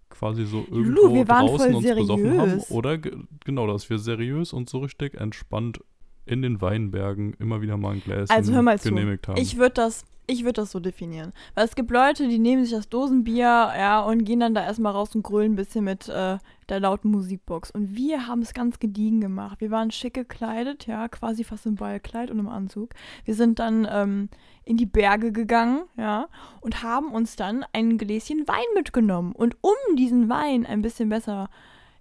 quasi 0.09 0.45
so 0.45 0.65
irgendwo 0.71 1.13
wir 1.13 1.27
waren 1.27 1.45
draußen 1.47 1.75
uns 1.75 1.85
besoffen 1.85 2.37
haben? 2.39 2.47
seriös. 2.49 2.71
Oder 2.71 2.97
ge- 2.97 3.15
genau, 3.45 3.67
dass 3.67 3.89
wir 3.89 3.99
seriös 3.99 4.53
und 4.53 4.67
so 4.67 4.79
richtig 4.79 5.13
entspannt 5.21 5.79
in 6.25 6.41
den 6.41 6.59
Weinbergen 6.59 7.33
immer 7.39 7.61
wieder 7.61 7.77
mal 7.77 7.93
ein 7.93 8.01
Gläschen 8.01 8.29
Also 8.35 8.53
hör 8.53 8.61
mal 8.63 8.79
zu. 8.79 8.89
genehmigt 8.89 9.27
haben? 9.27 9.37
Ich 9.39 9.57
würde 9.57 9.75
das, 9.75 10.03
ich 10.27 10.43
würd 10.43 10.57
das 10.57 10.71
so 10.71 10.79
definieren. 10.79 11.31
Weil 11.55 11.65
es 11.65 11.75
gibt 11.75 11.89
Leute, 11.89 12.27
die 12.27 12.37
nehmen 12.37 12.63
sich 12.63 12.73
das 12.73 12.89
Dosenbier, 12.89 13.45
ja, 13.45 14.01
und 14.01 14.25
gehen 14.25 14.41
dann 14.41 14.53
da 14.53 14.63
erstmal 14.63 14.91
raus 14.91 15.15
und 15.15 15.23
grölen 15.23 15.53
ein 15.53 15.55
bisschen 15.55 15.85
mit 15.85 16.09
äh, 16.09 16.37
der 16.67 16.79
lauten 16.81 17.09
Musikbox. 17.11 17.71
Und 17.71 17.95
wir 17.95 18.27
haben 18.27 18.41
es 18.41 18.53
ganz 18.53 18.79
gediegen 18.79 19.21
gemacht. 19.21 19.61
Wir 19.61 19.71
waren 19.71 19.89
schick 19.89 20.13
gekleidet, 20.13 20.85
ja, 20.85 21.07
quasi 21.07 21.45
fast 21.45 21.65
im 21.65 21.75
Ballkleid 21.75 22.29
und 22.29 22.39
im 22.39 22.49
Anzug. 22.49 22.93
Wir 23.23 23.35
sind 23.35 23.59
dann 23.59 23.87
ähm, 23.89 24.29
in 24.65 24.75
die 24.75 24.85
Berge 24.85 25.31
gegangen, 25.31 25.83
ja, 25.95 26.27
und 26.59 26.83
haben 26.83 27.13
uns 27.13 27.37
dann 27.37 27.65
ein 27.71 27.97
Gläschen 27.97 28.47
Wein 28.49 28.67
mitgenommen. 28.75 29.31
Und 29.31 29.55
um 29.61 29.95
diesen 29.95 30.27
Wein 30.27 30.65
ein 30.65 30.81
bisschen 30.81 31.07
besser, 31.07 31.49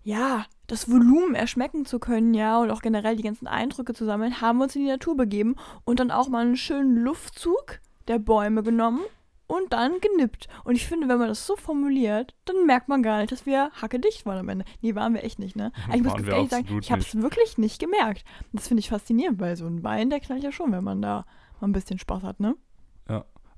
ja, 0.02 0.46
das 0.66 0.90
Volumen 0.90 1.36
erschmecken 1.36 1.86
zu 1.86 2.00
können, 2.00 2.34
ja, 2.34 2.58
und 2.58 2.72
auch 2.72 2.82
generell 2.82 3.14
die 3.14 3.22
ganzen 3.22 3.46
Eindrücke 3.46 3.94
zu 3.94 4.04
sammeln, 4.04 4.40
haben 4.40 4.58
wir 4.58 4.64
uns 4.64 4.74
in 4.74 4.82
die 4.82 4.88
Natur 4.88 5.16
begeben 5.16 5.54
und 5.84 6.00
dann 6.00 6.10
auch 6.10 6.28
mal 6.28 6.44
einen 6.44 6.56
schönen 6.56 6.96
Luftzug 6.96 7.80
der 8.08 8.18
Bäume 8.18 8.62
genommen 8.62 9.00
und 9.46 9.72
dann 9.72 10.00
genippt. 10.00 10.48
Und 10.64 10.74
ich 10.74 10.86
finde, 10.86 11.08
wenn 11.08 11.18
man 11.18 11.28
das 11.28 11.46
so 11.46 11.56
formuliert, 11.56 12.34
dann 12.44 12.66
merkt 12.66 12.88
man 12.88 13.02
gar 13.02 13.20
nicht, 13.20 13.32
dass 13.32 13.46
wir 13.46 13.70
hackedicht 13.80 14.26
waren 14.26 14.38
am 14.38 14.48
Ende. 14.48 14.64
Nee, 14.80 14.94
waren 14.94 15.14
wir 15.14 15.22
echt 15.24 15.38
nicht, 15.38 15.56
ne? 15.56 15.72
Aber 15.86 15.96
ich 15.96 16.02
muss 16.02 16.14
ganz 16.14 16.28
ehrlich 16.28 16.50
sagen, 16.50 16.78
ich 16.80 16.90
habe 16.90 17.00
es 17.02 17.14
wirklich 17.20 17.58
nicht 17.58 17.78
gemerkt. 17.80 18.24
Das 18.52 18.68
finde 18.68 18.80
ich 18.80 18.88
faszinierend, 18.88 19.38
weil 19.40 19.56
so 19.56 19.66
ein 19.66 19.82
Wein, 19.84 20.10
der 20.10 20.20
knallt 20.20 20.42
ja 20.42 20.52
schon, 20.52 20.72
wenn 20.72 20.84
man 20.84 21.00
da 21.02 21.24
mal 21.60 21.68
ein 21.68 21.72
bisschen 21.72 21.98
Spaß 21.98 22.22
hat, 22.22 22.40
ne? 22.40 22.56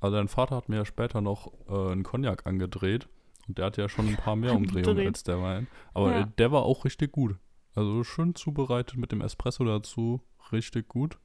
Also 0.00 0.16
dein 0.16 0.28
Vater 0.28 0.56
hat 0.56 0.68
mir 0.68 0.76
ja 0.76 0.84
später 0.84 1.20
noch 1.20 1.52
äh, 1.68 1.90
einen 1.92 2.04
Cognac 2.04 2.46
angedreht 2.46 3.08
und 3.48 3.58
der 3.58 3.66
hat 3.66 3.76
ja 3.78 3.88
schon 3.88 4.06
ein 4.06 4.16
paar 4.16 4.36
mehr 4.36 4.52
Umdrehungen 4.56 5.06
als 5.08 5.24
der 5.24 5.42
Wein. 5.42 5.66
Aber 5.92 6.12
Ja. 6.12 6.20
äh, 6.20 6.26
der 6.38 6.52
war 6.52 6.62
auch 6.62 6.84
richtig 6.84 7.12
gut. 7.12 7.36
Also 7.74 8.04
schön 8.04 8.34
zubereitet 8.34 8.96
mit 8.96 9.12
dem 9.12 9.20
Espresso 9.20 9.64
dazu, 9.64 10.20
richtig 10.52 10.88
gut. 10.88 11.18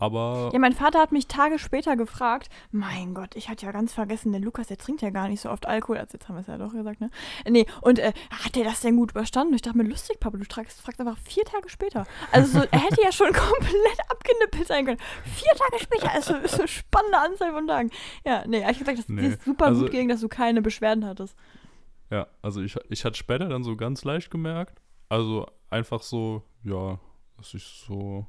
Aber 0.00 0.50
Ja, 0.52 0.58
mein 0.60 0.72
Vater 0.74 1.00
hat 1.00 1.10
mich 1.10 1.26
Tage 1.26 1.58
später 1.58 1.96
gefragt, 1.96 2.48
mein 2.70 3.14
Gott, 3.14 3.34
ich 3.34 3.48
hatte 3.48 3.66
ja 3.66 3.72
ganz 3.72 3.92
vergessen, 3.92 4.30
der 4.30 4.40
Lukas, 4.40 4.68
der 4.68 4.76
trinkt 4.76 5.02
ja 5.02 5.10
gar 5.10 5.28
nicht 5.28 5.40
so 5.40 5.50
oft 5.50 5.66
Alkohol, 5.66 5.98
also 5.98 6.12
jetzt 6.14 6.28
haben 6.28 6.36
wir 6.36 6.42
es 6.42 6.46
ja 6.46 6.56
doch 6.56 6.72
gesagt, 6.72 7.00
ne? 7.00 7.10
Nee, 7.48 7.66
und 7.80 7.98
äh, 7.98 8.12
hat 8.30 8.54
der 8.54 8.62
das 8.64 8.80
denn 8.80 8.96
gut 8.96 9.10
überstanden? 9.10 9.54
Ich 9.54 9.62
dachte 9.62 9.76
mir, 9.76 9.84
lustig, 9.84 10.20
Papa, 10.20 10.36
du 10.38 10.44
fragst, 10.44 10.80
fragst 10.80 11.00
einfach 11.00 11.18
vier 11.18 11.44
Tage 11.44 11.68
später. 11.68 12.06
Also 12.30 12.60
so, 12.60 12.66
er 12.70 12.78
hätte 12.78 13.02
ja 13.02 13.10
schon 13.10 13.26
komplett 13.32 13.98
abgenippelt 14.08 14.68
sein 14.68 14.86
können. 14.86 15.00
Vier 15.24 15.50
Tage 15.58 15.82
später 15.82 16.16
ist 16.16 16.26
so, 16.26 16.34
ist 16.36 16.52
so 16.54 16.58
eine 16.60 16.68
spannende 16.68 17.18
Anzahl 17.18 17.52
von 17.52 17.66
Tagen. 17.66 17.90
Ja, 18.24 18.44
nee, 18.46 18.60
ehrlich 18.60 18.78
gesagt, 18.78 18.98
das 19.00 19.08
Nee, 19.08 19.26
ist 19.28 19.44
super 19.44 19.66
also- 19.66 19.82
gut 19.82 19.90
gegen, 19.90 20.08
dass 20.08 20.20
du 20.20 20.28
keine 20.28 20.62
Beschwerden 20.62 21.04
hattest. 21.06 21.34
ja, 22.10 22.28
also 22.40 22.62
ich, 22.62 22.76
ich 22.88 23.04
hatte 23.04 23.16
später 23.16 23.48
dann 23.48 23.64
so 23.64 23.74
ganz 23.76 24.04
leicht 24.04 24.30
gemerkt. 24.30 24.80
Also 25.08 25.46
einfach 25.70 26.02
so, 26.02 26.42
ja, 26.62 27.00
dass 27.36 27.52
ich 27.54 27.64
so. 27.64 28.26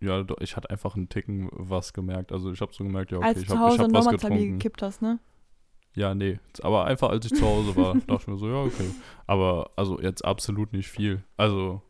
Ja, 0.00 0.24
ich 0.40 0.56
hatte 0.56 0.70
einfach 0.70 0.96
einen 0.96 1.08
Ticken 1.08 1.48
was 1.52 1.92
gemerkt. 1.92 2.32
Also 2.32 2.52
ich 2.52 2.60
habe 2.60 2.72
so 2.72 2.84
gemerkt, 2.84 3.12
ja, 3.12 3.18
okay, 3.18 3.26
als 3.26 3.36
du 3.36 3.42
ich 3.42 3.48
zu 3.48 3.58
habe 3.58 3.66
ich 3.66 3.72
Hause 3.72 3.82
hab 3.82 3.92
was 3.92 4.04
nochmal 4.04 4.18
Zabi 4.18 4.34
getrunken. 4.34 4.58
gekippt 4.58 4.82
hast, 4.82 5.02
ne? 5.02 5.18
Ja, 5.94 6.14
nee. 6.14 6.38
Aber 6.62 6.84
einfach 6.86 7.10
als 7.10 7.26
ich 7.26 7.34
zu 7.34 7.44
Hause 7.46 7.76
war, 7.76 7.94
dachte 8.06 8.22
ich 8.22 8.26
mir 8.26 8.38
so, 8.38 8.48
ja, 8.48 8.62
okay. 8.62 8.90
Aber 9.26 9.70
also 9.76 10.00
jetzt 10.00 10.24
absolut 10.24 10.72
nicht 10.72 10.88
viel. 10.88 11.22
Also 11.36 11.82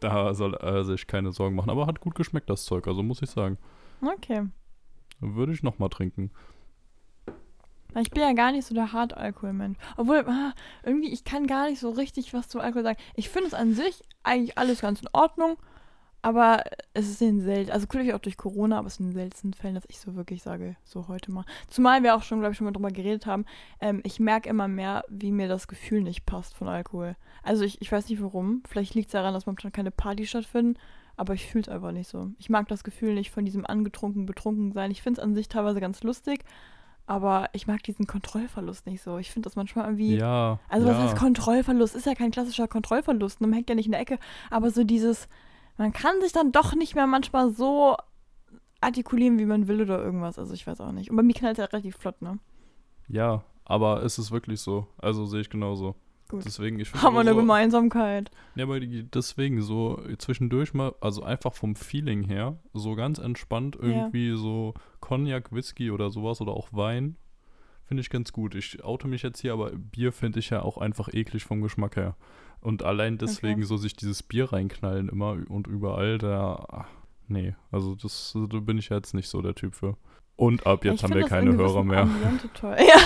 da 0.00 0.34
soll 0.34 0.54
er 0.54 0.84
sich 0.84 1.06
keine 1.06 1.30
Sorgen 1.30 1.54
machen. 1.54 1.70
Aber 1.70 1.86
hat 1.86 2.00
gut 2.00 2.14
geschmeckt, 2.14 2.50
das 2.50 2.64
Zeug, 2.64 2.86
also 2.88 3.02
muss 3.02 3.22
ich 3.22 3.30
sagen. 3.30 3.58
Okay. 4.02 4.48
Würde 5.20 5.52
ich 5.52 5.62
nochmal 5.62 5.90
trinken. 5.90 6.30
Ich 7.98 8.10
bin 8.10 8.22
ja 8.22 8.32
gar 8.32 8.52
nicht 8.52 8.66
so 8.66 8.74
der 8.74 8.92
Hartalkoholmensch. 8.92 9.76
Obwohl, 9.96 10.24
ah, 10.26 10.54
irgendwie, 10.84 11.12
ich 11.12 11.24
kann 11.24 11.46
gar 11.46 11.68
nicht 11.68 11.80
so 11.80 11.90
richtig 11.90 12.32
was 12.32 12.48
zu 12.48 12.60
Alkohol 12.60 12.84
sagen. 12.84 12.98
Ich 13.14 13.28
finde 13.28 13.48
es 13.48 13.54
an 13.54 13.74
sich 13.74 14.02
eigentlich 14.22 14.56
alles 14.56 14.80
ganz 14.80 15.02
in 15.02 15.08
Ordnung, 15.12 15.56
aber 16.22 16.64
es 16.92 17.08
ist 17.08 17.22
in 17.22 17.38
den 17.38 17.40
selten, 17.40 17.70
also 17.70 17.86
natürlich 17.86 18.12
auch 18.12 18.18
durch 18.18 18.36
Corona, 18.36 18.78
aber 18.78 18.88
es 18.88 18.94
ist 18.94 19.00
in 19.00 19.06
den 19.06 19.14
seltensten 19.14 19.54
Fällen, 19.54 19.74
dass 19.74 19.84
ich 19.88 19.98
so 19.98 20.16
wirklich 20.16 20.42
sage, 20.42 20.76
so 20.84 21.08
heute 21.08 21.32
mal. 21.32 21.44
Zumal 21.68 22.02
wir 22.02 22.14
auch 22.14 22.22
schon, 22.22 22.40
glaube 22.40 22.52
ich, 22.52 22.58
schon 22.58 22.66
mal 22.66 22.72
drüber 22.72 22.90
geredet 22.90 23.26
haben, 23.26 23.46
ähm, 23.80 24.00
ich 24.04 24.20
merke 24.20 24.48
immer 24.48 24.68
mehr, 24.68 25.04
wie 25.08 25.32
mir 25.32 25.48
das 25.48 25.66
Gefühl 25.66 26.02
nicht 26.02 26.26
passt 26.26 26.54
von 26.54 26.68
Alkohol. 26.68 27.16
Also 27.42 27.64
ich, 27.64 27.80
ich 27.80 27.90
weiß 27.90 28.08
nicht 28.08 28.22
warum. 28.22 28.62
Vielleicht 28.68 28.94
liegt 28.94 29.08
es 29.08 29.12
daran, 29.12 29.32
dass 29.32 29.46
momentan 29.46 29.72
keine 29.72 29.90
Partys 29.90 30.28
stattfinden, 30.28 30.78
aber 31.16 31.34
ich 31.34 31.46
fühle 31.46 31.62
es 31.62 31.68
einfach 31.68 31.92
nicht 31.92 32.08
so. 32.08 32.30
Ich 32.38 32.50
mag 32.50 32.68
das 32.68 32.84
Gefühl 32.84 33.14
nicht 33.14 33.30
von 33.30 33.44
diesem 33.46 33.64
angetrunken, 33.64 34.26
betrunken 34.26 34.72
sein. 34.72 34.90
Ich 34.90 35.02
finde 35.02 35.20
es 35.20 35.24
an 35.24 35.34
sich 35.34 35.48
teilweise 35.48 35.80
ganz 35.80 36.02
lustig, 36.02 36.44
aber 37.06 37.48
ich 37.54 37.66
mag 37.66 37.82
diesen 37.82 38.06
Kontrollverlust 38.06 38.86
nicht 38.86 39.02
so. 39.02 39.16
Ich 39.16 39.30
finde 39.30 39.48
das 39.48 39.56
manchmal 39.56 39.86
irgendwie. 39.86 40.16
Ja. 40.16 40.60
Also 40.68 40.86
ja. 40.86 40.92
was 40.92 41.02
heißt 41.02 41.16
Kontrollverlust? 41.16 41.96
Ist 41.96 42.06
ja 42.06 42.14
kein 42.14 42.30
klassischer 42.30 42.68
Kontrollverlust. 42.68 43.40
Man 43.40 43.52
hängt 43.54 43.70
ja 43.70 43.74
nicht 43.74 43.86
in 43.86 43.92
der 43.92 44.00
Ecke. 44.00 44.18
Aber 44.50 44.70
so 44.70 44.84
dieses, 44.84 45.28
man 45.80 45.94
kann 45.94 46.20
sich 46.20 46.32
dann 46.32 46.52
doch 46.52 46.74
nicht 46.74 46.94
mehr 46.94 47.06
manchmal 47.06 47.50
so 47.52 47.96
artikulieren, 48.82 49.38
wie 49.38 49.46
man 49.46 49.66
will 49.66 49.80
oder 49.80 49.98
irgendwas. 49.98 50.38
Also 50.38 50.52
ich 50.52 50.66
weiß 50.66 50.78
auch 50.82 50.92
nicht. 50.92 51.08
Und 51.10 51.16
bei 51.16 51.22
mir 51.22 51.32
knallt 51.32 51.54
es 51.54 51.58
ja 51.58 51.64
relativ 51.64 51.96
flott, 51.96 52.20
ne? 52.20 52.38
Ja, 53.08 53.44
aber 53.64 54.02
es 54.02 54.18
ist 54.18 54.30
wirklich 54.30 54.60
so. 54.60 54.88
Also 54.98 55.24
sehe 55.24 55.40
ich 55.40 55.48
genauso. 55.48 55.94
Gut. 56.28 56.44
Deswegen, 56.44 56.78
ich 56.78 56.92
Haben 56.92 57.14
wir 57.14 57.20
eine 57.20 57.30
so, 57.30 57.36
Gemeinsamkeit. 57.36 58.30
Ja, 58.56 58.64
aber 58.64 58.78
die, 58.78 59.10
deswegen 59.10 59.62
so 59.62 59.98
zwischendurch 60.18 60.74
mal, 60.74 60.94
also 61.00 61.22
einfach 61.22 61.54
vom 61.54 61.74
Feeling 61.74 62.24
her, 62.24 62.58
so 62.74 62.94
ganz 62.94 63.18
entspannt 63.18 63.74
irgendwie 63.80 64.36
so 64.36 64.74
Cognac, 65.00 65.50
Whisky 65.50 65.90
oder 65.90 66.10
sowas 66.10 66.42
oder 66.42 66.52
auch 66.52 66.68
Wein, 66.72 67.16
finde 67.86 68.02
ich 68.02 68.10
ganz 68.10 68.32
gut. 68.32 68.54
Ich 68.54 68.84
oute 68.84 69.08
mich 69.08 69.22
jetzt 69.22 69.40
hier, 69.40 69.54
aber 69.54 69.70
Bier 69.70 70.12
finde 70.12 70.40
ich 70.40 70.50
ja 70.50 70.60
auch 70.60 70.76
einfach 70.76 71.08
eklig 71.14 71.44
vom 71.44 71.62
Geschmack 71.62 71.96
her. 71.96 72.16
Und 72.60 72.82
allein 72.82 73.18
deswegen 73.18 73.60
Okay. 73.60 73.66
so 73.66 73.76
sich 73.76 73.94
dieses 73.96 74.22
Bier 74.22 74.52
reinknallen 74.52 75.08
immer 75.08 75.36
und 75.48 75.66
überall, 75.66 76.18
da, 76.18 76.86
nee, 77.28 77.54
also 77.70 77.94
das, 77.94 78.36
da 78.50 78.60
bin 78.60 78.78
ich 78.78 78.90
jetzt 78.90 79.14
nicht 79.14 79.28
so 79.28 79.40
der 79.40 79.54
Typ 79.54 79.74
für. 79.74 79.96
Und 80.36 80.66
ab 80.66 80.84
jetzt 80.84 80.96
Ich 80.96 81.04
haben 81.04 81.14
wir 81.14 81.26
keine 81.26 81.50
in 81.50 81.56
Hörer 81.56 81.68
gewissen 81.84 81.86
mehr. 81.88 82.02
Ambiente 82.02 82.50
toll. 82.54 82.76
Ja, 82.78 83.00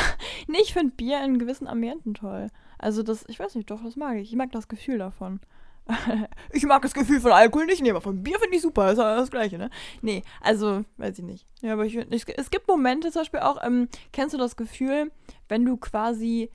nee, 0.46 0.58
ich 0.62 0.72
finde 0.72 0.94
Bier 0.94 1.24
in 1.24 1.38
gewissen 1.38 1.66
Ambienten 1.66 2.14
toll. 2.14 2.48
Also 2.78 3.02
das, 3.02 3.24
ich 3.28 3.38
weiß 3.40 3.54
nicht, 3.56 3.70
doch, 3.70 3.82
das 3.82 3.96
mag 3.96 4.16
ich. 4.18 4.30
Ich 4.30 4.36
mag 4.36 4.52
das 4.52 4.68
Gefühl 4.68 4.98
davon. 4.98 5.40
ich 6.52 6.64
mag 6.64 6.80
das 6.82 6.94
Gefühl 6.94 7.20
von 7.20 7.32
Alkohol 7.32 7.66
nicht, 7.66 7.82
nee, 7.82 7.90
aber 7.90 8.00
von 8.00 8.22
Bier 8.22 8.38
finde 8.38 8.56
ich 8.56 8.62
super, 8.62 8.90
ist 8.90 8.98
ja 8.98 9.16
das 9.16 9.30
Gleiche, 9.30 9.58
ne? 9.58 9.68
Nee, 10.00 10.22
also, 10.40 10.84
weiß 10.96 11.18
ich 11.18 11.24
nicht. 11.24 11.46
Ja, 11.60 11.74
aber 11.74 11.84
ich, 11.84 11.94
ich, 11.96 12.24
es 12.38 12.50
gibt 12.50 12.68
Momente 12.68 13.10
zum 13.10 13.20
Beispiel 13.20 13.40
auch, 13.40 13.62
ähm, 13.62 13.88
kennst 14.12 14.32
du 14.32 14.38
das 14.38 14.56
Gefühl, 14.56 15.10
wenn 15.48 15.64
du 15.64 15.76
quasi 15.76 16.50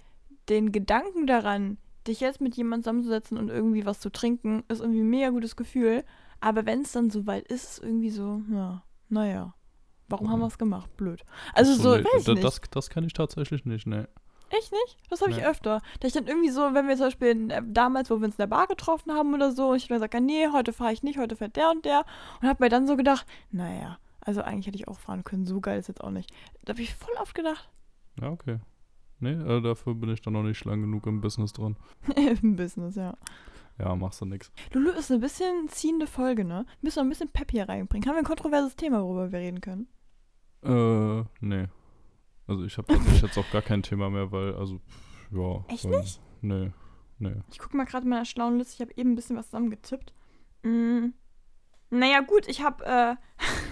den 0.49 0.71
Gedanken 0.71 1.27
daran, 1.27 1.77
dich 2.09 2.19
jetzt 2.19 2.41
mit 2.41 2.55
jemandem 2.55 2.83
zusammenzusetzen 2.83 3.37
und 3.37 3.49
irgendwie 3.49 3.85
was 3.85 3.99
zu 3.99 4.09
trinken, 4.11 4.63
ist 4.67 4.81
irgendwie 4.81 5.01
ein 5.01 5.09
mega 5.09 5.29
gutes 5.29 5.55
Gefühl. 5.55 6.03
Aber 6.41 6.65
wenn 6.65 6.81
es 6.81 6.91
dann 6.91 7.09
soweit 7.09 7.47
ist, 7.47 7.63
ist 7.63 7.71
es 7.71 7.79
irgendwie 7.79 8.09
so, 8.09 8.41
ja, 8.51 8.83
naja. 9.09 9.53
Warum 10.07 10.29
haben 10.29 10.39
Mhm. 10.39 10.43
wir 10.43 10.47
es 10.47 10.57
gemacht? 10.57 10.97
Blöd. 10.97 11.23
Also 11.53 11.73
Ach 11.73 11.83
so, 11.83 11.95
nee, 11.97 12.03
weiß 12.03 12.21
ich 12.21 12.27
nicht. 12.27 12.43
Das, 12.43 12.61
das 12.71 12.89
kann 12.89 13.03
ich 13.03 13.13
tatsächlich 13.13 13.65
nicht, 13.65 13.85
ne. 13.85 14.09
Echt 14.49 14.71
nicht? 14.71 14.97
Das 15.11 15.21
habe 15.21 15.29
ich 15.31 15.37
Nee. 15.37 15.45
öfter. 15.45 15.81
Da 15.99 16.07
ich 16.07 16.13
dann 16.13 16.25
irgendwie 16.25 16.49
so, 16.49 16.73
wenn 16.73 16.87
wir 16.87 16.95
zum 16.95 17.05
Beispiel 17.07 17.27
in, 17.27 17.49
äh, 17.51 17.61
damals, 17.63 18.09
wo 18.09 18.17
wir 18.17 18.25
uns 18.25 18.33
in 18.35 18.39
der 18.41 18.47
Bar 18.47 18.65
getroffen 18.65 19.11
haben 19.13 19.35
oder 19.35 19.51
so, 19.51 19.69
und 19.69 19.75
ich 19.77 19.87
dann 19.87 19.97
gesagt, 19.97 20.15
ah, 20.15 20.19
nee, 20.19 20.47
heute 20.51 20.73
fahre 20.73 20.91
ich 20.93 21.03
nicht, 21.03 21.19
heute 21.19 21.35
fährt 21.35 21.55
der 21.55 21.69
und 21.69 21.85
der. 21.85 22.03
Und 22.41 22.47
habe 22.47 22.63
mir 22.63 22.69
dann 22.69 22.87
so 22.87 22.95
gedacht, 22.97 23.27
naja, 23.51 23.99
also 24.21 24.41
eigentlich 24.41 24.65
hätte 24.65 24.77
ich 24.77 24.87
auch 24.87 24.97
fahren 24.99 25.23
können, 25.23 25.45
so 25.45 25.61
geil 25.61 25.77
ist 25.79 25.87
jetzt 25.87 26.03
auch 26.03 26.09
nicht. 26.09 26.31
Da 26.65 26.73
habe 26.73 26.81
ich 26.81 26.95
voll 26.95 27.13
oft 27.21 27.35
gedacht, 27.35 27.69
Ja, 28.19 28.29
okay. 28.31 28.57
Nee, 29.19 29.33
äh, 29.33 29.61
dafür 29.61 29.95
bin 29.95 30.09
ich 30.09 30.21
dann 30.21 30.33
noch 30.33 30.43
nicht 30.43 30.63
lang 30.65 30.81
genug 30.81 31.05
im 31.07 31.21
Business 31.21 31.53
drin. 31.53 31.75
im 32.41 32.55
Business, 32.55 32.95
ja. 32.95 33.17
Ja, 33.77 33.95
machst 33.95 34.21
du 34.21 34.25
nix. 34.25 34.51
Lulu 34.73 34.91
ist 34.91 35.09
eine 35.09 35.21
bisschen 35.21 35.69
ziehende 35.69 36.05
Folge, 36.05 36.43
ne? 36.43 36.65
Wir 36.65 36.87
müssen 36.87 36.99
noch 36.99 37.05
ein 37.05 37.09
bisschen 37.09 37.31
Pep 37.31 37.51
hier 37.51 37.67
reinbringen. 37.67 38.07
Haben 38.07 38.15
wir 38.15 38.19
ein 38.19 38.25
kontroverses 38.25 38.75
Thema, 38.75 39.01
worüber 39.01 39.31
wir 39.31 39.39
reden 39.39 39.61
können? 39.61 39.87
Äh, 40.63 41.23
nee. 41.39 41.67
Also 42.47 42.65
ich 42.65 42.77
habe 42.77 42.87
tatsächlich 42.87 43.21
jetzt 43.21 43.37
auch 43.37 43.49
gar 43.51 43.61
kein 43.61 43.83
Thema 43.83 44.09
mehr, 44.09 44.31
weil, 44.31 44.55
also, 44.55 44.81
ja. 45.31 45.63
Echt 45.67 45.85
weil, 45.85 45.99
nicht? 45.99 46.19
Nee, 46.41 46.71
nee. 47.19 47.35
Ich 47.51 47.59
gucke 47.59 47.77
mal 47.77 47.85
gerade 47.85 48.03
in 48.03 48.09
meiner 48.09 48.25
schlauen 48.25 48.57
Liste. 48.57 48.75
Ich 48.75 48.81
habe 48.81 48.99
eben 48.99 49.11
ein 49.11 49.15
bisschen 49.15 49.37
was 49.37 49.47
zusammengetippt. 49.47 50.13
Mm. 50.63 51.09
Naja, 51.91 52.21
gut, 52.21 52.47
ich 52.47 52.63
habe. 52.63 52.85
Äh, 52.85 53.15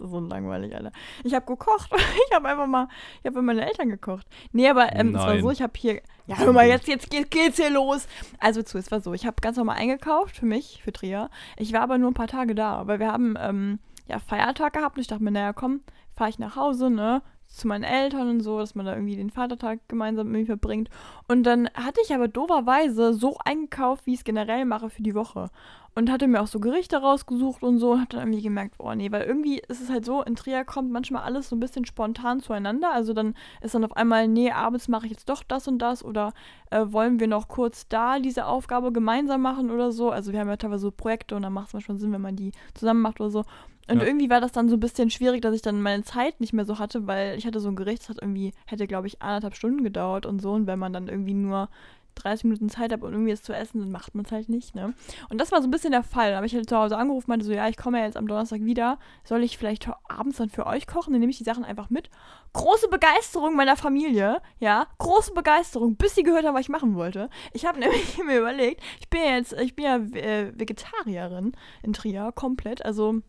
ist 0.00 0.10
so 0.10 0.20
langweilig, 0.20 0.74
Alter. 0.74 0.92
Ich 1.24 1.34
habe 1.34 1.46
gekocht. 1.46 1.90
Ich 2.30 2.36
habe 2.36 2.48
einfach 2.48 2.66
mal. 2.66 2.88
Ich 3.20 3.26
habe 3.26 3.36
für 3.36 3.42
meine 3.42 3.66
Eltern 3.66 3.88
gekocht. 3.88 4.26
Nee, 4.52 4.68
aber 4.68 4.94
ähm, 4.94 5.14
es 5.14 5.22
war 5.22 5.38
so, 5.40 5.50
ich 5.50 5.62
habe 5.62 5.72
hier. 5.76 6.00
Ja, 6.26 6.38
hör 6.38 6.52
mal, 6.52 6.66
jetzt, 6.66 6.86
jetzt 6.86 7.10
geht, 7.10 7.30
geht's 7.30 7.56
hier 7.56 7.70
los. 7.70 8.06
Also 8.38 8.62
zu, 8.62 8.78
es 8.78 8.90
war 8.92 9.00
so, 9.00 9.12
ich 9.14 9.26
habe 9.26 9.36
ganz 9.40 9.56
normal 9.56 9.78
eingekauft 9.78 10.36
für 10.36 10.46
mich, 10.46 10.80
für 10.84 10.92
Trier. 10.92 11.28
Ich 11.56 11.72
war 11.72 11.80
aber 11.80 11.98
nur 11.98 12.10
ein 12.10 12.14
paar 12.14 12.28
Tage 12.28 12.54
da, 12.54 12.86
weil 12.86 13.00
wir 13.00 13.10
haben 13.10 13.34
ähm, 13.38 13.80
ja 14.06 14.18
Feiertag 14.20 14.74
gehabt 14.74 14.96
und 14.96 15.00
ich 15.00 15.08
dachte 15.08 15.24
mir, 15.24 15.32
naja, 15.32 15.52
komm, 15.52 15.80
fahre 16.12 16.30
ich 16.30 16.38
nach 16.38 16.56
Hause, 16.56 16.90
ne? 16.90 17.22
Zu 17.48 17.66
meinen 17.66 17.82
Eltern 17.82 18.28
und 18.28 18.40
so, 18.42 18.60
dass 18.60 18.76
man 18.76 18.86
da 18.86 18.94
irgendwie 18.94 19.16
den 19.16 19.30
Vatertag 19.30 19.80
gemeinsam 19.88 20.28
mit 20.28 20.42
mir 20.42 20.46
verbringt. 20.46 20.88
Und 21.26 21.42
dann 21.42 21.68
hatte 21.74 22.00
ich 22.04 22.14
aber 22.14 22.28
doverweise 22.28 23.12
so 23.12 23.38
eingekauft, 23.44 24.06
wie 24.06 24.12
ich 24.12 24.20
es 24.20 24.24
generell 24.24 24.64
mache 24.64 24.88
für 24.88 25.02
die 25.02 25.16
Woche. 25.16 25.50
Und 25.94 26.08
hatte 26.08 26.28
mir 26.28 26.40
auch 26.40 26.46
so 26.46 26.60
Gerichte 26.60 26.98
rausgesucht 26.98 27.62
und 27.64 27.78
so 27.78 27.92
und 27.92 28.00
habe 28.00 28.10
dann 28.10 28.20
irgendwie 28.20 28.42
gemerkt, 28.42 28.76
oh 28.78 28.94
nee, 28.94 29.10
weil 29.10 29.22
irgendwie 29.22 29.60
ist 29.68 29.82
es 29.82 29.90
halt 29.90 30.04
so, 30.04 30.22
in 30.22 30.36
Trier 30.36 30.64
kommt 30.64 30.92
manchmal 30.92 31.24
alles 31.24 31.48
so 31.48 31.56
ein 31.56 31.60
bisschen 31.60 31.84
spontan 31.84 32.38
zueinander. 32.40 32.92
Also 32.92 33.12
dann 33.12 33.34
ist 33.60 33.74
dann 33.74 33.84
auf 33.84 33.96
einmal, 33.96 34.28
nee, 34.28 34.52
abends 34.52 34.86
mache 34.86 35.06
ich 35.06 35.12
jetzt 35.12 35.28
doch 35.28 35.42
das 35.42 35.66
und 35.66 35.78
das 35.80 36.04
oder 36.04 36.32
äh, 36.70 36.84
wollen 36.86 37.18
wir 37.18 37.26
noch 37.26 37.48
kurz 37.48 37.88
da 37.88 38.20
diese 38.20 38.46
Aufgabe 38.46 38.92
gemeinsam 38.92 39.42
machen 39.42 39.70
oder 39.70 39.90
so. 39.90 40.10
Also 40.10 40.32
wir 40.32 40.38
haben 40.38 40.48
ja 40.48 40.56
teilweise 40.56 40.82
so 40.82 40.90
Projekte 40.92 41.34
und 41.34 41.42
dann 41.42 41.52
macht 41.52 41.68
es 41.68 41.72
manchmal 41.74 41.98
Sinn, 41.98 42.12
wenn 42.12 42.22
man 42.22 42.36
die 42.36 42.52
zusammen 42.74 43.02
macht 43.02 43.20
oder 43.20 43.30
so. 43.30 43.44
Und 43.88 43.98
Ja. 44.00 44.06
irgendwie 44.06 44.30
war 44.30 44.40
das 44.40 44.52
dann 44.52 44.68
so 44.68 44.76
ein 44.76 44.80
bisschen 44.80 45.10
schwierig, 45.10 45.42
dass 45.42 45.54
ich 45.56 45.62
dann 45.62 45.82
meine 45.82 46.04
Zeit 46.04 46.38
nicht 46.38 46.52
mehr 46.52 46.64
so 46.64 46.78
hatte, 46.78 47.08
weil 47.08 47.36
ich 47.36 47.44
hatte 47.44 47.58
so 47.58 47.68
ein 47.68 47.74
Gericht, 47.74 48.02
das 48.02 48.10
hat 48.10 48.18
irgendwie, 48.20 48.52
hätte 48.66 48.86
glaube 48.86 49.08
ich 49.08 49.20
anderthalb 49.20 49.56
Stunden 49.56 49.82
gedauert 49.82 50.24
und 50.24 50.40
so. 50.40 50.52
Und 50.52 50.68
wenn 50.68 50.78
man 50.78 50.92
dann 50.92 51.08
irgendwie 51.08 51.34
nur 51.34 51.68
30 52.16 52.44
Minuten 52.44 52.68
Zeit 52.68 52.92
hat, 52.92 53.02
um 53.02 53.12
irgendwie 53.12 53.32
es 53.32 53.42
zu 53.42 53.52
essen, 53.52 53.80
dann 53.80 53.90
macht 53.90 54.14
man 54.14 54.24
es 54.24 54.32
halt 54.32 54.48
nicht, 54.48 54.74
ne? 54.74 54.94
Und 55.28 55.38
das 55.40 55.52
war 55.52 55.60
so 55.60 55.68
ein 55.68 55.70
bisschen 55.70 55.92
der 55.92 56.02
Fall. 56.02 56.30
Da 56.30 56.36
habe 56.36 56.46
ich 56.46 56.54
halt 56.54 56.68
zu 56.68 56.76
Hause 56.76 56.96
angerufen, 56.96 57.26
meinte 57.28 57.46
so, 57.46 57.52
ja, 57.52 57.68
ich 57.68 57.76
komme 57.76 57.98
ja 57.98 58.04
jetzt 58.04 58.16
am 58.16 58.26
Donnerstag 58.26 58.60
wieder. 58.62 58.98
Soll 59.24 59.42
ich 59.42 59.58
vielleicht 59.58 59.88
abends 60.08 60.38
dann 60.38 60.50
für 60.50 60.66
euch 60.66 60.86
kochen? 60.86 61.12
Dann 61.12 61.20
nehme 61.20 61.30
ich 61.30 61.38
die 61.38 61.44
Sachen 61.44 61.64
einfach 61.64 61.90
mit. 61.90 62.10
Große 62.52 62.88
Begeisterung 62.88 63.54
meiner 63.54 63.76
Familie, 63.76 64.42
ja, 64.58 64.86
große 64.98 65.32
Begeisterung, 65.32 65.96
bis 65.96 66.14
sie 66.14 66.22
gehört 66.22 66.44
haben, 66.44 66.54
was 66.54 66.62
ich 66.62 66.68
machen 66.68 66.94
wollte. 66.94 67.30
Ich 67.52 67.66
habe 67.66 67.78
nämlich 67.80 68.18
mir 68.24 68.38
überlegt, 68.38 68.82
ich 69.00 69.08
bin 69.08 69.20
ja 69.20 69.36
jetzt, 69.36 69.52
ich 69.54 69.74
bin 69.74 69.84
ja 69.84 69.96
äh, 69.96 70.52
Vegetarierin 70.58 71.52
in 71.82 71.92
Trier, 71.92 72.32
komplett. 72.34 72.84
Also, 72.84 73.20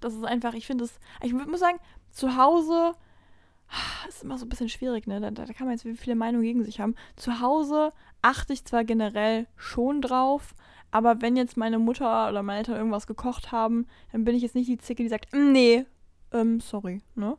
das 0.00 0.14
ist 0.14 0.24
einfach, 0.24 0.54
ich 0.54 0.66
finde 0.66 0.84
es, 0.84 0.98
ich 1.22 1.32
muss 1.32 1.60
sagen, 1.60 1.78
zu 2.10 2.36
Hause 2.36 2.94
ist 4.22 4.24
immer 4.24 4.38
so 4.38 4.46
ein 4.46 4.48
bisschen 4.48 4.68
schwierig, 4.68 5.06
ne? 5.06 5.20
Da, 5.20 5.30
da 5.30 5.44
kann 5.52 5.66
man 5.66 5.72
jetzt 5.72 5.84
wie 5.84 5.96
viele 5.96 6.14
Meinungen 6.14 6.44
gegen 6.44 6.64
sich 6.64 6.80
haben. 6.80 6.94
Zu 7.16 7.40
Hause 7.40 7.92
achte 8.22 8.52
ich 8.52 8.64
zwar 8.64 8.84
generell 8.84 9.46
schon 9.56 10.00
drauf, 10.00 10.54
aber 10.90 11.20
wenn 11.22 11.36
jetzt 11.36 11.56
meine 11.56 11.78
Mutter 11.78 12.28
oder 12.28 12.42
meine 12.42 12.58
Eltern 12.58 12.76
irgendwas 12.76 13.06
gekocht 13.06 13.50
haben, 13.50 13.86
dann 14.12 14.24
bin 14.24 14.34
ich 14.36 14.42
jetzt 14.42 14.54
nicht 14.54 14.68
die 14.68 14.78
Zicke, 14.78 15.02
die 15.02 15.08
sagt, 15.08 15.32
"Mm, 15.32 15.52
nee, 15.52 15.86
ähm, 16.32 16.60
sorry, 16.60 17.02
ne? 17.14 17.36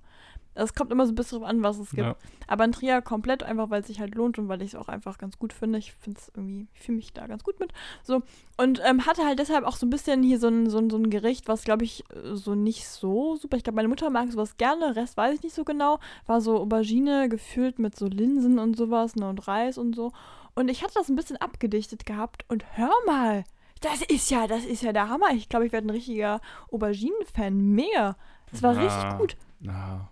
Es 0.55 0.73
kommt 0.75 0.91
immer 0.91 1.05
so 1.05 1.11
ein 1.11 1.15
bisschen 1.15 1.39
drauf 1.39 1.49
an, 1.49 1.63
was 1.63 1.77
es 1.79 1.89
gibt. 1.89 2.01
Ja. 2.07 2.15
Aber 2.47 2.63
in 2.65 2.71
Trier 2.71 3.01
komplett 3.01 3.43
einfach, 3.43 3.69
weil 3.69 3.81
es 3.81 3.87
sich 3.87 3.99
halt 3.99 4.15
lohnt 4.15 4.37
und 4.37 4.47
weil 4.47 4.61
ich 4.61 4.73
es 4.73 4.75
auch 4.75 4.87
einfach 4.87 5.17
ganz 5.17 5.37
gut 5.39 5.53
finde. 5.53 5.79
Ich 5.79 5.93
finde 5.93 6.19
es 6.19 6.31
irgendwie, 6.35 6.67
ich 6.73 6.79
fühle 6.81 6.97
mich 6.97 7.13
da 7.13 7.25
ganz 7.27 7.43
gut 7.43 7.59
mit. 7.59 7.71
So. 8.03 8.21
Und 8.57 8.81
ähm, 8.85 9.05
hatte 9.05 9.25
halt 9.25 9.39
deshalb 9.39 9.65
auch 9.65 9.75
so 9.75 9.85
ein 9.85 9.89
bisschen 9.89 10.21
hier 10.23 10.39
so 10.39 10.47
ein, 10.47 10.69
so 10.69 10.77
ein, 10.77 10.89
so 10.89 10.97
ein 10.97 11.09
Gericht, 11.09 11.47
was 11.47 11.63
glaube 11.63 11.83
ich 11.85 12.03
äh, 12.11 12.35
so 12.35 12.53
nicht 12.55 12.87
so 12.87 13.35
super. 13.35 13.57
Ich 13.57 13.63
glaube, 13.63 13.75
meine 13.77 13.87
Mutter 13.87 14.09
mag 14.09 14.31
sowas 14.31 14.57
gerne, 14.57 14.95
Rest 14.95 15.17
weiß 15.17 15.35
ich 15.35 15.43
nicht 15.43 15.55
so 15.55 15.63
genau. 15.63 15.99
War 16.27 16.39
so 16.41 16.59
Aubergine 16.59 17.29
gefüllt 17.29 17.79
mit 17.79 17.95
so 17.97 18.07
Linsen 18.07 18.59
und 18.59 18.77
sowas, 18.77 19.15
ne, 19.15 19.27
und 19.27 19.47
Reis 19.47 19.77
und 19.77 19.95
so. 19.95 20.11
Und 20.55 20.69
ich 20.69 20.83
hatte 20.83 20.93
das 20.95 21.09
ein 21.09 21.15
bisschen 21.15 21.37
abgedichtet 21.37 22.05
gehabt 22.05 22.45
und 22.47 22.63
hör 22.77 22.91
mal. 23.07 23.43
Das 23.81 24.01
ist 24.03 24.29
ja, 24.31 24.47
das 24.47 24.63
ist 24.63 24.81
ja 24.83 24.93
der 24.93 25.09
Hammer. 25.09 25.31
Ich 25.33 25.49
glaube, 25.49 25.65
ich 25.65 25.71
werde 25.73 25.87
ein 25.87 25.89
richtiger 25.89 26.39
Auberginen-Fan. 26.71 27.53
Mega. 27.57 28.15
Das 28.51 28.61
war 28.61 28.73
Ja. 28.75 28.81
richtig 28.81 29.17
gut. 29.17 29.37
Na, 29.59 30.09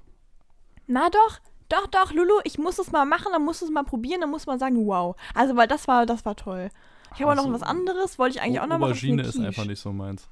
Na 0.91 1.09
doch, 1.09 1.39
doch, 1.69 1.87
doch, 1.87 2.11
Lulu, 2.11 2.33
ich 2.43 2.57
muss 2.57 2.77
es 2.79 2.91
mal 2.91 3.05
machen, 3.05 3.31
dann 3.31 3.45
muss 3.45 3.61
es 3.61 3.69
mal 3.69 3.83
probieren, 3.83 4.19
dann 4.21 4.29
muss 4.29 4.45
man 4.45 4.59
sagen, 4.59 4.85
wow. 4.85 5.15
Also, 5.33 5.55
weil 5.55 5.67
das 5.67 5.87
war, 5.87 6.05
das 6.05 6.25
war 6.25 6.35
toll. 6.35 6.69
Ich 7.15 7.21
habe 7.21 7.31
auch 7.31 7.35
noch 7.35 7.43
Also, 7.45 7.53
was 7.53 7.63
anderes, 7.63 8.19
wollte 8.19 8.37
ich 8.37 8.41
eigentlich 8.43 8.59
auch 8.59 8.67
noch 8.67 8.77
machen. 8.77 8.91
Aubergine 8.91 9.21
ist 9.23 9.39
einfach 9.39 9.65
nicht 9.65 9.79
so 9.79 9.93
meins. 9.93 10.27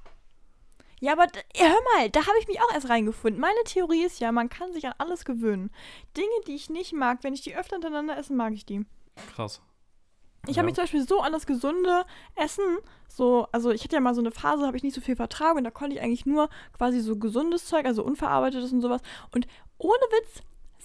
Ja, 0.99 1.14
aber 1.14 1.28
d- 1.28 1.39
hör 1.55 1.78
mal, 1.95 2.10
da 2.10 2.20
habe 2.28 2.38
ich 2.41 2.47
mich 2.49 2.62
auch 2.62 2.74
erst 2.74 2.89
reingefunden. 2.89 3.39
Meine 3.39 3.64
Theorie 3.64 4.03
ist 4.03 4.20
ja, 4.20 4.34
man 4.34 4.49
kann 4.49 4.74
sich 4.74 4.86
an 4.86 4.93
alles 4.97 5.24
gewöhnen. 5.24 5.72
Dinge, 6.18 6.28
die 6.45 6.55
ich 6.55 6.70
nicht 6.70 6.91
mag, 6.91 7.20
wenn 7.22 7.34
ich 7.34 7.39
die 7.41 7.55
öfter 7.55 7.76
hintereinander 7.78 8.18
esse, 8.18 8.34
mag 8.34 8.51
ich 8.53 8.66
die. 8.66 8.86
Krass. 9.34 9.62
Ich 10.45 10.55
Ja. 10.55 10.60
habe 10.60 10.66
mich 10.66 10.76
zum 10.76 10.84
Beispiel 10.84 11.07
so 11.07 11.22
an 11.22 11.32
das 11.32 11.45
gesunde 11.45 12.05
Essen, 12.36 12.64
so, 13.07 13.47
also 13.53 13.72
ich 13.72 13.84
hatte 13.84 13.95
ja 13.95 14.01
mal 14.01 14.14
so 14.16 14.22
eine 14.22 14.32
Phase, 14.32 14.66
habe 14.68 14.76
ich 14.76 14.84
nicht 14.84 14.95
so 14.95 14.99
viel 15.01 15.16
vertragen 15.16 15.57
und 15.60 15.64
da 15.64 15.72
konnte 15.72 15.95
ich 15.95 16.01
eigentlich 16.01 16.26
nur 16.26 16.49
quasi 16.78 16.99
so 16.99 17.18
gesundes 17.18 17.66
Zeug, 17.66 17.86
also 17.86 18.03
unverarbeitetes 18.03 18.72
und 18.74 18.82
sowas. 18.82 19.01
Und 19.34 19.47
ohne 19.78 19.93
Witz, 20.12 20.41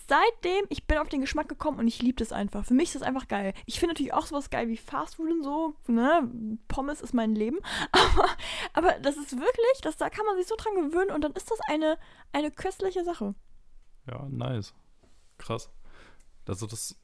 seitdem, 0.08 0.64
ich 0.68 0.86
bin 0.86 0.98
auf 0.98 1.08
den 1.08 1.20
Geschmack 1.20 1.48
gekommen 1.48 1.78
und 1.78 1.88
ich 1.88 2.02
liebe 2.02 2.16
das 2.16 2.32
einfach. 2.32 2.64
Für 2.64 2.74
mich 2.74 2.86
ist 2.86 2.96
das 2.96 3.02
einfach 3.02 3.28
geil. 3.28 3.54
Ich 3.66 3.78
finde 3.78 3.94
natürlich 3.94 4.12
auch 4.12 4.26
sowas 4.26 4.50
geil 4.50 4.68
wie 4.68 4.76
Fastfood 4.76 5.30
und 5.30 5.42
so, 5.42 5.74
ne? 5.86 6.30
Pommes 6.68 7.00
ist 7.00 7.14
mein 7.14 7.34
Leben. 7.34 7.58
Aber, 7.92 8.28
aber 8.74 8.98
das 9.00 9.16
ist 9.16 9.32
wirklich, 9.32 9.80
das, 9.82 9.96
da 9.96 10.10
kann 10.10 10.26
man 10.26 10.36
sich 10.36 10.46
so 10.46 10.54
dran 10.56 10.74
gewöhnen 10.74 11.10
und 11.10 11.22
dann 11.22 11.32
ist 11.32 11.50
das 11.50 11.58
eine, 11.68 11.98
eine 12.32 12.50
köstliche 12.50 13.04
Sache. 13.04 13.34
Ja, 14.06 14.26
nice. 14.28 14.74
Krass. 15.38 15.70
Also 16.46 16.66
das, 16.66 17.00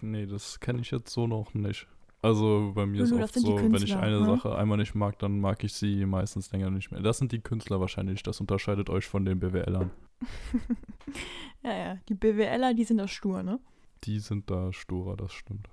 nee, 0.00 0.26
das 0.26 0.60
kenne 0.60 0.80
ich 0.80 0.90
jetzt 0.90 1.12
so 1.12 1.26
noch 1.26 1.54
nicht. 1.54 1.86
Also 2.22 2.72
bei 2.74 2.86
mir 2.86 3.02
ist 3.02 3.10
Lulu, 3.10 3.22
das 3.22 3.36
oft 3.36 3.46
so, 3.46 3.56
wenn 3.56 3.82
ich 3.82 3.96
eine 3.96 4.20
ne? 4.20 4.26
Sache 4.26 4.54
einmal 4.56 4.78
nicht 4.78 4.94
mag, 4.94 5.18
dann 5.18 5.40
mag 5.40 5.64
ich 5.64 5.72
sie 5.72 6.04
meistens 6.04 6.52
länger 6.52 6.70
nicht 6.70 6.90
mehr. 6.90 7.00
Das 7.00 7.18
sind 7.18 7.32
die 7.32 7.40
Künstler 7.40 7.80
wahrscheinlich, 7.80 8.22
das 8.22 8.40
unterscheidet 8.40 8.90
euch 8.90 9.06
von 9.06 9.24
den 9.24 9.40
BWLern. 9.40 9.90
Ja, 11.62 11.72
ja, 11.76 11.96
die 12.08 12.14
BWLer, 12.14 12.72
die 12.72 12.84
sind 12.84 12.96
das 12.98 13.10
stur, 13.10 13.42
ne? 13.42 13.58
Die 14.04 14.18
sind 14.18 14.50
da 14.50 14.72
sturer, 14.72 15.16
das 15.16 15.32
stimmt. 15.32 15.68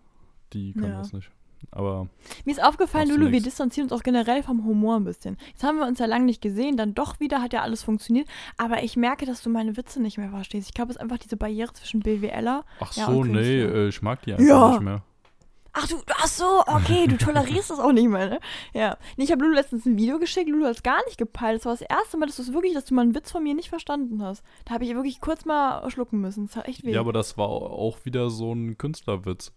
Die 0.51 0.73
können 0.73 0.91
Ja. 0.93 0.97
das 0.99 1.13
nicht. 1.13 1.31
Aber 1.71 2.07
Mir 2.45 2.51
ist 2.51 2.61
aufgefallen, 2.63 3.09
Lulu, 3.09 3.31
wir 3.31 3.41
distanzieren 3.41 3.89
uns 3.89 3.93
auch 3.97 4.03
generell 4.03 4.43
vom 4.43 4.63
Humor 4.65 4.97
ein 4.97 5.05
bisschen. 5.05 5.37
Jetzt 5.49 5.63
haben 5.63 5.77
wir 5.77 5.87
uns 5.87 5.99
ja 5.99 6.05
lange 6.05 6.25
nicht 6.25 6.41
gesehen, 6.41 6.75
dann 6.77 6.93
doch 6.93 7.19
wieder 7.19 7.41
hat 7.41 7.53
ja 7.53 7.61
alles 7.61 7.83
funktioniert. 7.83 8.27
Aber 8.57 8.83
ich 8.83 8.95
merke, 8.97 9.25
dass 9.25 9.41
du 9.41 9.49
meine 9.49 9.75
Witze 9.77 10.01
nicht 10.01 10.17
mehr 10.17 10.29
verstehst. 10.29 10.67
Ich 10.67 10.73
glaube, 10.73 10.91
es 10.91 10.97
ist 10.97 11.01
einfach 11.01 11.17
diese 11.17 11.37
Barriere 11.37 11.71
zwischen 11.73 12.01
BWLer. 12.01 12.63
ach 12.79 12.93
Ja, 12.93 13.05
so, 13.05 13.23
nee, 13.23 13.61
äh, 13.61 13.87
ich 13.87 14.01
mag 14.01 14.21
die 14.23 14.33
einfach 14.33 14.45
Ja. 14.45 14.69
nicht 14.71 14.81
mehr. 14.81 15.03
Ach 15.79 15.87
du, 15.87 15.95
ach 16.17 16.27
so, 16.27 16.63
okay, 16.65 17.05
du 17.05 17.17
tolerierst 17.17 17.69
das 17.69 17.79
auch 17.79 17.91
nicht 17.91 18.07
mehr, 18.07 18.29
ne? 18.29 18.39
Ja. 18.73 18.97
Nee, 19.15 19.25
ich 19.25 19.31
habe 19.31 19.43
Lulu 19.43 19.53
letztens 19.53 19.85
ein 19.85 19.95
Video 19.95 20.17
geschickt, 20.17 20.49
Lulu 20.49 20.65
hat 20.65 20.75
es 20.75 20.83
gar 20.83 21.03
nicht 21.05 21.17
gepeilt. 21.17 21.59
Das 21.59 21.65
war 21.65 21.73
das 21.73 21.81
erste 21.81 22.17
Mal, 22.17 22.25
dass 22.25 22.37
du 22.37 22.41
es 22.41 22.53
wirklich, 22.53 22.73
dass 22.73 22.85
du 22.85 22.95
mal 22.95 23.03
einen 23.03 23.13
Witz 23.13 23.31
von 23.31 23.43
mir 23.43 23.53
nicht 23.53 23.69
verstanden 23.69 24.23
hast. 24.23 24.43
Da 24.65 24.73
habe 24.73 24.85
ich 24.85 24.95
wirklich 24.95 25.21
kurz 25.21 25.45
mal 25.45 25.87
schlucken 25.91 26.19
müssen. 26.19 26.47
Das 26.47 26.55
hat 26.55 26.67
echt 26.67 26.83
weh. 26.83 26.93
Ja, 26.93 27.01
aber 27.01 27.13
das 27.13 27.37
war 27.37 27.47
auch 27.47 28.05
wieder 28.05 28.31
so 28.31 28.53
ein 28.53 28.77
Künstlerwitz, 28.77 29.53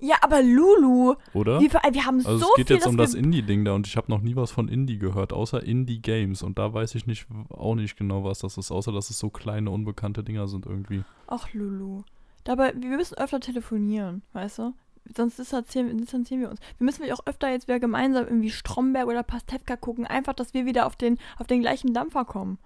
ja, 0.00 0.16
aber 0.20 0.42
Lulu, 0.42 1.14
oder? 1.32 1.60
wir, 1.60 1.70
wir 1.70 2.04
haben 2.04 2.18
Also 2.18 2.38
so 2.38 2.46
es 2.46 2.56
geht 2.56 2.66
viel, 2.66 2.76
jetzt 2.76 2.86
um 2.86 2.96
das 2.96 3.14
Indie-Ding 3.14 3.64
da 3.64 3.72
und 3.72 3.86
ich 3.86 3.96
habe 3.96 4.10
noch 4.10 4.20
nie 4.20 4.36
was 4.36 4.50
von 4.50 4.68
Indie 4.68 4.98
gehört, 4.98 5.32
außer 5.32 5.62
Indie-Games. 5.62 6.42
Und 6.42 6.58
da 6.58 6.74
weiß 6.74 6.94
ich 6.96 7.06
nicht, 7.06 7.26
auch 7.48 7.74
nicht 7.74 7.96
genau, 7.96 8.24
was 8.24 8.40
das 8.40 8.58
ist, 8.58 8.70
außer 8.70 8.92
dass 8.92 9.08
es 9.08 9.18
so 9.18 9.30
kleine, 9.30 9.70
unbekannte 9.70 10.22
Dinger 10.22 10.46
sind 10.48 10.66
irgendwie. 10.66 11.04
Ach, 11.26 11.52
Lulu. 11.52 12.02
Dabei, 12.42 12.74
wir 12.76 12.96
müssen 12.96 13.16
öfter 13.16 13.40
telefonieren, 13.40 14.22
weißt 14.34 14.58
du? 14.58 14.74
Sonst 15.16 15.38
distanzieren, 15.38 15.98
distanzieren 15.98 16.40
wir 16.40 16.50
uns. 16.50 16.60
Wir 16.78 16.84
müssen 16.84 17.10
auch 17.12 17.26
öfter 17.26 17.50
jetzt 17.50 17.68
wieder 17.68 17.80
gemeinsam 17.80 18.24
irgendwie 18.24 18.50
Stromberg 18.50 19.06
oder 19.06 19.22
Pastewka 19.22 19.76
gucken. 19.76 20.06
Einfach, 20.06 20.32
dass 20.32 20.54
wir 20.54 20.64
wieder 20.64 20.86
auf 20.86 20.96
den, 20.96 21.18
auf 21.38 21.46
den 21.46 21.60
gleichen 21.60 21.92
Dampfer 21.92 22.24
kommen. 22.24 22.58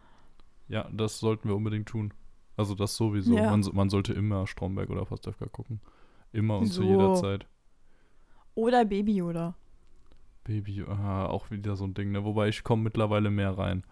Ja, 0.68 0.88
das 0.92 1.18
sollten 1.18 1.48
wir 1.48 1.56
unbedingt 1.56 1.88
tun. 1.88 2.14
Also 2.56 2.74
das 2.74 2.96
sowieso. 2.96 3.36
Ja. 3.36 3.50
Man, 3.50 3.64
man 3.72 3.90
sollte 3.90 4.12
immer 4.12 4.46
Stromberg 4.46 4.90
oder 4.90 5.04
Pastewka 5.04 5.46
gucken. 5.46 5.80
Immer 6.32 6.58
und 6.58 6.66
zu 6.66 6.82
So. 6.82 6.84
jeder 6.84 7.14
Zeit. 7.14 7.46
Oder 8.54 8.84
Baby, 8.84 9.22
oder? 9.22 9.54
Baby, 10.44 10.84
ah, 10.88 11.26
auch 11.26 11.50
wieder 11.50 11.76
so 11.76 11.84
ein 11.84 11.94
Ding, 11.94 12.10
ne? 12.10 12.24
Wobei 12.24 12.48
ich 12.48 12.64
komme 12.64 12.82
mittlerweile 12.84 13.30
mehr 13.30 13.56
rein. 13.56 13.84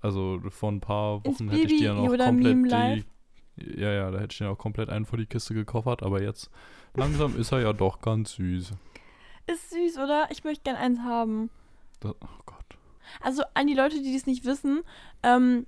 Also 0.00 0.40
vor 0.50 0.70
ein 0.70 0.80
paar 0.80 1.24
Ins 1.24 1.40
Wochen 1.40 1.50
hätte 1.50 1.72
ich 1.72 1.78
die 1.78 1.84
ja 1.84 1.94
noch 1.94 2.06
komplett 2.16 2.98
die. 2.98 3.04
Ja, 3.56 3.90
ja, 3.90 4.10
da 4.10 4.18
hätte 4.18 4.32
ich 4.32 4.38
den 4.38 4.48
auch 4.48 4.58
komplett 4.58 4.90
einen 4.90 5.06
vor 5.06 5.18
die 5.18 5.26
Kiste 5.26 5.54
gekoffert, 5.54 6.02
aber 6.02 6.22
jetzt 6.22 6.50
langsam 6.94 7.38
ist 7.38 7.52
er 7.52 7.60
ja 7.60 7.72
doch 7.72 8.00
ganz 8.00 8.32
süß. 8.34 8.72
Ist 9.46 9.70
süß, 9.70 9.98
oder? 9.98 10.28
Ich 10.30 10.44
möchte 10.44 10.64
gern 10.64 10.76
eins 10.76 10.98
haben. 11.00 11.50
Das, 12.00 12.14
oh 12.20 12.42
Gott. 12.44 12.65
Also 13.20 13.42
an 13.54 13.66
die 13.66 13.74
Leute, 13.74 14.02
die 14.02 14.12
das 14.14 14.26
nicht 14.26 14.44
wissen, 14.44 14.82
ähm, 15.22 15.66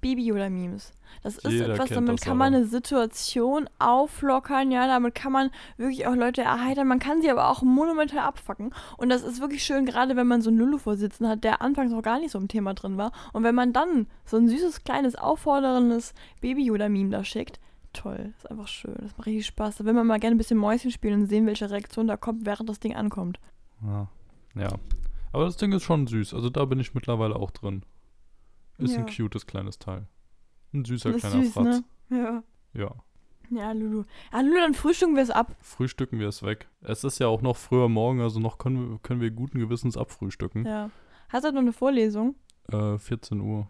Baby-Yoda-Memes. 0.00 0.92
Das 1.22 1.38
ist 1.38 1.50
Jeder 1.50 1.70
etwas, 1.70 1.88
damit 1.88 2.20
kann 2.20 2.36
man 2.36 2.54
aber. 2.54 2.58
eine 2.58 2.66
Situation 2.66 3.68
auflockern, 3.78 4.70
ja, 4.70 4.86
damit 4.86 5.14
kann 5.14 5.32
man 5.32 5.50
wirklich 5.76 6.06
auch 6.06 6.14
Leute 6.14 6.42
erheitern, 6.42 6.86
man 6.86 6.98
kann 6.98 7.22
sie 7.22 7.30
aber 7.30 7.48
auch 7.48 7.62
monumental 7.62 8.20
abfacken. 8.20 8.72
Und 8.96 9.08
das 9.08 9.22
ist 9.22 9.40
wirklich 9.40 9.64
schön, 9.64 9.86
gerade 9.86 10.14
wenn 10.16 10.26
man 10.26 10.42
so 10.42 10.50
einen 10.50 10.58
Lulu 10.58 10.78
vorsitzen 10.78 11.26
hat, 11.26 11.42
der 11.42 11.62
anfangs 11.62 11.92
noch 11.92 12.02
gar 12.02 12.20
nicht 12.20 12.30
so 12.30 12.38
im 12.38 12.48
Thema 12.48 12.74
drin 12.74 12.96
war. 12.96 13.12
Und 13.32 13.42
wenn 13.42 13.54
man 13.54 13.72
dann 13.72 14.06
so 14.24 14.36
ein 14.36 14.48
süßes, 14.48 14.84
kleines, 14.84 15.16
aufforderndes 15.16 16.14
Baby-Yoda-Meme 16.40 17.10
da 17.10 17.24
schickt, 17.24 17.58
toll, 17.92 18.32
ist 18.36 18.50
einfach 18.50 18.68
schön, 18.68 18.94
das 19.00 19.16
macht 19.16 19.26
richtig 19.26 19.46
Spaß. 19.46 19.78
Da 19.78 19.84
will 19.84 19.94
man 19.94 20.06
mal 20.06 20.20
gerne 20.20 20.36
ein 20.36 20.38
bisschen 20.38 20.58
Mäuschen 20.58 20.90
spielen 20.90 21.22
und 21.22 21.26
sehen, 21.26 21.46
welche 21.46 21.70
Reaktion 21.70 22.06
da 22.06 22.16
kommt, 22.16 22.46
während 22.46 22.68
das 22.68 22.78
Ding 22.78 22.94
ankommt. 22.94 23.40
Ja. 23.82 24.08
ja. 24.54 24.68
Aber 25.36 25.44
das 25.44 25.58
Ding 25.58 25.70
ist 25.72 25.82
schon 25.82 26.06
süß. 26.06 26.32
Also 26.32 26.48
da 26.48 26.64
bin 26.64 26.80
ich 26.80 26.94
mittlerweile 26.94 27.36
auch 27.36 27.50
drin. 27.50 27.84
Ist 28.78 28.96
ein 28.96 29.06
Ja. 29.06 29.14
cutes 29.14 29.46
kleines 29.46 29.78
Teil. 29.78 30.06
Ein 30.72 30.86
süßer 30.86 31.12
Das 31.12 31.20
kleiner 31.20 31.42
süß, 31.44 31.52
Fratz. 31.52 31.64
ne? 31.64 31.84
Ja. 32.08 32.42
Ja. 32.72 32.94
Ja, 33.50 33.72
Lulu. 33.72 34.04
Ja, 34.32 34.40
Lulu, 34.40 34.54
dann 34.56 34.72
frühstücken 34.72 35.14
wir 35.14 35.22
es 35.22 35.28
ab. 35.30 35.54
Frühstücken 35.60 36.18
wir 36.18 36.28
es 36.28 36.42
weg. 36.42 36.68
Es 36.80 37.04
ist 37.04 37.18
ja 37.18 37.26
auch 37.26 37.42
noch 37.42 37.56
früher 37.58 37.88
Morgen, 37.90 38.22
also 38.22 38.40
noch 38.40 38.56
können 38.56 38.92
wir, 38.92 38.98
können 39.00 39.20
wir 39.20 39.30
guten 39.30 39.58
Gewissens 39.58 39.98
abfrühstücken. 39.98 40.64
Ja. 40.64 40.90
Hast 41.28 41.44
du 41.44 41.52
noch 41.52 41.60
eine 41.60 41.74
Vorlesung? 41.74 42.34
Äh, 42.72 42.96
14 42.96 43.40
Uhr. 43.40 43.68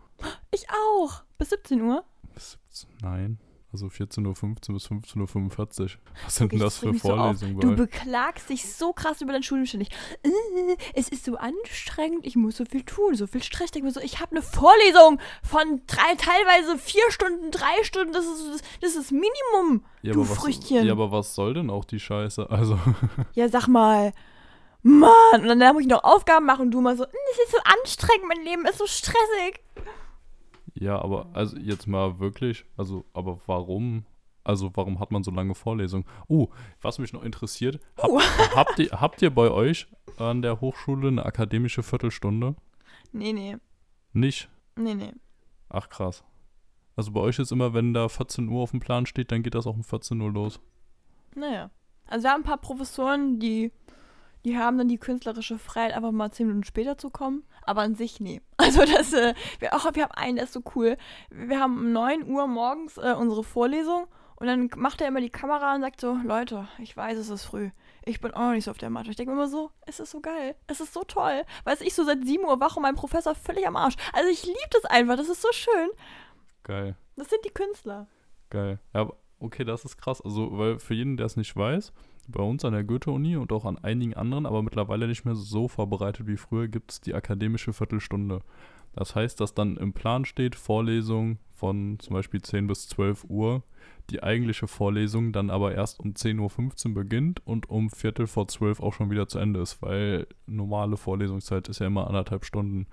Ich 0.52 0.66
auch. 0.70 1.24
Bis 1.36 1.50
17 1.50 1.82
Uhr. 1.82 2.04
Bis 2.32 2.58
17, 2.70 2.90
nein. 3.02 3.38
Also 3.76 3.88
14.15 3.88 4.68
Uhr 4.70 4.74
bis 4.74 4.86
15.45 4.86 5.82
Uhr. 5.82 5.90
Was 6.24 6.36
sind 6.36 6.50
denn 6.52 6.60
das 6.60 6.78
für 6.78 6.92
mich 6.92 7.02
so. 7.02 7.08
Vorlesungen 7.08 7.60
Du 7.60 7.76
beklagst 7.76 8.48
dich 8.48 8.72
so 8.72 8.94
krass 8.94 9.20
über 9.20 9.34
dein 9.34 9.42
Studium 9.42 9.66
ständig. 9.66 9.90
Äh, 10.22 10.30
es 10.94 11.10
ist 11.10 11.26
so 11.26 11.36
anstrengend, 11.36 12.24
ich 12.24 12.36
muss 12.36 12.56
so 12.56 12.64
viel 12.64 12.84
tun, 12.84 13.14
so 13.16 13.26
viel 13.26 13.42
Stress. 13.42 13.68
Ich 13.74 13.84
so, 13.92 14.00
ich 14.00 14.18
habe 14.20 14.30
eine 14.30 14.40
Vorlesung 14.40 15.20
von 15.42 15.82
drei, 15.86 16.14
teilweise 16.16 16.78
vier 16.78 17.02
Stunden, 17.10 17.50
drei 17.50 17.82
Stunden. 17.82 18.14
Das 18.14 18.24
ist 18.24 18.48
das, 18.50 18.62
das 18.80 18.96
ist 18.96 19.12
Minimum. 19.12 19.84
Ja, 20.00 20.14
du 20.14 20.22
aber 20.22 20.30
was, 20.30 20.38
Früchtchen. 20.38 20.86
Ja, 20.86 20.92
aber 20.92 21.12
was 21.12 21.34
soll 21.34 21.52
denn 21.52 21.68
auch 21.68 21.84
die 21.84 22.00
Scheiße? 22.00 22.48
Also, 22.56 22.78
Ja, 23.34 23.50
sag 23.50 23.68
mal. 23.68 24.14
Mann, 24.82 25.10
und 25.50 25.58
dann 25.58 25.74
muss 25.74 25.82
ich 25.82 25.88
noch 25.88 26.02
Aufgaben 26.02 26.46
machen 26.46 26.62
und 26.62 26.70
du 26.70 26.80
mal 26.80 26.96
so, 26.96 27.04
"Mm, 27.04 27.08
es 27.32 27.38
ist 27.44 27.52
so 27.52 27.58
anstrengend, 27.82 28.28
mein 28.28 28.42
Leben 28.42 28.64
ist 28.64 28.78
so 28.78 28.86
stressig. 28.86 29.60
Ja, 30.78 31.00
aber 31.00 31.28
also 31.32 31.56
jetzt 31.56 31.86
mal 31.86 32.18
wirklich, 32.18 32.64
also, 32.76 33.04
aber 33.12 33.40
warum? 33.46 34.04
Also, 34.44 34.70
warum 34.74 35.00
hat 35.00 35.10
man 35.10 35.24
so 35.24 35.32
lange 35.32 35.56
Vorlesungen? 35.56 36.06
Oh, 36.28 36.48
was 36.80 37.00
mich 37.00 37.12
noch 37.12 37.24
interessiert, 37.24 37.80
hab, 37.98 38.10
Uh. 38.10 38.20
habt, 38.54 38.78
ihr, 38.78 38.90
habt 38.92 39.20
ihr 39.20 39.30
bei 39.34 39.50
euch 39.50 39.88
an 40.18 40.40
der 40.40 40.60
Hochschule 40.60 41.08
eine 41.08 41.26
akademische 41.26 41.82
Viertelstunde? 41.82 42.54
Nee, 43.12 43.32
nee, 43.32 43.56
Nicht? 44.12 44.48
nee, 44.76 44.94
nee. 44.94 45.12
Ach 45.68 45.88
krass. 45.88 46.22
Also 46.94 47.10
bei 47.12 47.20
euch 47.20 47.38
ist 47.38 47.50
immer, 47.50 47.74
wenn 47.74 47.92
da 47.92 48.08
14 48.08 48.48
Uhr 48.48 48.62
auf 48.62 48.70
dem 48.70 48.80
Plan 48.80 49.04
steht, 49.06 49.32
dann 49.32 49.42
geht 49.42 49.54
das 49.54 49.66
auch 49.66 49.74
um 49.74 49.82
14 49.84 50.20
Uhr 50.20 50.30
los. 50.30 50.60
Naja. 51.34 51.70
Also 52.06 52.24
wir 52.24 52.30
haben 52.30 52.42
ein 52.42 52.46
paar 52.46 52.56
Professoren, 52.58 53.40
die, 53.40 53.72
die 54.44 54.56
haben 54.56 54.78
dann 54.78 54.88
die 54.88 54.98
künstlerische 54.98 55.58
Freiheit, 55.58 55.92
einfach 55.92 56.12
mal 56.12 56.30
zehn 56.30 56.46
Minuten 56.46 56.64
später 56.64 56.96
zu 56.96 57.10
kommen. 57.10 57.42
Aber 57.66 57.82
an 57.82 57.94
sich, 57.94 58.20
nee. 58.20 58.40
Also 58.56 58.80
das, 58.84 59.12
äh, 59.12 59.34
wir, 59.58 59.74
auch, 59.74 59.84
wir 59.94 60.02
haben 60.02 60.12
einen, 60.12 60.36
der 60.36 60.44
ist 60.46 60.52
so 60.52 60.62
cool. 60.74 60.96
Wir 61.30 61.60
haben 61.60 61.78
um 61.78 61.92
9 61.92 62.28
Uhr 62.28 62.46
morgens 62.46 62.96
äh, 62.96 63.14
unsere 63.16 63.44
Vorlesung 63.44 64.06
und 64.36 64.46
dann 64.46 64.70
macht 64.76 65.00
er 65.00 65.08
immer 65.08 65.20
die 65.20 65.30
Kamera 65.30 65.74
und 65.74 65.82
sagt 65.82 66.00
so, 66.00 66.18
Leute, 66.24 66.68
ich 66.78 66.96
weiß, 66.96 67.16
es 67.16 67.28
ist 67.30 67.44
früh. 67.44 67.70
Ich 68.04 68.20
bin 68.20 68.32
auch 68.34 68.40
noch 68.40 68.52
nicht 68.52 68.64
so 68.64 68.70
auf 68.70 68.78
der 68.78 68.90
Matte. 68.90 69.10
Ich 69.10 69.16
denke 69.16 69.32
mir 69.32 69.38
immer 69.38 69.48
so, 69.48 69.70
es 69.86 69.98
ist 69.98 70.10
so 70.10 70.20
geil. 70.20 70.54
Es 70.66 70.80
ist 70.80 70.92
so 70.92 71.02
toll. 71.04 71.42
Weißt 71.64 71.80
du, 71.80 71.86
ich 71.86 71.94
so 71.94 72.04
seit 72.04 72.24
7 72.24 72.44
Uhr 72.44 72.60
wach 72.60 72.76
und 72.76 72.82
mein 72.82 72.94
Professor 72.94 73.34
völlig 73.34 73.66
am 73.66 73.76
Arsch. 73.76 73.96
Also 74.12 74.28
ich 74.30 74.44
liebe 74.44 74.58
das 74.70 74.84
einfach. 74.84 75.16
Das 75.16 75.28
ist 75.28 75.42
so 75.42 75.48
schön. 75.52 75.90
Geil. 76.62 76.96
Das 77.16 77.30
sind 77.30 77.44
die 77.44 77.50
Künstler. 77.50 78.06
Geil. 78.50 78.78
Ja, 78.94 79.10
okay, 79.40 79.64
das 79.64 79.84
ist 79.84 79.96
krass. 79.96 80.20
Also, 80.20 80.56
weil 80.58 80.78
für 80.78 80.94
jeden, 80.94 81.16
der 81.16 81.26
es 81.26 81.36
nicht 81.36 81.56
weiß, 81.56 81.92
bei 82.28 82.42
uns 82.42 82.64
an 82.64 82.72
der 82.72 82.84
Goethe-Uni 82.84 83.36
und 83.36 83.52
auch 83.52 83.64
an 83.64 83.78
einigen 83.78 84.14
anderen, 84.14 84.46
aber 84.46 84.62
mittlerweile 84.62 85.06
nicht 85.06 85.24
mehr 85.24 85.34
so 85.34 85.68
vorbereitet 85.68 86.26
wie 86.26 86.36
früher, 86.36 86.68
gibt 86.68 86.92
es 86.92 87.00
die 87.00 87.14
akademische 87.14 87.72
Viertelstunde. 87.72 88.40
Das 88.94 89.14
heißt, 89.14 89.40
dass 89.40 89.54
dann 89.54 89.76
im 89.76 89.92
Plan 89.92 90.24
steht, 90.24 90.54
Vorlesung 90.54 91.38
von 91.50 91.98
zum 91.98 92.14
Beispiel 92.14 92.40
10 92.40 92.66
bis 92.66 92.88
12 92.88 93.24
Uhr, 93.28 93.62
die 94.10 94.22
eigentliche 94.22 94.68
Vorlesung 94.68 95.32
dann 95.32 95.50
aber 95.50 95.74
erst 95.74 96.00
um 96.00 96.12
10.15 96.12 96.88
Uhr 96.88 96.94
beginnt 96.94 97.46
und 97.46 97.68
um 97.68 97.90
Viertel 97.90 98.26
vor 98.26 98.48
12 98.48 98.80
auch 98.80 98.92
schon 98.92 99.10
wieder 99.10 99.28
zu 99.28 99.38
Ende 99.38 99.60
ist, 99.60 99.82
weil 99.82 100.26
normale 100.46 100.96
Vorlesungszeit 100.96 101.68
ist 101.68 101.80
ja 101.80 101.86
immer 101.86 102.06
anderthalb 102.06 102.44
Stunden. 102.44 102.86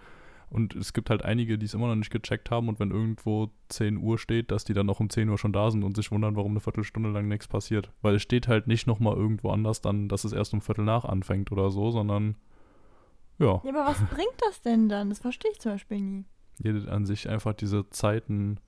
Und 0.53 0.75
es 0.75 0.93
gibt 0.93 1.09
halt 1.09 1.25
einige, 1.25 1.57
die 1.57 1.65
es 1.65 1.73
immer 1.73 1.87
noch 1.87 1.95
nicht 1.95 2.11
gecheckt 2.11 2.51
haben 2.51 2.69
und 2.69 2.79
wenn 2.79 2.91
irgendwo 2.91 3.49
10 3.69 3.97
Uhr 3.97 4.19
steht, 4.19 4.51
dass 4.51 4.63
die 4.63 4.73
dann 4.73 4.85
noch 4.85 4.99
um 4.99 5.09
10 5.09 5.27
Uhr 5.29 5.39
schon 5.39 5.51
da 5.51 5.71
sind 5.71 5.83
und 5.83 5.95
sich 5.95 6.11
wundern, 6.11 6.35
warum 6.35 6.51
eine 6.51 6.59
Viertelstunde 6.59 7.09
lang 7.09 7.27
nichts 7.27 7.47
passiert. 7.47 7.91
Weil 8.03 8.13
es 8.15 8.21
steht 8.21 8.47
halt 8.47 8.67
nicht 8.67 8.85
nochmal 8.85 9.15
irgendwo 9.15 9.49
anders 9.49 9.81
dann, 9.81 10.09
dass 10.09 10.25
es 10.25 10.31
erst 10.31 10.53
um 10.53 10.61
Viertel 10.61 10.85
nach 10.85 11.05
anfängt 11.05 11.51
oder 11.51 11.71
so, 11.71 11.89
sondern 11.89 12.35
ja, 13.39 13.61
Ja, 13.63 13.69
aber 13.69 13.85
was 13.85 13.97
bringt 14.05 14.35
das 14.41 14.61
denn 14.61 14.89
dann? 14.89 15.09
Das 15.09 15.19
verstehe 15.19 15.51
ich 15.51 15.59
zum 15.59 15.71
Beispiel 15.71 15.99
nie. 15.99 16.25
jede 16.59 16.89
an 16.91 17.05
sich 17.07 17.27
einfach 17.27 17.53
diese 17.53 17.89
Zeiten 17.89 18.59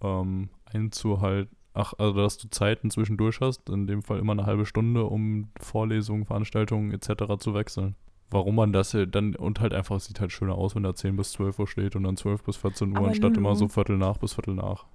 ähm, 0.00 0.48
einzuhalten. 0.64 1.54
Ach, 1.74 1.92
also 1.98 2.14
dass 2.14 2.38
du 2.38 2.48
Zeiten 2.48 2.88
zwischendurch 2.90 3.40
hast, 3.40 3.68
in 3.68 3.86
dem 3.86 4.02
Fall 4.02 4.18
immer 4.20 4.32
eine 4.32 4.46
halbe 4.46 4.64
Stunde, 4.64 5.04
um 5.04 5.50
Vorlesungen, 5.60 6.24
Veranstaltungen 6.24 6.92
etc. 6.92 7.36
zu 7.38 7.52
wechseln. 7.52 7.96
Warum 8.34 8.56
man 8.56 8.72
das 8.72 8.96
dann 9.12 9.36
und 9.36 9.60
halt 9.60 9.72
einfach, 9.72 9.94
es 9.94 10.06
sieht 10.06 10.20
halt 10.20 10.32
schöner 10.32 10.56
aus, 10.56 10.74
wenn 10.74 10.82
da 10.82 10.92
10 10.92 11.14
bis 11.14 11.30
12 11.30 11.56
Uhr 11.56 11.68
steht 11.68 11.94
und 11.94 12.02
dann 12.02 12.16
12 12.16 12.42
bis 12.42 12.56
14 12.56 12.90
Uhr, 12.90 12.96
Aber 12.96 13.06
anstatt 13.06 13.36
immer 13.36 13.54
so 13.54 13.68
Viertel 13.68 13.96
nach 13.96 14.16
bis 14.16 14.34
Viertel 14.34 14.54
nach. 14.54 14.86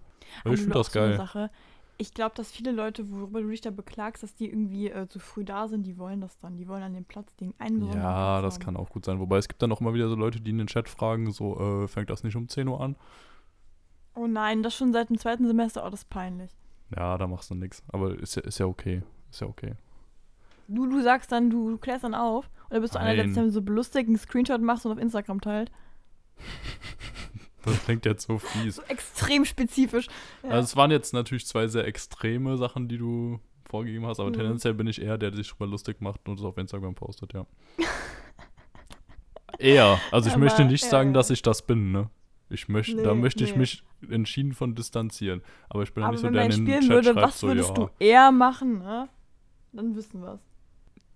Aber 0.44 0.54
ich 0.54 0.60
finde 0.60 0.74
das 0.74 0.88
so 0.88 1.00
geil. 1.00 1.16
Sache. 1.16 1.50
Ich 1.98 2.14
glaube, 2.14 2.36
dass 2.36 2.52
viele 2.52 2.74
Leute, 2.74 3.10
worüber 3.10 3.40
du 3.40 3.48
dich 3.48 3.62
da 3.62 3.72
beklagst, 3.72 4.24
dass 4.24 4.36
die 4.36 4.50
irgendwie 4.50 4.90
äh, 4.90 5.08
zu 5.08 5.20
früh 5.20 5.46
da 5.46 5.70
sind, 5.70 5.88
die 5.88 5.98
wollen 5.98 6.20
das 6.20 6.38
dann. 6.40 6.58
Die 6.58 6.68
wollen 6.68 6.84
an 6.84 6.94
den 6.94 7.06
Platz, 7.06 7.34
den 7.38 7.54
einen 7.60 7.90
Ja, 7.94 8.42
das 8.42 8.60
kann 8.60 8.76
auch 8.76 8.90
gut 8.90 9.06
sein. 9.06 9.22
Wobei 9.22 9.38
es 9.38 9.48
gibt 9.48 9.62
dann 9.62 9.72
auch 9.72 9.80
immer 9.80 9.94
wieder 9.94 10.10
so 10.10 10.16
Leute, 10.16 10.42
die 10.42 10.52
in 10.52 10.58
den 10.58 10.68
Chat 10.68 10.90
fragen, 10.90 11.32
so, 11.32 11.84
äh, 11.84 11.88
fängt 11.88 12.10
das 12.10 12.26
nicht 12.26 12.36
um 12.36 12.50
10 12.50 12.68
Uhr 12.68 12.82
an? 12.82 12.98
Oh 14.16 14.28
nein, 14.28 14.64
das 14.64 14.76
schon 14.76 14.92
seit 14.92 15.08
dem 15.10 15.18
zweiten 15.18 15.48
Semester, 15.48 15.86
oh, 15.86 15.90
das 15.90 16.02
ist 16.02 16.10
peinlich. 16.10 16.52
Ja, 16.94 17.18
da 17.18 17.26
machst 17.26 17.50
du 17.52 17.56
nichts. 17.56 17.84
Aber 17.88 18.20
ist 18.20 18.36
ja, 18.36 18.42
ist 18.42 18.60
ja 18.60 18.66
okay. 18.66 19.02
Ist 19.32 19.40
ja 19.40 19.48
okay. 19.48 19.76
Du, 20.70 20.86
du 20.88 21.02
sagst 21.02 21.32
dann, 21.32 21.50
du, 21.50 21.72
du 21.72 21.78
klärst 21.78 22.04
dann 22.04 22.14
auf. 22.14 22.50
Oder 22.70 22.80
bist 22.82 22.96
du 22.96 23.00
einer, 23.00 23.16
der 23.16 23.26
Nein. 23.26 23.34
dann 23.36 23.52
so 23.52 23.62
belustigt, 23.62 24.08
einen 24.08 24.18
Screenshot 24.18 24.62
machst 24.62 24.86
und 24.86 24.92
auf 24.92 24.98
Instagram 25.00 25.42
teilt? 25.42 25.72
Das 27.66 27.84
klingt 27.84 28.06
jetzt 28.06 28.26
so 28.26 28.38
fies. 28.38 28.78
So 28.78 28.82
extrem 28.84 29.44
spezifisch. 29.44 30.08
Ja. 30.44 30.52
Also 30.52 30.64
es 30.64 30.76
waren 30.78 30.92
jetzt 30.92 31.14
natürlich 31.14 31.46
zwei 31.46 31.68
sehr 31.68 31.86
extreme 31.86 32.56
Sachen, 32.58 32.88
die 32.88 32.98
du 32.98 33.42
vorgegeben 33.66 34.06
hast, 34.06 34.22
aber 34.22 34.30
Mhm. 34.30 34.36
tendenziell 34.36 34.74
bin 34.74 34.88
ich 34.88 35.02
eher 35.02 35.18
der, 35.18 35.32
der 35.32 35.38
sich 35.38 35.50
drüber 35.52 35.68
lustig 35.68 36.00
macht 36.00 36.28
und 36.30 36.40
es 36.40 36.46
auf 36.46 36.58
Instagram 36.58 36.96
postet, 36.96 37.34
ja. 37.34 37.46
eher. 39.60 40.00
Also 40.12 40.28
ich 40.30 40.36
Aber, 40.36 40.46
möchte 40.46 40.64
nicht 40.66 40.84
ja, 40.86 40.90
sagen, 40.90 41.10
ja. 41.10 41.14
dass 41.16 41.30
ich 41.32 41.42
das 41.42 41.62
bin, 41.62 41.92
ne? 41.92 42.10
Ich 42.50 42.70
möchte, 42.70 42.96
da 43.04 43.14
Nee, 43.14 43.22
möchte 43.22 43.44
ich 43.44 43.52
nee. 43.52 43.60
mich 43.60 43.84
entschieden 44.10 44.54
von 44.54 44.74
distanzieren. 44.74 45.44
Aber 45.70 45.84
ich 45.84 45.94
bin 45.94 46.02
ja 46.02 46.08
Aber 46.08 46.14
nicht 46.14 46.22
so 46.22 46.30
der, 46.30 46.48
der 46.48 46.56
in 46.58 46.66
den 46.66 46.80
Chat 46.82 46.90
würde, 46.90 47.14
schreibt, 47.14 47.28
was 47.28 47.40
so, 47.42 47.48
würdest 47.48 47.70
ja. 47.70 47.76
du 47.76 47.90
eher 48.00 48.32
machen, 48.32 48.80
ne? 48.80 49.10
Dann 49.74 49.96
wissen 49.96 50.22
wir's. 50.22 50.40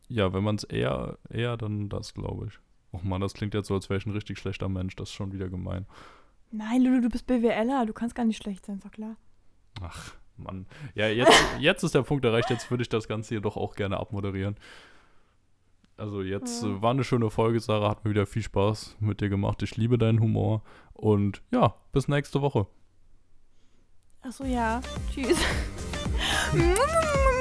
Ja, 0.10 0.34
wenn 0.34 0.44
man 0.44 0.56
es 0.56 0.64
eher, 0.64 1.18
eher, 1.30 1.58
dann 1.58 1.90
das, 1.90 2.14
glaube 2.14 2.48
ich. 2.48 2.60
Och 2.92 3.04
man, 3.04 3.22
das 3.22 3.34
klingt 3.34 3.54
jetzt 3.54 3.68
so, 3.68 3.74
als 3.74 3.90
wäre 3.90 3.98
ich 3.98 4.06
ein 4.06 4.12
richtig 4.12 4.38
schlechter 4.38 4.70
Mensch. 4.70 4.96
Das 4.96 5.10
ist 5.10 5.16
schon 5.16 5.32
wieder 5.34 5.50
gemein. 5.50 5.86
Nein, 6.52 6.84
Lulu, 6.84 7.02
du 7.02 7.10
bist 7.10 7.26
BWLer, 7.26 7.86
du 7.88 7.94
kannst 7.94 8.14
gar 8.16 8.26
nicht 8.26 8.38
schlecht 8.42 8.66
sein, 8.66 8.76
ist 8.76 8.86
doch 8.86 8.92
klar. 8.92 9.16
Ach, 9.82 10.14
Mann. 10.38 10.68
Ja, 10.94 11.08
jetzt, 11.08 11.34
jetzt 11.60 11.82
ist 11.84 11.96
der 11.96 12.04
Punkt 12.04 12.24
erreicht. 12.26 12.50
Jetzt 12.52 12.70
würde 12.70 12.84
ich 12.84 12.90
das 12.90 13.08
Ganze 13.08 13.30
hier 13.30 13.42
doch 13.42 13.58
auch 13.58 13.76
gerne 13.76 13.98
abmoderieren. 13.98 14.56
Also 15.98 16.22
jetzt 16.22 16.62
Ja. 16.64 16.70
äh, 16.70 16.82
war 16.82 16.92
eine 16.92 17.04
schöne 17.04 17.30
Folge, 17.32 17.60
Sarah. 17.60 17.90
Hat 17.90 18.04
mir 18.06 18.12
wieder 18.12 18.26
viel 18.28 18.44
Spaß 18.44 18.98
mit 19.00 19.22
dir 19.22 19.30
gemacht. 19.30 19.64
Ich 19.64 19.78
liebe 19.78 19.98
deinen 19.98 20.20
Humor. 20.20 20.62
Und 20.94 21.42
ja, 21.52 21.74
bis 21.92 22.08
nächste 22.08 22.42
Woche. 22.42 22.68
Achso, 24.22 24.44
ja. 24.44 24.82
Tschüss. 25.12 25.38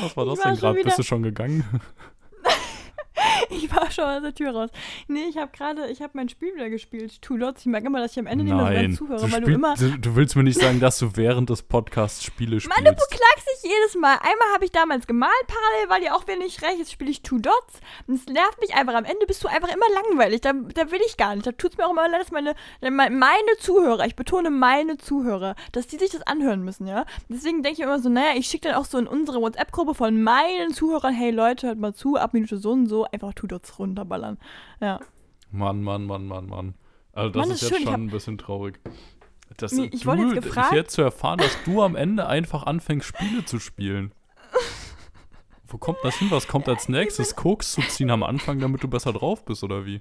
Was 0.00 0.16
war 0.16 0.24
das 0.26 0.38
war 0.38 0.52
denn 0.52 0.60
gerade? 0.60 0.82
Bist 0.82 0.98
du 0.98 1.02
schon 1.02 1.22
gegangen? 1.22 1.64
Ich 3.54 3.74
war 3.74 3.90
schon 3.90 4.04
aus 4.04 4.22
der 4.22 4.34
Tür 4.34 4.52
raus. 4.52 4.70
Nee, 5.08 5.24
ich 5.28 5.36
habe 5.36 5.50
gerade, 5.52 5.88
ich 5.88 6.02
habe 6.02 6.12
mein 6.14 6.28
Spiel 6.28 6.54
wieder 6.54 6.68
gespielt. 6.70 7.20
Two 7.22 7.36
Dots. 7.36 7.60
Ich 7.60 7.66
merke 7.66 7.86
immer, 7.86 8.00
dass 8.00 8.12
ich 8.12 8.18
am 8.18 8.26
Ende 8.26 8.44
nicht 8.44 8.54
mehr 8.54 8.64
so 8.64 8.70
Nein, 8.72 8.82
ganz 8.82 8.98
zuhöre, 8.98 9.26
du, 9.26 9.32
weil 9.32 9.40
du 9.40 9.52
immer. 9.52 9.74
du, 9.74 9.98
du 9.98 10.16
willst 10.16 10.36
mir 10.36 10.42
nicht 10.42 10.60
sagen, 10.60 10.80
dass 10.80 10.98
du 10.98 11.16
während 11.16 11.50
des 11.50 11.62
Podcasts 11.62 12.24
Spiele 12.24 12.60
spielst. 12.60 12.76
Mann, 12.76 12.84
du 12.84 12.90
beklagst 12.90 13.46
dich 13.46 13.70
jedes 13.70 13.94
Mal. 13.96 14.14
Einmal 14.14 14.54
habe 14.54 14.64
ich 14.64 14.72
damals 14.72 15.06
gemalt, 15.06 15.32
parallel 15.46 15.88
war 15.88 16.00
dir 16.00 16.14
auch 16.14 16.26
wenig 16.26 16.62
recht. 16.62 16.78
Jetzt 16.78 16.92
spiele 16.92 17.10
ich 17.10 17.22
Two 17.22 17.38
Dots. 17.38 17.80
Und 18.06 18.16
es 18.16 18.26
nervt 18.26 18.60
mich 18.60 18.74
einfach. 18.74 18.94
Am 18.94 19.04
Ende 19.04 19.26
bist 19.26 19.42
du 19.44 19.48
einfach 19.48 19.72
immer 19.72 19.86
langweilig. 19.94 20.40
Da, 20.40 20.52
da 20.52 20.90
will 20.90 21.00
ich 21.06 21.16
gar 21.16 21.34
nicht. 21.34 21.46
Da 21.46 21.52
tut 21.52 21.72
es 21.72 21.78
mir 21.78 21.86
auch 21.86 21.92
immer 21.92 22.08
leid, 22.08 22.20
dass 22.20 22.30
meine, 22.30 22.54
meine 22.80 23.56
Zuhörer, 23.60 24.06
ich 24.06 24.16
betone 24.16 24.50
meine 24.50 24.98
Zuhörer, 24.98 25.54
dass 25.72 25.86
die 25.86 25.98
sich 25.98 26.10
das 26.10 26.22
anhören 26.22 26.62
müssen, 26.62 26.86
ja. 26.86 27.04
Deswegen 27.28 27.62
denke 27.62 27.80
ich 27.80 27.84
immer 27.84 27.98
so, 27.98 28.08
naja, 28.08 28.32
ich 28.36 28.46
schicke 28.46 28.68
dann 28.68 28.76
auch 28.76 28.84
so 28.84 28.98
in 28.98 29.06
unsere 29.06 29.40
WhatsApp-Gruppe 29.40 29.94
von 29.94 30.22
meinen 30.22 30.72
Zuhörern, 30.72 31.14
hey 31.14 31.30
Leute, 31.30 31.68
hört 31.68 31.78
mal 31.78 31.94
zu, 31.94 32.16
ab 32.16 32.34
Minute 32.34 32.56
so 32.56 32.72
und 32.72 32.86
so, 32.86 33.04
einfach 33.04 33.33
Two 33.34 33.46
Dots 33.46 33.78
runterballern. 33.78 34.38
Ja. 34.80 35.00
Mann, 35.50 35.82
Mann, 35.82 36.04
Mann, 36.06 36.26
Mann, 36.26 36.46
Mann. 36.48 36.74
Also 37.12 37.30
das 37.30 37.40
Mann, 37.40 37.50
ist 37.54 37.62
ist 37.62 37.70
jetzt 37.70 37.78
schön, 37.78 37.86
schon 37.86 38.04
ein 38.04 38.10
bisschen 38.10 38.38
traurig. 38.38 38.80
Das, 39.56 39.72
Nee, 39.72 39.88
ich 39.92 40.04
wurde 40.06 40.22
jetzt 40.22 40.34
gefragt- 40.42 40.72
jetzt 40.72 40.94
zu 40.94 41.02
erfahren, 41.02 41.38
dass 41.38 41.56
du 41.64 41.82
am 41.82 41.94
Ende 41.96 42.26
einfach 42.26 42.64
anfängst, 42.64 43.06
Spiele 43.06 43.44
zu 43.44 43.60
spielen. 43.60 44.12
Wo 45.66 45.78
kommt 45.78 45.98
das 46.02 46.16
hin? 46.16 46.30
Was 46.30 46.46
kommt 46.48 46.68
als 46.68 46.88
nächstes? 46.88 47.36
Koks 47.36 47.72
zu 47.72 47.80
ziehen 47.82 48.10
am 48.10 48.22
Anfang, 48.22 48.58
damit 48.60 48.82
du 48.82 48.88
besser 48.88 49.12
drauf 49.12 49.44
bist, 49.44 49.62
oder 49.64 49.84
wie? 49.86 50.00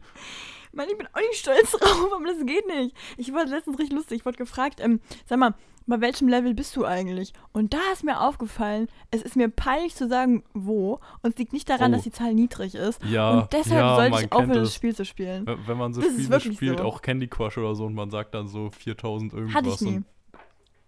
Mann, 0.72 0.88
ich 0.90 0.98
bin 0.98 1.08
auch 1.14 1.20
nicht 1.20 1.36
stolz 1.40 1.72
drauf, 1.80 2.12
aber 2.16 2.26
das 2.26 2.46
geht 2.46 2.68
nicht. 2.68 2.96
Ich 3.18 3.32
wurde 3.32 3.46
letztens 3.52 3.78
richtig 3.78 3.96
lustig. 3.96 4.20
Ich 4.20 4.26
wurde 4.26 4.38
gefragt, 4.38 4.80
ähm, 4.80 5.00
sag 5.26 5.38
mal, 5.40 5.54
bei 5.86 6.02
welchem 6.02 6.28
Level 6.28 6.54
bist 6.54 6.76
du 6.76 6.86
eigentlich? 6.86 7.34
Und 7.52 7.74
da 7.74 7.80
ist 7.92 8.04
mir 8.04 8.22
aufgefallen, 8.22 8.88
es 9.12 9.22
ist 9.22 9.36
mir 9.36 9.50
peinlich 9.50 9.96
zu 9.96 10.08
sagen, 10.08 10.44
wo. 10.54 11.00
Und 11.22 11.32
es 11.34 11.38
liegt 11.38 11.54
nicht 11.54 11.70
daran, 11.70 11.92
Oh. 11.92 11.96
dass 11.96 12.04
die 12.04 12.12
Zahl 12.12 12.34
niedrig 12.34 12.76
ist. 12.76 13.04
Ja, 13.06 13.32
und 13.42 13.54
deshalb 13.54 13.82
ja, 13.82 13.96
sollte 13.96 14.26
ich 14.26 14.32
aufhören, 14.32 14.54
das. 14.54 14.74
Spiel 14.76 14.96
zu 14.96 15.06
spielen. 15.06 15.46
Wenn 15.66 15.78
man 15.78 15.94
so 15.94 16.02
Das 16.02 16.12
Spiele 16.14 16.40
spielt, 16.56 16.80
so. 16.80 16.86
auch 16.86 17.02
Candy 17.02 17.28
Crush 17.28 17.58
oder 17.58 17.76
so, 17.76 17.86
und 17.86 17.94
man 17.96 18.10
sagt 18.10 18.34
dann 18.34 18.48
so 18.48 18.70
4000 18.72 19.34
irgendwas. 19.34 19.56
Hatte 19.56 19.70
ich 19.70 19.82
nie. 19.82 20.04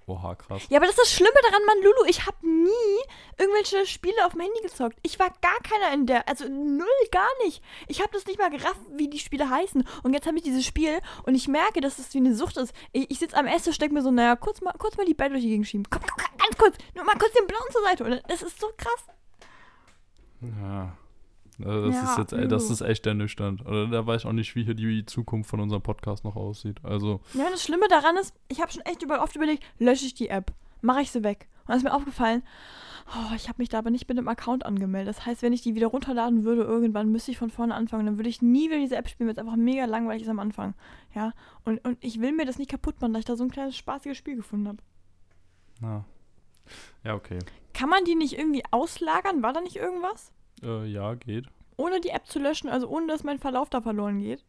Oha, 0.07 0.35
krass. 0.35 0.61
Ja, 0.69 0.77
aber 0.77 0.85
das 0.85 0.95
ist 0.95 1.01
das 1.01 1.13
Schlimme 1.13 1.33
daran, 1.43 1.65
Mann, 1.65 1.81
Lulu. 1.81 2.07
Ich 2.07 2.27
habe 2.27 2.37
nie 2.47 3.39
irgendwelche 3.39 3.87
Spiele 3.87 4.25
auf 4.25 4.33
dem 4.33 4.41
Handy 4.41 4.61
gezockt. 4.61 4.97
Ich 5.01 5.17
war 5.17 5.29
gar 5.41 5.59
keiner 5.63 5.93
in 5.93 6.05
der, 6.05 6.29
also 6.29 6.47
null, 6.47 6.87
gar 7.11 7.29
nicht. 7.43 7.63
Ich 7.87 8.01
habe 8.01 8.11
das 8.13 8.27
nicht 8.27 8.37
mal 8.37 8.51
gerafft, 8.51 8.79
wie 8.91 9.09
die 9.09 9.17
Spiele 9.17 9.49
heißen. 9.49 9.87
Und 10.03 10.13
jetzt 10.13 10.27
habe 10.27 10.37
ich 10.37 10.43
dieses 10.43 10.63
Spiel 10.63 10.99
und 11.23 11.33
ich 11.33 11.47
merke, 11.47 11.81
dass 11.81 11.97
es 11.97 12.13
wie 12.13 12.19
eine 12.19 12.35
Sucht 12.35 12.57
ist. 12.57 12.73
Ich, 12.91 13.09
ich 13.09 13.19
sitze 13.19 13.35
am 13.35 13.47
Esstisch, 13.47 13.79
denke 13.79 13.95
mir 13.95 14.03
so, 14.03 14.11
naja, 14.11 14.35
kurz 14.35 14.61
mal, 14.61 14.73
kurz 14.77 14.95
mal 14.95 15.07
die 15.07 15.15
Bälle 15.15 15.31
durch 15.31 15.43
die 15.43 15.49
Gegend 15.49 15.67
schieben. 15.67 15.87
Komm, 15.89 16.01
komm, 16.01 16.23
komm, 16.23 16.37
ganz 16.37 16.57
kurz. 16.57 16.75
Nur 16.93 17.03
mal 17.03 17.17
kurz 17.17 17.33
den 17.33 17.47
blauen 17.47 17.71
zur 17.71 17.81
Seite. 17.81 18.03
Und 18.03 18.21
das 18.27 18.43
ist 18.43 18.59
so 18.59 18.67
krass. 18.77 19.07
Ja. 20.41 20.95
Also 21.63 21.87
das 21.87 21.95
Ja, 21.95 22.11
ist 22.11 22.17
jetzt, 22.17 22.33
ey, 22.33 22.47
das 22.47 22.69
ist 22.69 22.81
echt 22.81 23.05
ernüchternd. 23.05 23.65
Oder 23.65 23.87
da 23.87 24.05
weiß 24.05 24.21
ich 24.23 24.27
auch 24.27 24.33
nicht, 24.33 24.55
wie 24.55 24.63
hier 24.63 24.73
die 24.75 25.05
Zukunft 25.05 25.49
von 25.49 25.59
unserem 25.59 25.81
Podcast 25.81 26.23
noch 26.23 26.35
aussieht. 26.35 26.83
Also, 26.83 27.21
Ja, 27.33 27.49
das 27.49 27.63
Schlimme 27.63 27.87
daran 27.87 28.17
ist, 28.17 28.33
ich 28.47 28.61
habe 28.61 28.71
schon 28.71 28.81
echt 28.83 29.01
über, 29.03 29.21
oft 29.21 29.35
überlegt, 29.35 29.63
lösche 29.79 30.05
ich 30.05 30.13
die 30.13 30.29
App, 30.29 30.53
mache 30.81 31.01
ich 31.01 31.11
sie 31.11 31.23
weg. 31.23 31.47
Und 31.61 31.69
dann 31.69 31.77
ist 31.77 31.83
mir 31.83 31.93
aufgefallen, 31.93 32.43
oh, 33.15 33.33
ich 33.35 33.47
habe 33.47 33.55
mich 33.61 33.69
da 33.69 33.79
aber 33.79 33.89
nicht 33.89 34.07
mit 34.07 34.17
dem 34.17 34.27
Account 34.27 34.65
angemeldet. 34.65 35.15
Das 35.15 35.25
heißt, 35.25 35.41
wenn 35.41 35.53
ich 35.53 35.61
die 35.61 35.75
wieder 35.75 35.87
runterladen 35.87 36.43
würde, 36.43 36.63
irgendwann 36.63 37.11
müsste 37.11 37.31
ich 37.31 37.37
von 37.37 37.49
vorne 37.49 37.73
anfangen. 37.73 38.05
Dann 38.05 38.17
würde 38.17 38.29
ich 38.29 38.41
nie 38.41 38.69
wieder 38.69 38.79
diese 38.79 38.97
App 38.97 39.07
spielen, 39.09 39.27
weil 39.27 39.33
es 39.33 39.39
einfach 39.39 39.55
mega 39.55 39.85
langweilig 39.85 40.23
ist 40.23 40.29
am 40.29 40.39
Anfang. 40.39 40.73
Ja, 41.15 41.31
und, 41.63 41.83
und 41.85 41.97
ich 42.03 42.19
will 42.21 42.33
mir 42.33 42.45
das 42.45 42.57
nicht 42.57 42.69
kaputt 42.69 42.99
machen, 43.01 43.13
dass 43.13 43.21
ich 43.21 43.25
da 43.25 43.35
so 43.35 43.43
ein 43.43 43.51
kleines 43.51 43.77
spaßiges 43.77 44.17
Spiel 44.17 44.35
gefunden 44.35 44.67
habe. 44.67 44.77
na. 45.81 46.05
Ja, 47.03 47.13
okay. 47.13 47.37
Kann 47.73 47.89
man 47.89 48.05
die 48.05 48.15
nicht 48.15 48.37
irgendwie 48.39 48.63
auslagern? 48.71 49.43
War 49.43 49.53
da 49.53 49.61
nicht 49.61 49.75
irgendwas? 49.75 50.31
Äh, 50.63 50.85
ja, 50.85 51.15
geht. 51.15 51.47
Ohne 51.77 51.99
die 51.99 52.09
App 52.09 52.25
zu 52.25 52.39
löschen, 52.39 52.69
also 52.69 52.87
ohne 52.87 53.07
dass 53.07 53.23
mein 53.23 53.39
Verlauf 53.39 53.69
da 53.69 53.81
verloren 53.81 54.19
geht? 54.19 54.45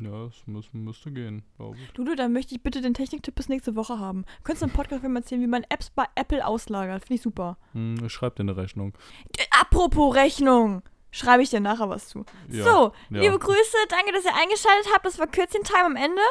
Ja, 0.00 0.26
es 0.26 0.46
muss, 0.46 0.72
müsste 0.72 1.12
gehen, 1.12 1.42
glaube 1.56 1.76
ich. 1.76 1.92
Dudu, 1.92 2.14
dann 2.14 2.32
möchte 2.32 2.54
ich 2.54 2.62
bitte 2.62 2.80
den 2.80 2.94
Techniktipp 2.94 3.34
bis 3.34 3.48
nächste 3.48 3.76
Woche 3.76 3.98
haben. 3.98 4.24
Könntest 4.42 4.62
du 4.62 4.66
im 4.66 4.72
Podcast 4.72 5.02
mal 5.08 5.16
erzählen, 5.16 5.42
wie 5.42 5.46
man 5.46 5.64
Apps 5.68 5.90
bei 5.90 6.06
Apple 6.14 6.44
auslagert? 6.44 7.02
Finde 7.02 7.14
ich 7.14 7.22
super. 7.22 7.58
Hm, 7.72 7.96
ich 8.04 8.12
schreib 8.12 8.36
dir 8.36 8.42
eine 8.42 8.56
Rechnung. 8.56 8.96
Apropos 9.50 10.14
Rechnung. 10.14 10.82
Schreibe 11.14 11.42
ich 11.42 11.50
dir 11.50 11.60
nachher 11.60 11.90
was 11.90 12.08
zu. 12.08 12.24
Ja, 12.48 12.64
so, 12.64 12.92
ja. 13.10 13.20
liebe 13.20 13.38
Grüße, 13.38 13.76
danke, 13.90 14.12
dass 14.12 14.24
ihr 14.24 14.34
eingeschaltet 14.34 14.88
habt. 14.94 15.04
Das 15.04 15.18
war 15.18 15.26
Kürzchen-Time 15.26 15.84
am 15.84 15.96
Ende. 15.96 16.22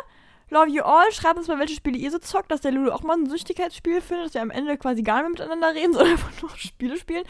Love 0.52 0.70
you 0.70 0.84
all. 0.84 1.10
Schreibt 1.12 1.38
uns 1.38 1.48
mal, 1.48 1.60
welche 1.60 1.76
Spiele 1.76 1.98
ihr 1.98 2.12
so 2.12 2.20
zockt, 2.20 2.52
dass 2.52 2.60
der 2.60 2.72
Lulu 2.72 2.92
auch 2.92 3.04
mal 3.04 3.18
ein 3.18 3.30
Süchtigkeitsspiel 3.30 4.02
findet, 4.02 4.28
dass 4.28 4.34
wir 4.34 4.42
am 4.42 4.52
Ende 4.52 4.78
quasi 4.78 5.02
gar 5.02 5.24
nicht 5.24 5.40
mehr 5.40 5.48
miteinander 5.48 5.74
reden, 5.74 5.94
sondern 5.94 6.12
einfach 6.12 6.42
nur 6.42 6.52
Spiele 6.58 6.98
spielen. 6.98 7.24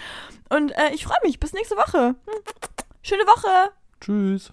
Und 0.49 0.71
äh, 0.71 0.93
ich 0.93 1.05
freue 1.05 1.19
mich. 1.23 1.39
Bis 1.39 1.53
nächste 1.53 1.77
Woche. 1.77 2.15
Schöne 3.03 3.23
Woche. 3.23 3.71
Tschüss. 4.01 4.51